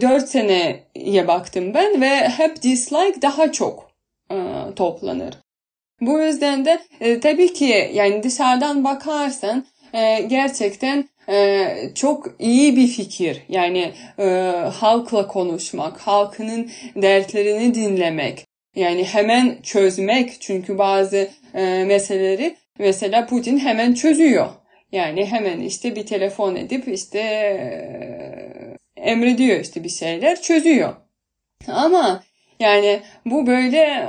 4 0.00 0.28
seneye 0.28 1.28
baktım 1.28 1.74
ben 1.74 2.00
ve 2.00 2.28
hep 2.28 2.62
dislike 2.62 3.22
daha 3.22 3.52
çok 3.52 3.90
e, 4.30 4.36
toplanır. 4.76 5.34
Bu 6.00 6.20
yüzden 6.20 6.64
de 6.64 6.78
e, 7.00 7.20
tabii 7.20 7.52
ki 7.52 7.90
yani 7.94 8.22
dışarıdan 8.22 8.84
bakarsan 8.84 9.64
e, 9.98 10.22
gerçekten 10.22 11.08
e, 11.28 11.66
çok 11.94 12.34
iyi 12.38 12.76
bir 12.76 12.86
fikir. 12.86 13.42
Yani 13.48 13.92
e, 14.18 14.24
halkla 14.74 15.26
konuşmak, 15.26 15.98
halkının 15.98 16.70
dertlerini 16.96 17.74
dinlemek. 17.74 18.46
Yani 18.74 19.04
hemen 19.04 19.56
çözmek 19.62 20.40
çünkü 20.40 20.78
bazı 20.78 21.28
e, 21.54 21.84
meseleleri 21.84 22.56
mesela 22.78 23.26
Putin 23.26 23.58
hemen 23.58 23.94
çözüyor. 23.94 24.46
Yani 24.92 25.26
hemen 25.26 25.60
işte 25.60 25.96
bir 25.96 26.06
telefon 26.06 26.56
edip 26.56 26.88
işte 26.88 27.18
e, 27.18 29.10
emrediyor 29.10 29.60
işte 29.60 29.84
bir 29.84 29.88
şeyler 29.88 30.42
çözüyor. 30.42 30.94
Ama 31.66 32.22
yani 32.60 33.00
bu 33.26 33.46
böyle 33.46 34.08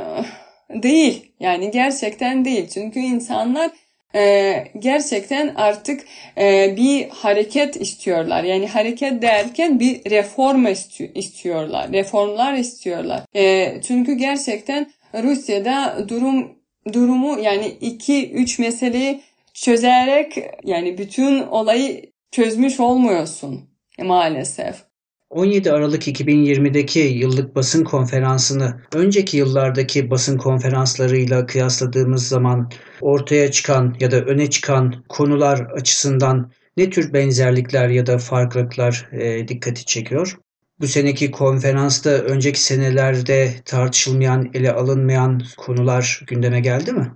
e, 0.69 0.83
değil. 0.83 1.31
Yani 1.39 1.71
gerçekten 1.71 2.45
değil. 2.45 2.69
Çünkü 2.73 2.99
insanlar 2.99 3.71
e, 4.15 4.53
gerçekten 4.79 5.55
artık 5.55 6.01
e, 6.37 6.75
bir 6.77 7.09
hareket 7.09 7.81
istiyorlar. 7.81 8.43
Yani 8.43 8.67
hareket 8.67 9.21
derken 9.21 9.79
bir 9.79 10.11
reform 10.11 10.67
istiyorlar. 11.13 11.91
Reformlar 11.93 12.53
istiyorlar. 12.53 13.21
E, 13.35 13.73
çünkü 13.81 14.13
gerçekten 14.13 14.91
Rusya'da 15.23 16.09
durum 16.09 16.59
durumu 16.93 17.39
yani 17.39 17.67
iki 17.81 18.31
üç 18.31 18.59
meseleyi 18.59 19.21
çözerek 19.53 20.37
yani 20.63 20.97
bütün 20.97 21.39
olayı 21.41 22.11
çözmüş 22.31 22.79
olmuyorsun 22.79 23.69
maalesef. 24.03 24.88
17 25.29 25.71
Aralık 25.71 26.07
2020'deki 26.07 26.99
yıllık 26.99 27.55
basın 27.55 27.83
konferansını 27.83 28.81
önceki 28.93 29.37
yıllardaki 29.37 30.11
basın 30.11 30.37
konferanslarıyla 30.37 31.45
kıyasladığımız 31.45 32.27
zaman 32.27 32.71
ortaya 33.01 33.51
çıkan 33.51 33.95
ya 33.99 34.11
da 34.11 34.17
öne 34.21 34.49
çıkan 34.49 35.03
konular 35.09 35.59
açısından 35.59 36.51
ne 36.77 36.89
tür 36.89 37.13
benzerlikler 37.13 37.89
ya 37.89 38.05
da 38.05 38.17
farklılıklar 38.17 39.09
e, 39.11 39.47
dikkati 39.47 39.85
çekiyor? 39.85 40.37
Bu 40.79 40.87
seneki 40.87 41.31
konferansta 41.31 42.09
önceki 42.09 42.61
senelerde 42.61 43.53
tartışılmayan, 43.65 44.49
ele 44.53 44.71
alınmayan 44.71 45.41
konular 45.57 46.21
gündeme 46.27 46.59
geldi 46.59 46.91
mi? 46.91 47.11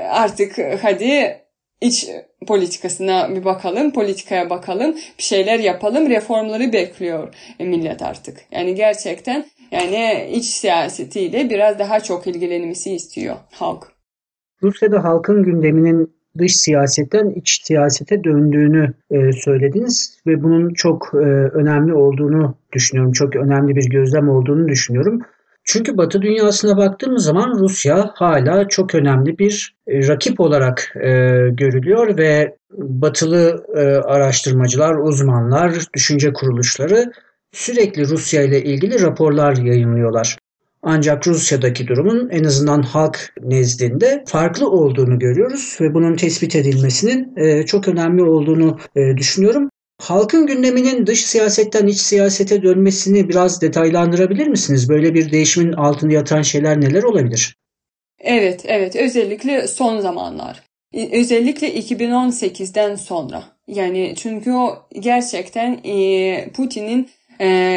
artık 0.10 0.57
hadi 0.82 1.38
iç 1.82 2.07
politikasına 2.48 3.36
bir 3.36 3.46
bakalım, 3.46 3.94
politikaya 3.94 4.50
bakalım, 4.50 4.96
bir 4.96 5.24
şeyler 5.24 5.60
yapalım, 5.60 6.10
reformları 6.10 6.74
bekliyor 6.74 7.34
millet 7.60 8.02
artık. 8.02 8.38
Yani 8.52 8.76
gerçekten 8.76 9.46
yani 9.72 10.30
iç 10.32 10.46
siyasetiyle 10.46 11.50
biraz 11.50 11.80
daha 11.80 12.00
çok 12.00 12.28
ilgilenmesi 12.28 12.94
istiyor 12.94 13.36
halk. 13.52 13.88
Rusya'da 14.64 15.04
halkın 15.04 15.44
gündeminin 15.44 16.20
dış 16.38 16.56
siyasetten 16.56 17.30
iç 17.30 17.62
siyasete 17.64 18.24
döndüğünü 18.24 18.94
e, 19.12 19.32
söylediniz 19.32 20.20
ve 20.28 20.44
bunun 20.44 20.74
çok 20.74 21.12
e, 21.14 21.18
önemli 21.58 21.94
olduğunu 21.94 22.56
düşünüyorum. 22.74 23.12
Çok 23.12 23.36
önemli 23.36 23.76
bir 23.76 23.90
gözlem 23.90 24.30
olduğunu 24.30 24.68
düşünüyorum. 24.68 25.22
Çünkü 25.72 25.97
Batı 25.97 26.22
dünyasına 26.22 26.78
baktığımız 26.78 27.24
zaman 27.24 27.59
Rusya 27.59 28.11
hala 28.15 28.67
çok 28.67 28.95
önemli 28.95 29.39
bir 29.39 29.76
e, 29.88 30.07
rakip 30.07 30.39
olarak 30.39 30.93
e, 30.95 31.09
görülüyor 31.51 32.17
ve 32.17 32.55
batılı 32.72 33.65
e, 33.76 33.80
araştırmacılar, 33.82 34.95
uzmanlar, 34.95 35.74
düşünce 35.93 36.34
kuruluşları 36.34 37.11
sürekli 37.51 38.07
Rusya 38.07 38.43
ile 38.43 38.63
ilgili 38.63 39.01
raporlar 39.01 39.57
yayınlıyorlar. 39.57 40.38
Ancak 40.84 41.28
Rusya'daki 41.28 41.88
durumun 41.88 42.30
en 42.30 42.43
azından 42.43 42.82
halk 42.82 43.34
nezdinde 43.41 44.24
farklı 44.28 44.70
olduğunu 44.70 45.20
görüyoruz 45.20 45.78
ve 45.82 45.93
bunun 45.93 46.15
tespit 46.15 46.55
edilmesinin 46.55 47.38
e, 47.38 47.65
çok 47.65 47.88
önemli 47.88 48.24
olduğunu 48.24 48.78
e, 48.95 49.17
düşünüyorum. 49.17 49.70
Halkın 50.00 50.47
gündeminin 50.47 51.08
dış 51.08 51.26
siyasetten 51.26 51.88
iç 51.88 51.97
siyasete 51.97 52.64
dönmesini 52.64 53.30
biraz 53.30 53.62
detaylandırabilir 53.62 54.47
misiniz? 54.47 54.89
Böyle 54.89 55.14
bir 55.14 55.32
değişimin 55.32 55.74
altında 55.74 56.14
yatan 56.14 56.41
şeyler 56.41 56.82
neler 56.82 57.04
olabilir? 57.04 57.56
Evet, 58.20 58.62
evet. 58.66 58.95
Özellikle 58.95 59.68
son 59.68 60.00
zamanlar. 60.00 60.64
Özellikle 61.12 61.74
2018'den 61.80 62.95
sonra. 62.95 63.43
Yani 63.68 64.14
çünkü 64.18 64.52
o 64.52 64.76
gerçekten 65.00 65.80
e, 65.84 66.50
Putin'in 66.50 67.10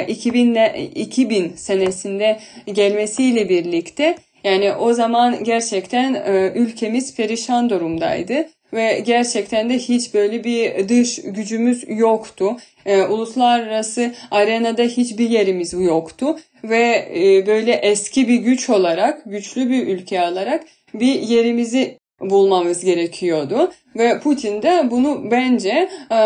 2000, 0.09 0.55
e, 0.55 0.91
2000 0.95 1.53
senesinde 1.57 2.41
gelmesiyle 2.67 3.49
birlikte 3.49 4.17
yani 4.45 4.73
o 4.73 4.93
zaman 4.95 5.45
gerçekten 5.45 6.15
e, 6.15 6.53
ülkemiz 6.55 7.17
perişan 7.17 7.71
durumdaydı 7.71 8.47
ve 8.73 9.03
gerçekten 9.07 9.71
de 9.71 9.79
hiç 9.79 10.15
böyle 10.15 10.45
bir 10.45 10.89
dış 10.89 11.23
gücümüz 11.25 11.85
yoktu. 11.89 12.57
E, 12.87 13.03
uluslararası 13.03 14.15
arenada 14.31 14.83
hiçbir 14.83 15.31
yerimiz 15.31 15.73
yoktu 15.73 16.37
ve 16.65 17.09
e, 17.15 17.47
böyle 17.47 17.73
eski 17.73 18.29
bir 18.29 18.37
güç 18.37 18.71
olarak, 18.71 19.23
güçlü 19.27 19.71
bir 19.71 19.87
ülke 19.87 20.23
olarak 20.23 20.65
bir 20.95 21.21
yerimizi 21.21 21.99
bulmamız 22.21 22.85
gerekiyordu 22.85 23.73
ve 23.97 24.21
Putin 24.21 24.63
de 24.63 24.91
bunu 24.91 25.31
bence 25.31 25.89
e, 26.13 26.19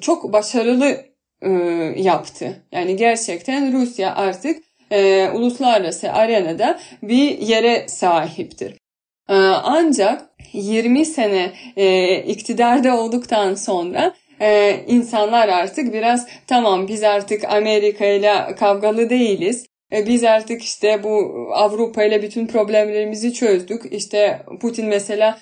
çok 0.00 0.32
başarılı 0.32 0.96
e, 1.42 1.50
yaptı. 1.96 2.62
Yani 2.72 2.96
gerçekten 2.96 3.72
Rusya 3.72 4.14
artık 4.14 4.62
e, 4.90 5.28
uluslararası 5.34 6.12
arenada 6.12 6.78
bir 7.02 7.38
yere 7.38 7.88
sahiptir. 7.88 8.74
E, 9.28 9.34
ancak 9.34 10.30
20 10.52 11.04
sene 11.04 11.52
e, 11.76 12.16
iktidarda 12.16 12.96
olduktan 12.96 13.54
sonra 13.54 14.14
e, 14.40 14.80
insanlar 14.86 15.48
artık 15.48 15.92
biraz 15.92 16.26
tamam 16.46 16.88
biz 16.88 17.02
artık 17.02 17.44
Amerika 17.44 18.06
ile 18.06 18.54
kavgalı 18.58 19.10
değiliz. 19.10 19.66
E, 19.92 20.06
biz 20.06 20.24
artık 20.24 20.62
işte 20.62 21.02
bu 21.02 21.32
Avrupa 21.54 22.04
ile 22.04 22.22
bütün 22.22 22.46
problemlerimizi 22.46 23.32
çözdük. 23.32 23.92
İşte 23.92 24.42
Putin 24.60 24.86
mesela 24.86 25.38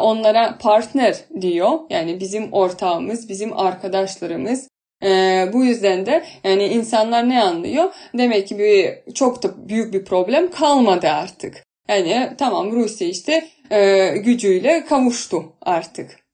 onlara 0.00 0.58
partner 0.58 1.16
diyor. 1.40 1.70
Yani 1.90 2.20
bizim 2.20 2.52
ortağımız, 2.52 3.28
bizim 3.28 3.58
arkadaşlarımız. 3.58 4.68
Bu 5.52 5.64
yüzden 5.64 6.06
de 6.06 6.24
yani 6.44 6.66
insanlar 6.66 7.28
ne 7.28 7.42
anlıyor? 7.42 7.92
Demek 8.18 8.48
ki 8.48 8.58
bir 8.58 9.12
çok 9.14 9.42
da 9.42 9.68
büyük 9.68 9.94
bir 9.94 10.04
problem 10.04 10.50
kalmadı 10.50 11.08
artık. 11.08 11.65
Yani 11.88 12.30
tamam 12.38 12.72
Rusya 12.72 13.08
işte 13.08 13.48
e, 13.70 14.08
gücüyle 14.16 14.84
kavuştu 14.84 15.52
artık. 15.62 16.26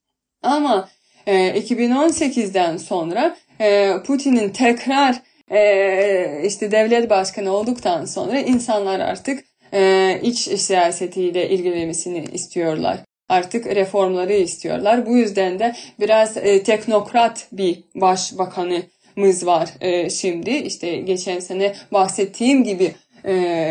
Ama 0.42 0.88
e, 1.26 1.60
2018'den 1.60 2.76
sonra 2.76 3.36
e, 3.60 3.92
Putin'in 4.06 4.48
tekrar 4.48 5.22
e, 5.50 6.42
işte 6.44 6.70
devlet 6.70 7.10
başkanı 7.10 7.52
olduktan 7.52 8.04
sonra 8.04 8.38
insanlar 8.38 9.00
artık 9.00 9.44
e, 9.72 10.20
iç 10.22 10.38
siyasetiyle 10.38 11.50
ilgilenmesini 11.50 12.24
istiyorlar. 12.32 12.98
Artık 13.28 13.66
reformları 13.66 14.32
istiyorlar. 14.32 15.06
Bu 15.06 15.16
yüzden 15.16 15.58
de 15.58 15.74
biraz 16.00 16.36
e, 16.36 16.62
teknokrat 16.62 17.48
bir 17.52 17.84
başbakanımız 17.94 19.46
var 19.46 19.68
e, 19.80 20.10
şimdi. 20.10 20.50
İşte 20.50 20.96
geçen 20.96 21.40
sene 21.40 21.74
bahsettiğim 21.92 22.64
gibi 22.64 22.94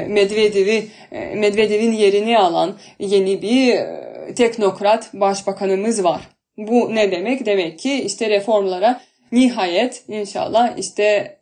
Medvedev'i 0.07 0.87
e, 1.11 1.35
Medvedev'in 1.35 1.91
yerini 1.91 2.39
alan 2.39 2.77
yeni 2.99 3.41
bir 3.41 3.73
e, 3.73 4.33
teknokrat 4.35 5.13
başbakanımız 5.13 6.03
var. 6.03 6.21
Bu 6.57 6.95
ne 6.95 7.11
demek? 7.11 7.45
Demek 7.45 7.79
ki 7.79 7.93
işte 7.93 8.29
reformlara 8.29 9.01
nihayet 9.31 10.03
inşallah 10.07 10.77
işte 10.77 11.37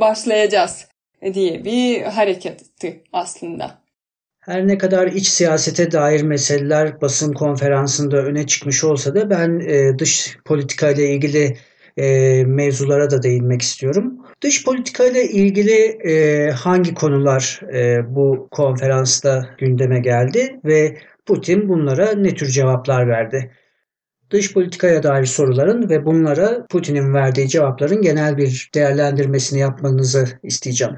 başlayacağız 0.00 0.86
diye 1.34 1.64
bir 1.64 2.02
hareketti 2.02 3.02
aslında. 3.12 3.82
Her 4.40 4.68
ne 4.68 4.78
kadar 4.78 5.06
iç 5.06 5.26
siyasete 5.26 5.92
dair 5.92 6.22
meseleler 6.22 7.00
basın 7.00 7.32
konferansında 7.32 8.16
öne 8.16 8.46
çıkmış 8.46 8.84
olsa 8.84 9.14
da 9.14 9.30
ben 9.30 9.60
e, 9.60 9.98
dış 9.98 10.36
politika 10.44 10.90
ile 10.90 11.14
ilgili 11.14 11.56
e, 11.96 12.06
mevzulara 12.44 13.10
da 13.10 13.22
değinmek 13.22 13.62
istiyorum. 13.62 14.26
Dış 14.42 14.64
politika 14.64 15.04
ile 15.04 15.24
ilgili 15.24 15.98
e, 16.04 16.50
hangi 16.50 16.94
konular 16.94 17.60
e, 17.74 18.14
bu 18.14 18.48
konferansta 18.50 19.42
gündeme 19.58 20.00
geldi 20.00 20.60
ve 20.64 20.98
Putin 21.26 21.68
bunlara 21.68 22.12
ne 22.12 22.34
tür 22.34 22.46
cevaplar 22.46 23.08
verdi? 23.08 23.52
Dış 24.30 24.52
politikaya 24.52 25.02
dair 25.02 25.24
soruların 25.24 25.90
ve 25.90 26.06
bunlara 26.06 26.66
Putin'in 26.66 27.14
verdiği 27.14 27.48
cevapların 27.48 28.02
genel 28.02 28.36
bir 28.36 28.70
değerlendirmesini 28.74 29.60
yapmanızı 29.60 30.24
isteyeceğim. 30.42 30.94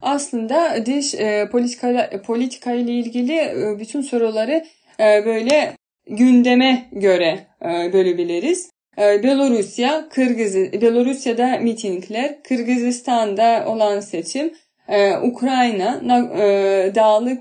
Aslında 0.00 0.86
dış 0.86 1.14
e, 1.14 1.48
politika, 1.52 2.10
politika 2.26 2.72
ile 2.72 2.92
ilgili 2.92 3.34
e, 3.34 3.76
bütün 3.78 4.00
soruları 4.00 4.64
e, 5.00 5.26
böyle 5.26 5.76
gündeme 6.06 6.88
göre 6.92 7.46
e, 7.62 7.92
bölebiliriz. 7.92 8.70
E, 8.98 9.22
Belorusya, 9.22 10.08
Kırgız, 10.08 10.54
Belorusya'da 10.56 11.58
mitingler, 11.58 12.42
Kırgızistan'da 12.42 13.64
olan 13.68 14.00
seçim, 14.00 14.52
e, 14.88 15.16
Ukrayna, 15.16 16.00
e, 16.38 16.94
Dağlık 16.94 17.38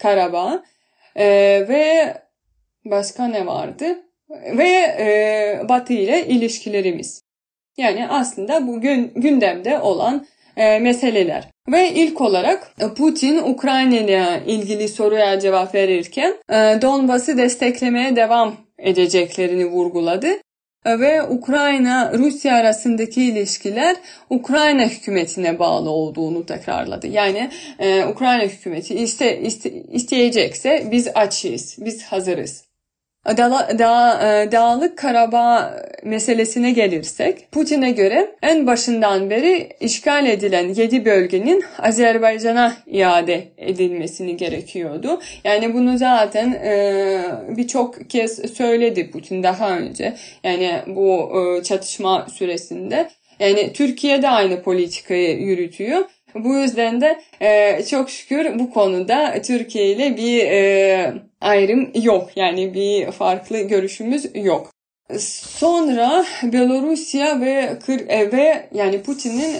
Karabağ 0.00 0.62
e, 1.16 1.26
ve 1.68 2.14
başka 2.84 3.26
ne 3.26 3.46
vardı? 3.46 3.84
Ve 4.30 5.66
Batı 5.68 5.92
ile 5.92 6.26
ilişkilerimiz. 6.26 7.22
Yani 7.76 8.08
aslında 8.08 8.66
bu 8.66 8.80
gün, 8.80 9.12
gündemde 9.16 9.78
olan 9.78 10.26
meseleler. 10.56 11.48
Ve 11.68 11.90
ilk 11.90 12.20
olarak 12.20 12.74
Putin 12.96 13.38
Ukrayna 13.38 13.96
ile 13.96 14.42
ilgili 14.46 14.88
soruya 14.88 15.40
cevap 15.40 15.74
verirken 15.74 16.34
Donbas'ı 16.82 17.38
desteklemeye 17.38 18.16
devam 18.16 18.56
edeceklerini 18.78 19.66
vurguladı 19.66 20.28
ve 20.88 21.22
Ukrayna-Rusya 21.22 22.54
arasındaki 22.54 23.22
ilişkiler 23.22 23.96
Ukrayna 24.30 24.82
hükümetine 24.82 25.58
bağlı 25.58 25.90
olduğunu 25.90 26.46
tekrarladı. 26.46 27.06
Yani 27.06 27.50
e, 27.78 28.04
Ukrayna 28.04 28.42
hükümeti 28.42 28.94
iste, 28.94 29.40
iste, 29.40 29.70
isteyecekse 29.70 30.88
biz 30.90 31.08
açıyız, 31.14 31.76
biz 31.78 32.02
hazırız 32.04 32.67
da, 33.36 33.78
da, 33.78 34.20
e, 34.42 34.52
Dağlık 34.52 34.98
Karabağ 34.98 35.74
meselesine 36.04 36.70
gelirsek, 36.70 37.52
Putin'e 37.52 37.90
göre 37.90 38.30
en 38.42 38.66
başından 38.66 39.30
beri 39.30 39.68
işgal 39.80 40.26
edilen 40.26 40.74
7 40.74 41.04
bölgenin 41.04 41.64
Azerbaycan'a 41.78 42.76
iade 42.86 43.48
edilmesini 43.58 44.36
gerekiyordu. 44.36 45.20
Yani 45.44 45.74
bunu 45.74 45.98
zaten 45.98 46.52
e, 46.52 47.22
birçok 47.48 48.10
kez 48.10 48.54
söyledi 48.54 49.10
Putin 49.10 49.42
daha 49.42 49.78
önce. 49.78 50.14
Yani 50.44 50.72
bu 50.86 51.32
e, 51.38 51.62
çatışma 51.62 52.26
süresinde. 52.34 53.08
Yani 53.40 53.72
Türkiye 53.72 54.22
de 54.22 54.28
aynı 54.28 54.62
politikayı 54.62 55.38
yürütüyor. 55.38 56.04
Bu 56.34 56.54
yüzden 56.54 57.00
de 57.00 57.20
e, 57.40 57.82
çok 57.84 58.10
şükür 58.10 58.58
bu 58.58 58.70
konuda 58.70 59.42
Türkiye 59.42 59.86
ile 59.86 60.16
bir 60.16 60.44
e, 60.44 61.12
ayrım 61.40 61.90
yok. 62.02 62.30
Yani 62.36 62.74
bir 62.74 63.10
farklı 63.10 63.60
görüşümüz 63.60 64.30
yok. 64.34 64.70
Sonra 65.18 66.24
Belorusya 66.42 67.40
ve 67.40 67.78
Kır 67.86 68.08
e, 68.08 68.32
ve 68.32 68.68
yani 68.74 69.02
Putin'in 69.02 69.54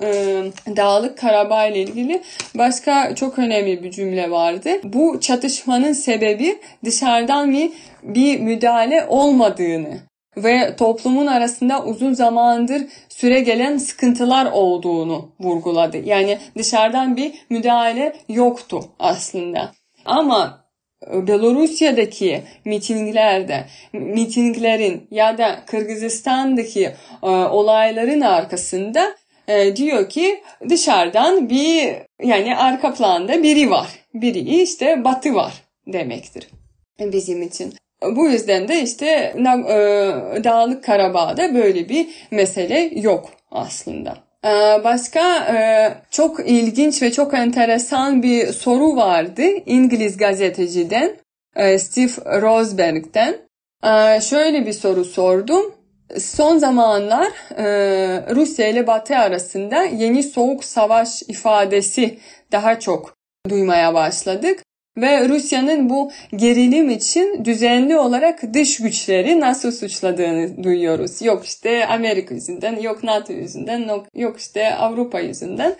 e, 0.00 0.76
Dağlık 0.76 1.18
Karabağ 1.18 1.66
ile 1.66 1.82
ilgili 1.82 2.22
başka 2.54 3.14
çok 3.14 3.38
önemli 3.38 3.82
bir 3.82 3.90
cümle 3.90 4.30
vardı. 4.30 4.70
Bu 4.84 5.20
çatışmanın 5.20 5.92
sebebi 5.92 6.58
dışarıdan 6.84 7.52
bir 7.52 7.72
bir 8.02 8.40
müdahale 8.40 9.06
olmadığını 9.08 9.98
ve 10.36 10.76
toplumun 10.76 11.26
arasında 11.26 11.84
uzun 11.84 12.12
zamandır 12.12 12.82
süre 13.08 13.40
gelen 13.40 13.78
sıkıntılar 13.78 14.52
olduğunu 14.52 15.28
vurguladı. 15.40 15.96
Yani 15.96 16.38
dışarıdan 16.58 17.16
bir 17.16 17.32
müdahale 17.50 18.16
yoktu 18.28 18.84
aslında. 18.98 19.72
Ama 20.04 20.64
e, 21.12 21.26
Belorusya'daki 21.26 22.42
mitinglerde, 22.64 23.64
mitinglerin 23.92 25.06
ya 25.10 25.38
da 25.38 25.56
Kırgızistan'daki 25.66 26.92
e, 27.22 27.26
olayların 27.26 28.20
arkasında 28.20 29.16
e, 29.48 29.76
diyor 29.76 30.08
ki 30.08 30.42
dışarıdan 30.68 31.50
bir 31.50 31.94
yani 32.22 32.56
arka 32.56 32.94
planda 32.94 33.42
biri 33.42 33.70
var. 33.70 33.88
Biri 34.14 34.62
işte 34.62 35.04
batı 35.04 35.34
var 35.34 35.52
demektir 35.86 36.48
bizim 37.00 37.42
için. 37.42 37.74
Bu 38.02 38.28
yüzden 38.28 38.68
de 38.68 38.82
işte 38.82 39.06
e, 39.06 40.44
Dağlık 40.44 40.84
Karabağ'da 40.84 41.54
böyle 41.54 41.88
bir 41.88 42.08
mesele 42.30 42.90
yok 42.94 43.30
aslında. 43.50 44.16
E, 44.44 44.84
başka 44.84 45.38
e, 45.38 45.58
çok 46.10 46.40
ilginç 46.50 47.02
ve 47.02 47.12
çok 47.12 47.34
enteresan 47.34 48.22
bir 48.22 48.46
soru 48.46 48.96
vardı 48.96 49.42
İngiliz 49.66 50.16
gazeteciden 50.16 51.16
Steve 51.78 52.40
Rosberg'den. 52.40 53.36
Şöyle 54.20 54.66
bir 54.66 54.72
soru 54.72 55.04
sordum. 55.04 55.74
Son 56.18 56.58
zamanlar 56.58 57.28
Rusya 58.34 58.68
ile 58.68 58.86
Batı 58.86 59.16
arasında 59.16 59.82
yeni 59.82 60.22
soğuk 60.22 60.64
savaş 60.64 61.22
ifadesi 61.22 62.18
daha 62.52 62.80
çok 62.80 63.16
duymaya 63.48 63.94
başladık. 63.94 64.65
Ve 64.96 65.28
Rusya'nın 65.28 65.90
bu 65.90 66.10
gerilim 66.36 66.90
için 66.90 67.44
düzenli 67.44 67.98
olarak 67.98 68.54
dış 68.54 68.76
güçleri 68.76 69.40
nasıl 69.40 69.72
suçladığını 69.72 70.64
duyuyoruz. 70.64 71.22
Yok 71.22 71.46
işte 71.46 71.86
Amerika 71.86 72.34
yüzünden, 72.34 72.80
yok 72.80 73.02
NATO 73.02 73.32
yüzünden, 73.32 73.90
yok 74.14 74.40
işte 74.40 74.74
Avrupa 74.74 75.20
yüzünden. 75.20 75.76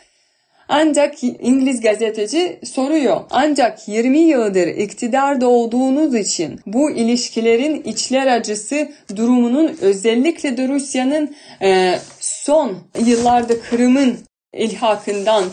Ancak 0.69 1.25
İngiliz 1.25 1.81
gazeteci 1.81 2.61
soruyor. 2.65 3.21
Ancak 3.31 3.89
20 3.89 4.19
yıldır 4.19 4.67
iktidarda 4.67 5.49
olduğunuz 5.49 6.15
için 6.15 6.61
bu 6.67 6.91
ilişkilerin 6.91 7.83
içler 7.83 8.27
acısı 8.27 8.89
durumunun 9.17 9.77
özellikle 9.81 10.57
de 10.57 10.69
Rusya'nın 10.69 11.37
e, 11.63 11.99
son 12.21 12.79
yıllarda 13.05 13.61
Kırım'ın 13.61 14.19
ilhakından 14.53 15.45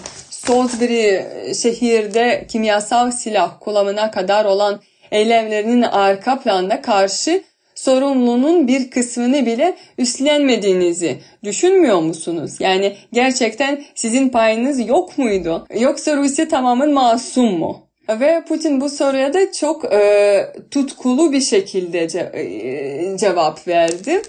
Salisbury 0.47 1.23
şehirde 1.53 2.45
kimyasal 2.47 3.11
silah 3.11 3.59
kullanımına 3.59 4.11
kadar 4.11 4.45
olan 4.45 4.81
eylemlerinin 5.11 5.81
arka 5.81 6.39
planda 6.39 6.81
karşı 6.81 7.43
sorumluluğunun 7.75 8.67
bir 8.67 8.91
kısmını 8.91 9.45
bile 9.45 9.75
üstlenmediğinizi 9.97 11.17
düşünmüyor 11.43 12.01
musunuz? 12.01 12.55
Yani 12.59 12.95
gerçekten 13.13 13.83
sizin 13.95 14.29
payınız 14.29 14.87
yok 14.87 15.17
muydu? 15.17 15.67
Yoksa 15.79 16.17
Rusya 16.17 16.47
tamamen 16.47 16.91
masum 16.91 17.59
mu? 17.59 17.87
Ve 18.09 18.43
Putin 18.47 18.81
bu 18.81 18.89
soruya 18.89 19.33
da 19.33 19.51
çok 19.51 19.93
e, 19.93 20.53
tutkulu 20.71 21.31
bir 21.31 21.41
şekilde 21.41 22.07
ce, 22.07 22.19
e, 22.33 23.17
cevap 23.17 23.67
verdi. 23.67 24.21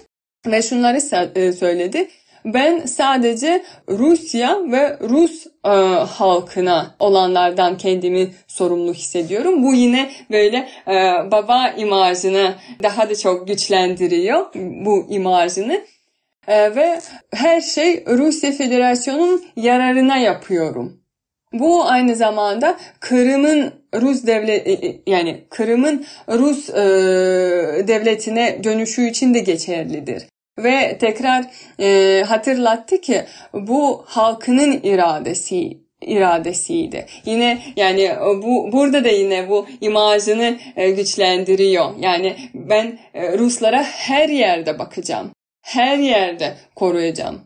Ve 0.47 0.61
şunları 0.61 0.97
e, 1.35 1.51
söyledi. 1.51 2.07
Ben 2.45 2.85
sadece 2.85 3.63
Rusya 3.89 4.59
ve 4.71 4.99
Rus 4.99 5.47
e, 5.65 5.69
halkına 6.05 6.95
olanlardan 6.99 7.77
kendimi 7.77 8.31
sorumlu 8.47 8.93
hissediyorum. 8.93 9.63
Bu 9.63 9.73
yine 9.73 10.11
böyle 10.31 10.57
e, 10.87 10.93
baba 11.31 11.69
imajını 11.69 12.55
daha 12.83 13.09
da 13.09 13.15
çok 13.15 13.47
güçlendiriyor 13.47 14.45
bu 14.85 15.05
imajını. 15.09 15.81
E, 16.47 16.75
ve 16.75 16.99
her 17.33 17.61
şey 17.61 18.05
Rusya 18.07 18.51
Federasyonu'nun 18.51 19.45
yararına 19.55 20.17
yapıyorum. 20.17 21.01
Bu 21.53 21.85
aynı 21.85 22.15
zamanda 22.15 22.77
Kırım'ın 22.99 23.73
Rus 23.95 24.25
devlet 24.25 24.67
e, 24.67 24.71
e, 24.71 25.01
yani 25.07 25.43
Kırım'ın 25.49 26.05
Rus 26.29 26.69
e, 26.69 26.75
devletine 27.87 28.63
dönüşü 28.63 29.07
için 29.07 29.33
de 29.33 29.39
geçerlidir. 29.39 30.23
Ve 30.57 30.97
tekrar 30.97 31.45
e, 31.79 32.23
hatırlattı 32.23 33.01
ki 33.01 33.25
bu 33.53 34.03
halkının 34.07 34.79
iradesi 34.83 35.85
iradesiydi. 36.01 37.05
Yine 37.25 37.61
yani 37.75 38.15
bu 38.43 38.71
burada 38.71 39.03
da 39.03 39.09
yine 39.09 39.49
bu 39.49 39.67
imajını 39.81 40.57
e, 40.75 40.91
güçlendiriyor. 40.91 41.85
Yani 41.99 42.35
ben 42.53 42.99
e, 43.13 43.37
Ruslara 43.37 43.83
her 43.83 44.29
yerde 44.29 44.79
bakacağım. 44.79 45.31
Her 45.61 45.97
yerde 45.97 46.55
koruyacağım. 46.75 47.41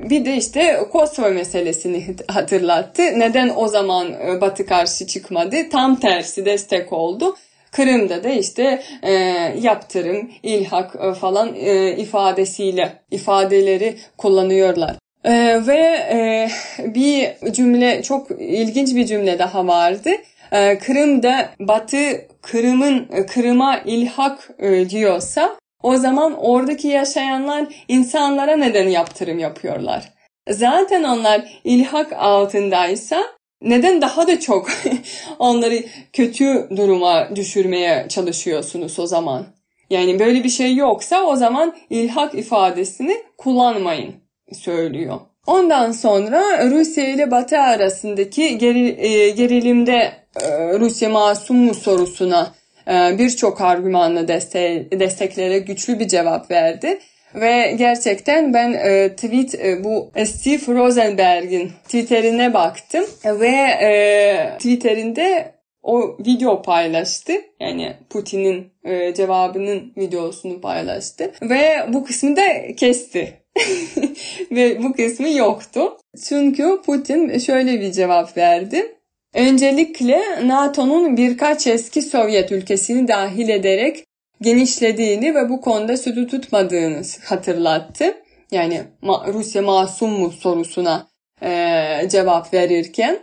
Bir 0.00 0.24
de 0.24 0.36
işte 0.36 0.80
Kosova 0.92 1.28
meselesini 1.28 2.16
hatırlattı. 2.28 3.02
Neden 3.02 3.52
o 3.56 3.68
zaman 3.68 4.12
e, 4.12 4.40
Batı 4.40 4.66
karşı 4.66 5.06
çıkmadı? 5.06 5.56
Tam 5.70 5.96
tersi 5.96 6.44
destek 6.44 6.92
oldu. 6.92 7.36
Kırım'da 7.72 8.24
da 8.24 8.28
işte 8.28 8.82
e, 9.02 9.12
yaptırım, 9.60 10.30
ilhak 10.42 10.96
e, 10.96 11.14
falan 11.14 11.54
e, 11.54 11.96
ifadesiyle 11.96 12.92
ifadeleri 13.10 13.96
kullanıyorlar. 14.16 14.96
Ee, 15.24 15.66
ve 15.66 15.80
e, 16.12 16.48
bir 16.94 17.52
cümle 17.52 18.02
çok 18.02 18.30
ilginç 18.30 18.94
bir 18.94 19.06
cümle 19.06 19.38
daha 19.38 19.66
vardı. 19.66 20.10
Ee, 20.52 20.78
Kırım'da 20.78 21.50
Batı 21.60 22.26
Kırım'ın 22.42 23.08
Kırım'a 23.26 23.78
ilhak 23.78 24.50
e, 24.58 24.90
diyorsa 24.90 25.56
o 25.82 25.96
zaman 25.96 26.38
oradaki 26.38 26.88
yaşayanlar 26.88 27.66
insanlara 27.88 28.56
neden 28.56 28.88
yaptırım 28.88 29.38
yapıyorlar? 29.38 30.12
Zaten 30.50 31.02
onlar 31.02 31.60
ilhak 31.64 32.12
altındaysa 32.12 33.22
neden 33.62 34.00
daha 34.00 34.26
da 34.26 34.40
çok 34.40 34.68
onları 35.38 35.84
kötü 36.12 36.68
duruma 36.76 37.36
düşürmeye 37.36 38.06
çalışıyorsunuz 38.08 38.98
o 38.98 39.06
zaman? 39.06 39.46
Yani 39.90 40.18
böyle 40.18 40.44
bir 40.44 40.48
şey 40.48 40.76
yoksa 40.76 41.22
o 41.22 41.36
zaman 41.36 41.76
ilhak 41.90 42.34
ifadesini 42.34 43.16
kullanmayın 43.38 44.14
söylüyor. 44.52 45.20
Ondan 45.46 45.92
sonra 45.92 46.70
Rusya 46.70 47.08
ile 47.08 47.30
Batı 47.30 47.58
arasındaki 47.58 48.42
e, 48.42 49.30
gerilimde 49.30 50.12
e, 50.40 50.78
Rusya 50.78 51.08
masum 51.08 51.56
mu 51.56 51.74
sorusuna 51.74 52.54
e, 52.88 53.18
birçok 53.18 53.60
argümanla 53.60 54.28
deste 54.28 54.88
destekleyerek 54.92 55.66
güçlü 55.66 55.98
bir 55.98 56.08
cevap 56.08 56.50
verdi. 56.50 56.98
Ve 57.34 57.74
gerçekten 57.78 58.54
ben 58.54 58.72
e, 58.72 59.16
tweet 59.16 59.54
e, 59.54 59.84
bu 59.84 60.10
Steve 60.24 60.78
Rosenberg'in 60.78 61.70
Twitter'ine 61.84 62.54
baktım 62.54 63.04
ve 63.24 63.56
e, 63.82 64.52
Twitter'inde 64.58 65.54
o 65.82 66.16
video 66.26 66.62
paylaştı. 66.62 67.32
Yani 67.60 67.96
Putin'in 68.10 68.72
e, 68.84 69.14
cevabının 69.14 69.92
videosunu 69.96 70.60
paylaştı. 70.60 71.32
Ve 71.42 71.86
bu 71.88 72.04
kısmı 72.04 72.36
da 72.36 72.42
kesti. 72.76 73.40
Ve 74.50 74.82
bu 74.82 74.92
kısmı 74.92 75.28
yoktu. 75.28 75.96
Çünkü 76.28 76.80
Putin 76.86 77.38
şöyle 77.38 77.80
bir 77.80 77.92
cevap 77.92 78.36
verdi. 78.36 78.96
Öncelikle 79.34 80.20
NATO'nun 80.46 81.16
birkaç 81.16 81.66
eski 81.66 82.02
Sovyet 82.02 82.52
ülkesini 82.52 83.08
dahil 83.08 83.48
ederek 83.48 84.04
genişlediğini 84.40 85.34
ve 85.34 85.48
bu 85.48 85.60
konuda 85.60 85.96
sözü 85.96 86.26
tutmadığını 86.26 87.02
hatırlattı. 87.24 88.14
Yani 88.50 88.82
Rusya 89.02 89.62
masum 89.62 90.10
mu 90.10 90.30
sorusuna 90.30 91.06
e, 91.42 92.08
cevap 92.08 92.54
verirken. 92.54 93.18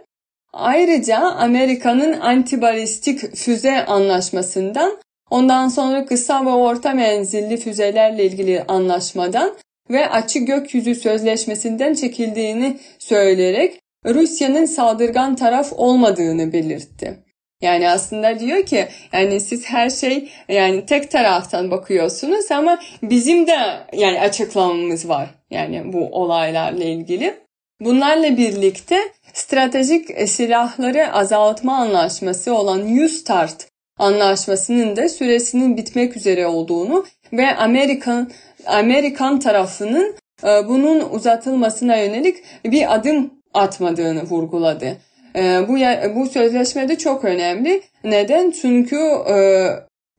Ayrıca 0.54 1.18
Amerika'nın 1.18 2.20
antibalistik 2.20 3.36
füze 3.36 3.86
anlaşmasından 3.86 4.98
ondan 5.30 5.68
sonra 5.68 6.06
kısa 6.06 6.46
ve 6.46 6.50
orta 6.50 6.94
menzilli 6.94 7.58
füzelerle 7.58 8.26
ilgili 8.26 8.64
anlaşmadan 8.68 9.54
ve 9.90 10.10
açık 10.10 10.48
gökyüzü 10.48 10.96
sözleşmesinden 10.96 11.94
çekildiğini 11.94 12.78
söyleyerek 13.00 13.80
Rusya'nın 14.06 14.66
saldırgan 14.66 15.36
taraf 15.36 15.74
olmadığını 15.74 16.54
belirtti. 16.54 17.27
Yani 17.62 17.90
aslında 17.90 18.40
diyor 18.40 18.66
ki 18.66 18.88
yani 19.14 19.40
siz 19.40 19.66
her 19.66 19.90
şey 19.90 20.30
yani 20.50 20.86
tek 20.86 21.12
taraftan 21.12 21.72
bakıyorsunuz 21.72 22.52
ama 22.52 22.80
bizim 23.04 23.48
de 23.48 23.58
yani 23.94 24.20
açıklamamız 24.22 25.10
var 25.10 25.30
yani 25.50 25.94
bu 25.94 26.06
olaylarla 26.12 26.84
ilgili. 26.84 27.34
Bunlarla 27.82 28.38
birlikte 28.38 29.00
stratejik 29.34 30.30
silahları 30.30 31.14
azaltma 31.14 31.78
anlaşması 31.78 32.54
olan 32.56 32.98
U-START 32.98 33.68
anlaşmasının 34.00 34.96
da 34.96 35.10
süresinin 35.10 35.78
bitmek 35.78 36.18
üzere 36.18 36.48
olduğunu 36.48 37.06
ve 37.34 37.56
Amerikan 37.56 38.32
Amerikan 38.66 39.40
tarafının 39.40 40.16
e, 40.44 40.48
bunun 40.68 41.10
uzatılmasına 41.10 41.96
yönelik 41.98 42.38
bir 42.66 42.96
adım 42.96 43.34
atmadığını 43.54 44.24
vurguladı. 44.24 44.98
E, 45.38 45.68
bu 45.68 45.78
bu 46.16 46.26
sözleşme 46.26 46.90
de 46.90 46.98
çok 46.98 47.26
önemli. 47.26 47.82
Neden? 48.04 48.52
Çünkü 48.52 48.98
e, 49.30 49.68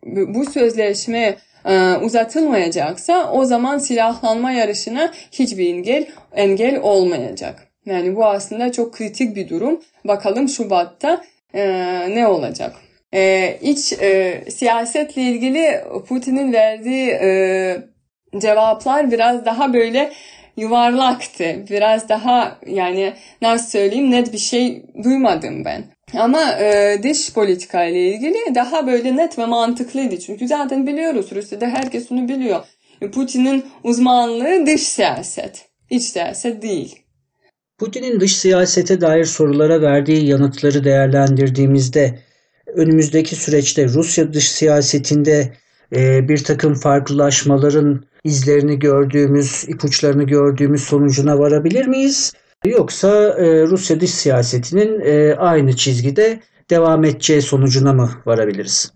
bu 0.07 0.45
sözleşme 0.45 1.37
uzatılmayacaksa 2.03 3.33
o 3.33 3.45
zaman 3.45 3.79
silahlanma 3.79 4.53
yarışına 4.53 5.13
hiçbir 5.33 5.75
engel 5.75 6.07
engel 6.35 6.81
olmayacak. 6.83 7.69
Yani 7.87 8.17
bu 8.17 8.27
aslında 8.27 8.73
çok 8.73 8.95
kritik 8.95 9.37
bir 9.37 9.49
durum. 9.49 9.81
Bakalım 10.05 10.49
Şubat'ta 10.49 11.23
ne 12.09 12.27
olacak? 12.27 12.73
Ee, 13.15 13.59
iç 13.63 13.93
e, 13.93 14.43
siyasetle 14.51 15.23
ilgili 15.23 15.85
Putin'in 16.09 16.53
verdiği 16.53 17.11
e, 17.11 17.77
cevaplar 18.39 19.11
biraz 19.11 19.45
daha 19.45 19.75
böyle 19.75 20.13
yuvarlaktı. 20.59 21.65
Biraz 21.71 22.09
daha 22.09 22.59
yani 22.67 23.15
nasıl 23.43 23.71
söyleyeyim 23.71 24.11
net 24.11 24.33
bir 24.33 24.39
şey 24.39 24.83
duymadım 25.05 25.65
ben. 25.65 25.85
Ama 26.15 26.53
e, 26.53 27.01
dış 27.03 27.33
politika 27.33 27.85
ile 27.85 28.13
ilgili 28.13 28.55
daha 28.55 28.87
böyle 28.87 29.17
net 29.17 29.39
ve 29.39 29.47
mantıklıydı. 29.47 30.19
Çünkü 30.19 30.49
zaten 30.49 30.87
biliyoruz 30.87 31.27
Rusya'da 31.35 31.67
herkes 31.67 32.13
onu 32.13 32.29
biliyor. 32.29 32.65
Putin'in 33.13 33.65
uzmanlığı 33.85 34.67
dış 34.67 34.83
siyaset, 34.83 35.65
iç 35.91 36.03
siyaset 36.03 36.63
değil. 36.63 36.97
Putin'in 37.79 38.21
dış 38.21 38.37
siyasete 38.37 39.01
dair 39.01 39.25
sorulara 39.25 39.83
verdiği 39.83 40.27
yanıtları 40.27 40.85
değerlendirdiğimizde 40.85 42.19
önümüzdeki 42.67 43.37
süreçte 43.37 43.89
Rusya 43.89 44.33
dış 44.33 44.51
siyasetinde 44.51 45.53
e, 45.97 46.29
bir 46.29 46.45
takım 46.45 46.75
farklılaşmaların 46.75 48.05
izlerini 48.29 48.79
gördüğümüz, 48.79 49.65
ipuçlarını 49.69 50.25
gördüğümüz 50.25 50.83
sonucuna 50.83 51.39
varabilir 51.39 51.87
miyiz? 51.87 52.33
Yoksa 52.65 53.29
e, 53.29 53.63
Rusya 53.63 54.01
dış 54.01 54.11
siyasetinin 54.11 55.01
e, 55.01 55.35
aynı 55.35 55.77
çizgide 55.77 56.41
devam 56.71 57.05
edeceği 57.05 57.43
sonucuna 57.43 57.93
mı 57.93 58.11
varabiliriz? 58.27 58.93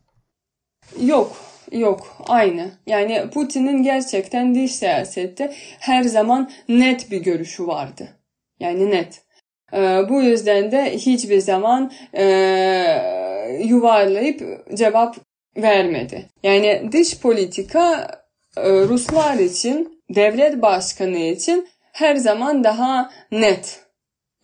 Yok, 1.01 1.37
yok 1.73 2.17
aynı. 2.29 2.71
Yani 2.87 3.31
Putin'in 3.35 3.83
gerçekten 3.83 4.55
dış 4.55 4.75
siyasette 4.75 5.53
her 5.79 6.03
zaman 6.03 6.51
net 6.69 7.11
bir 7.11 7.23
görüşü 7.23 7.67
vardı. 7.67 8.09
Yani 8.61 8.91
net. 8.91 9.23
Ee, 9.73 10.01
bu 10.09 10.23
yüzden 10.23 10.73
de 10.73 10.97
hiçbir 10.97 11.39
zaman 11.39 11.93
e, 12.15 12.25
yuvarlayıp 13.65 14.67
cevap 14.75 15.17
vermedi. 15.57 16.27
Yani 16.43 16.89
dış 16.93 17.21
politika 17.21 18.11
Ruslar 18.57 19.39
için, 19.39 20.03
devlet 20.11 20.63
başkanı 20.63 21.19
için 21.19 21.69
her 21.93 22.17
zaman 22.17 22.65
daha 22.65 23.11
net. 23.33 23.81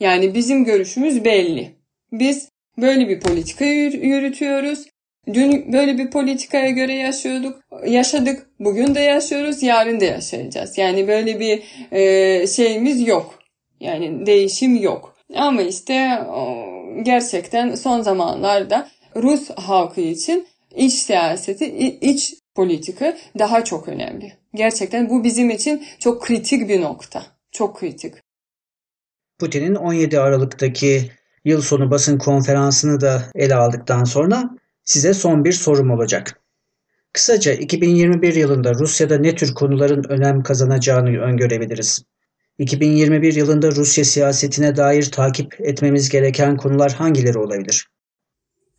Yani 0.01 0.35
bizim 0.35 0.65
görüşümüz 0.65 1.25
belli. 1.25 1.77
Biz 2.13 2.49
böyle 2.79 3.09
bir 3.09 3.21
politika 3.21 3.65
yürütüyoruz. 3.65 4.87
Dün 5.33 5.73
böyle 5.73 5.99
bir 5.99 6.11
politikaya 6.11 6.71
göre 6.71 6.95
yaşıyorduk, 6.95 7.63
yaşadık. 7.87 8.47
Bugün 8.61 8.95
de 8.95 9.01
yaşıyoruz, 9.01 9.63
yarın 9.63 10.01
da 10.01 10.05
yaşayacağız. 10.05 10.79
Yani 10.79 11.09
böyle 11.09 11.41
bir 11.41 11.63
e, 11.93 12.47
şeyimiz 12.47 13.09
yok. 13.09 13.39
Yani 13.81 14.27
değişim 14.27 14.77
yok. 14.77 15.17
Ama 15.35 15.63
işte 15.63 16.19
gerçekten 17.03 17.75
son 17.75 18.01
zamanlarda 18.01 18.89
Rus 19.17 19.51
halkı 19.51 20.01
için 20.01 20.47
iç 20.77 20.93
siyaseti, 20.93 21.67
iç 22.01 22.35
politika 22.59 23.17
daha 23.39 23.65
çok 23.65 23.89
önemli. 23.89 24.33
Gerçekten 24.55 25.11
bu 25.11 25.25
bizim 25.25 25.51
için 25.51 25.87
çok 25.99 26.23
kritik 26.23 26.69
bir 26.69 26.81
nokta. 26.81 27.23
Çok 27.53 27.79
kritik. 27.79 28.15
Putin'in 29.39 29.75
17 29.75 30.21
Aralık'taki 30.21 31.11
yıl 31.45 31.63
sonu 31.63 31.91
basın 31.91 32.19
konferansını 32.19 33.01
da 33.01 33.23
ele 33.35 33.55
aldıktan 33.55 34.05
sonra 34.05 34.51
size 34.85 35.15
son 35.15 35.45
bir 35.45 35.53
sorum 35.53 35.91
olacak. 35.91 36.41
Kısaca 37.13 37.53
2021 37.53 38.35
yılında 38.35 38.75
Rusya'da 38.75 39.19
ne 39.19 39.35
tür 39.35 39.55
konuların 39.55 40.05
önem 40.09 40.43
kazanacağını 40.43 41.19
öngörebiliriz? 41.21 42.03
2021 42.59 43.35
yılında 43.35 43.71
Rusya 43.71 44.05
siyasetine 44.05 44.77
dair 44.77 45.11
takip 45.11 45.61
etmemiz 45.61 46.09
gereken 46.09 46.57
konular 46.57 46.93
hangileri 46.93 47.39
olabilir? 47.39 47.87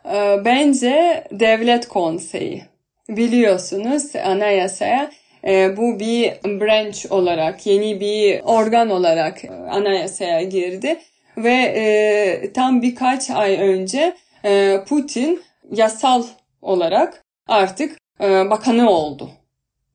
Ee, 0.05 0.37
bence 0.45 1.23
devlet 1.31 1.87
konseyi. 1.87 2.68
Biliyorsunuz 3.09 4.15
anayasaya 4.15 5.11
e, 5.47 5.77
bu 5.77 5.99
bir 5.99 6.31
branch 6.43 7.11
olarak, 7.11 7.65
yeni 7.65 7.99
bir 7.99 8.41
organ 8.43 8.89
olarak 8.89 9.41
anayasaya 9.69 10.43
girdi. 10.43 10.99
Ve 11.37 11.53
e, 11.53 12.53
tam 12.53 12.81
birkaç 12.81 13.29
ay 13.29 13.55
önce 13.55 14.15
e, 14.45 14.77
Putin 14.89 15.41
yasal 15.71 16.23
olarak 16.61 17.23
artık 17.47 17.97
bakanı 18.21 18.89
oldu. 18.89 19.29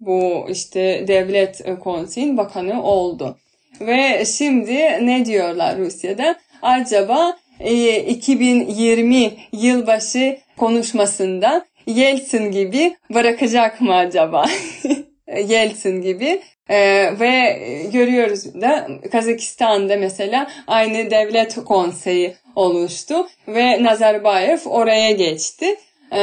Bu 0.01 0.47
işte 0.51 1.05
devlet 1.09 1.81
konseyin 1.81 2.37
bakanı 2.37 2.83
oldu. 2.83 3.39
Ve 3.81 4.25
şimdi 4.25 4.75
ne 5.07 5.25
diyorlar 5.25 5.79
Rusya'da? 5.79 6.37
Acaba 6.63 7.37
2020 7.61 9.25
e, 9.25 9.33
yılbaşı 9.53 10.39
konuşmasında 10.57 11.67
Yeltsin 11.87 12.51
gibi 12.51 12.97
bırakacak 13.15 13.81
mı 13.81 13.95
acaba? 13.95 14.45
Yeltsin 15.47 16.03
gibi 16.03 16.43
e, 16.69 16.79
ve 17.21 17.59
görüyoruz 17.93 18.61
da 18.61 18.89
Kazakistan'da 19.13 19.97
mesela 19.97 20.51
aynı 20.67 21.11
devlet 21.11 21.55
konseyi 21.65 22.35
oluştu 22.57 23.27
ve 23.49 23.83
Nazarbayev 23.83 24.59
oraya 24.67 25.11
geçti. 25.11 25.77
E, 26.13 26.21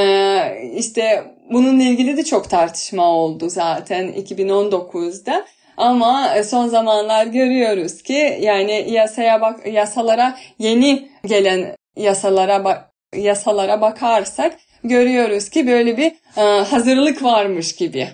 işte 0.75 1.23
bununla 1.51 1.83
ilgili 1.83 2.17
de 2.17 2.23
çok 2.23 2.49
tartışma 2.49 3.11
oldu 3.11 3.49
zaten 3.49 4.07
2019'da. 4.07 5.45
Ama 5.77 6.43
son 6.43 6.67
zamanlar 6.67 7.25
görüyoruz 7.25 8.01
ki 8.03 8.37
yani 8.41 8.85
yasaya 8.89 9.41
bak 9.41 9.67
yasalara 9.67 10.37
yeni 10.59 11.09
gelen 11.25 11.75
yasalara 11.95 12.63
bak 12.63 12.91
yasalara 13.15 13.81
bakarsak 13.81 14.57
görüyoruz 14.83 15.49
ki 15.49 15.67
böyle 15.67 15.97
bir 15.97 16.11
e, 16.37 16.63
hazırlık 16.63 17.23
varmış 17.23 17.75
gibi. 17.75 18.09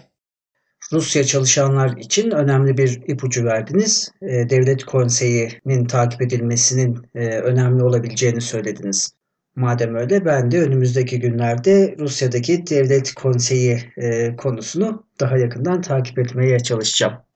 Rusya 0.94 1.24
çalışanlar 1.24 1.98
için 1.98 2.32
önemli 2.32 2.78
bir 2.78 3.02
ipucu 3.08 3.46
verdiniz. 3.46 4.12
E, 4.22 4.50
devlet 4.50 4.84
konseyi'nin 4.84 5.86
takip 5.86 6.22
edilmesinin 6.22 6.98
e, 7.16 7.28
önemli 7.28 7.84
olabileceğini 7.84 8.42
söylediniz. 8.42 9.12
Madem 9.56 9.96
öyle 9.96 10.26
ben 10.26 10.52
de 10.52 10.62
önümüzdeki 10.62 11.20
günlerde 11.20 11.96
Rusya'daki 12.00 12.68
devlet 12.68 13.14
konseyi 13.14 13.80
konusunu 14.38 15.06
daha 15.20 15.38
yakından 15.38 15.82
takip 15.82 16.20
etmeye 16.20 16.60
çalışacağım. 16.60 17.27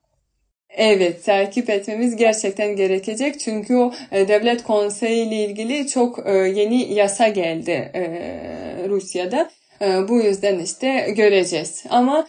Evet, 0.76 1.24
takip 1.24 1.70
etmemiz 1.70 2.16
gerçekten 2.16 2.76
gerekecek. 2.76 3.40
Çünkü 3.40 3.76
o 3.76 3.92
e, 4.12 4.28
devlet 4.28 4.62
konseyi 4.62 5.26
ile 5.26 5.44
ilgili 5.44 5.88
çok 5.88 6.26
e, 6.26 6.32
yeni 6.32 6.94
yasa 6.94 7.28
geldi 7.28 7.90
e, 7.94 8.02
Rusya'da. 8.88 9.50
Bu 10.08 10.20
yüzden 10.20 10.58
işte 10.58 11.06
göreceğiz. 11.16 11.84
Ama 11.90 12.28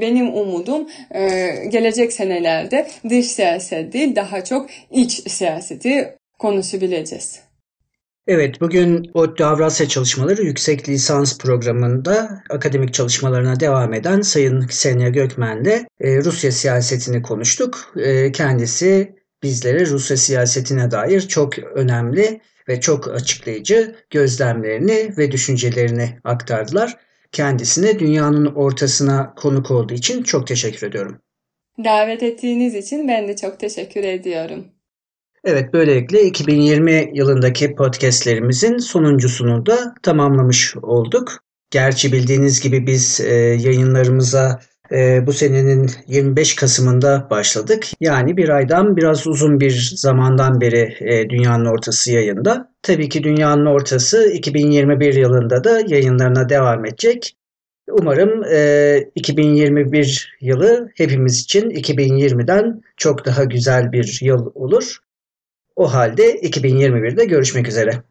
benim 0.00 0.34
umudum 0.34 0.88
gelecek 1.68 2.12
senelerde 2.12 2.86
dış 3.08 3.26
siyaset 3.26 3.92
değil 3.92 4.16
daha 4.16 4.44
çok 4.44 4.70
iç 4.90 5.30
siyaseti 5.30 6.14
konuşabileceğiz. 6.38 7.40
Evet, 8.26 8.60
bugün 8.60 9.10
ODTÜ 9.14 9.44
Avrasya 9.44 9.88
Çalışmaları 9.88 10.42
Yüksek 10.42 10.88
Lisans 10.88 11.38
Programı'nda 11.38 12.42
akademik 12.50 12.94
çalışmalarına 12.94 13.60
devam 13.60 13.94
eden 13.94 14.20
Sayın 14.20 14.66
Ksenia 14.66 15.08
Gökmen'le 15.08 15.86
e, 16.00 16.16
Rusya 16.16 16.52
siyasetini 16.52 17.22
konuştuk. 17.22 17.92
E, 17.96 18.32
kendisi 18.32 19.14
bizlere 19.42 19.86
Rusya 19.86 20.16
siyasetine 20.16 20.90
dair 20.90 21.20
çok 21.20 21.58
önemli 21.58 22.40
ve 22.68 22.80
çok 22.80 23.08
açıklayıcı 23.08 23.96
gözlemlerini 24.10 25.14
ve 25.18 25.32
düşüncelerini 25.32 26.18
aktardılar. 26.24 26.96
Kendisine 27.32 27.98
dünyanın 27.98 28.46
ortasına 28.46 29.34
konuk 29.34 29.70
olduğu 29.70 29.94
için 29.94 30.22
çok 30.22 30.46
teşekkür 30.46 30.86
ediyorum. 30.86 31.18
Davet 31.84 32.22
ettiğiniz 32.22 32.74
için 32.74 33.08
ben 33.08 33.28
de 33.28 33.36
çok 33.36 33.60
teşekkür 33.60 34.04
ediyorum. 34.04 34.73
Evet 35.46 35.72
böylelikle 35.74 36.22
2020 36.22 37.10
yılındaki 37.14 37.74
podcastlerimizin 37.74 38.78
sonuncusunu 38.78 39.66
da 39.66 39.94
tamamlamış 40.02 40.76
olduk. 40.82 41.32
Gerçi 41.70 42.12
bildiğiniz 42.12 42.60
gibi 42.60 42.86
biz 42.86 43.20
e, 43.20 43.34
yayınlarımıza 43.34 44.60
e, 44.92 45.26
bu 45.26 45.32
senenin 45.32 45.90
25 46.06 46.56
Kasım'ında 46.56 47.26
başladık. 47.30 47.86
Yani 48.00 48.36
bir 48.36 48.48
aydan 48.48 48.96
biraz 48.96 49.26
uzun 49.26 49.60
bir 49.60 49.92
zamandan 49.96 50.60
beri 50.60 50.96
e, 51.00 51.30
Dünyanın 51.30 51.64
Ortası 51.64 52.12
yayında. 52.12 52.72
Tabii 52.82 53.08
ki 53.08 53.24
Dünyanın 53.24 53.66
Ortası 53.66 54.30
2021 54.32 55.14
yılında 55.14 55.64
da 55.64 55.80
yayınlarına 55.86 56.48
devam 56.48 56.84
edecek. 56.84 57.36
Umarım 57.90 58.44
e, 58.52 58.98
2021 59.14 60.36
yılı 60.40 60.90
hepimiz 60.96 61.40
için 61.40 61.70
2020'den 61.70 62.82
çok 62.96 63.26
daha 63.26 63.44
güzel 63.44 63.92
bir 63.92 64.18
yıl 64.22 64.50
olur. 64.54 65.03
O 65.76 65.94
halde 65.94 66.40
2021'de 66.40 67.24
görüşmek 67.24 67.68
üzere. 67.68 68.02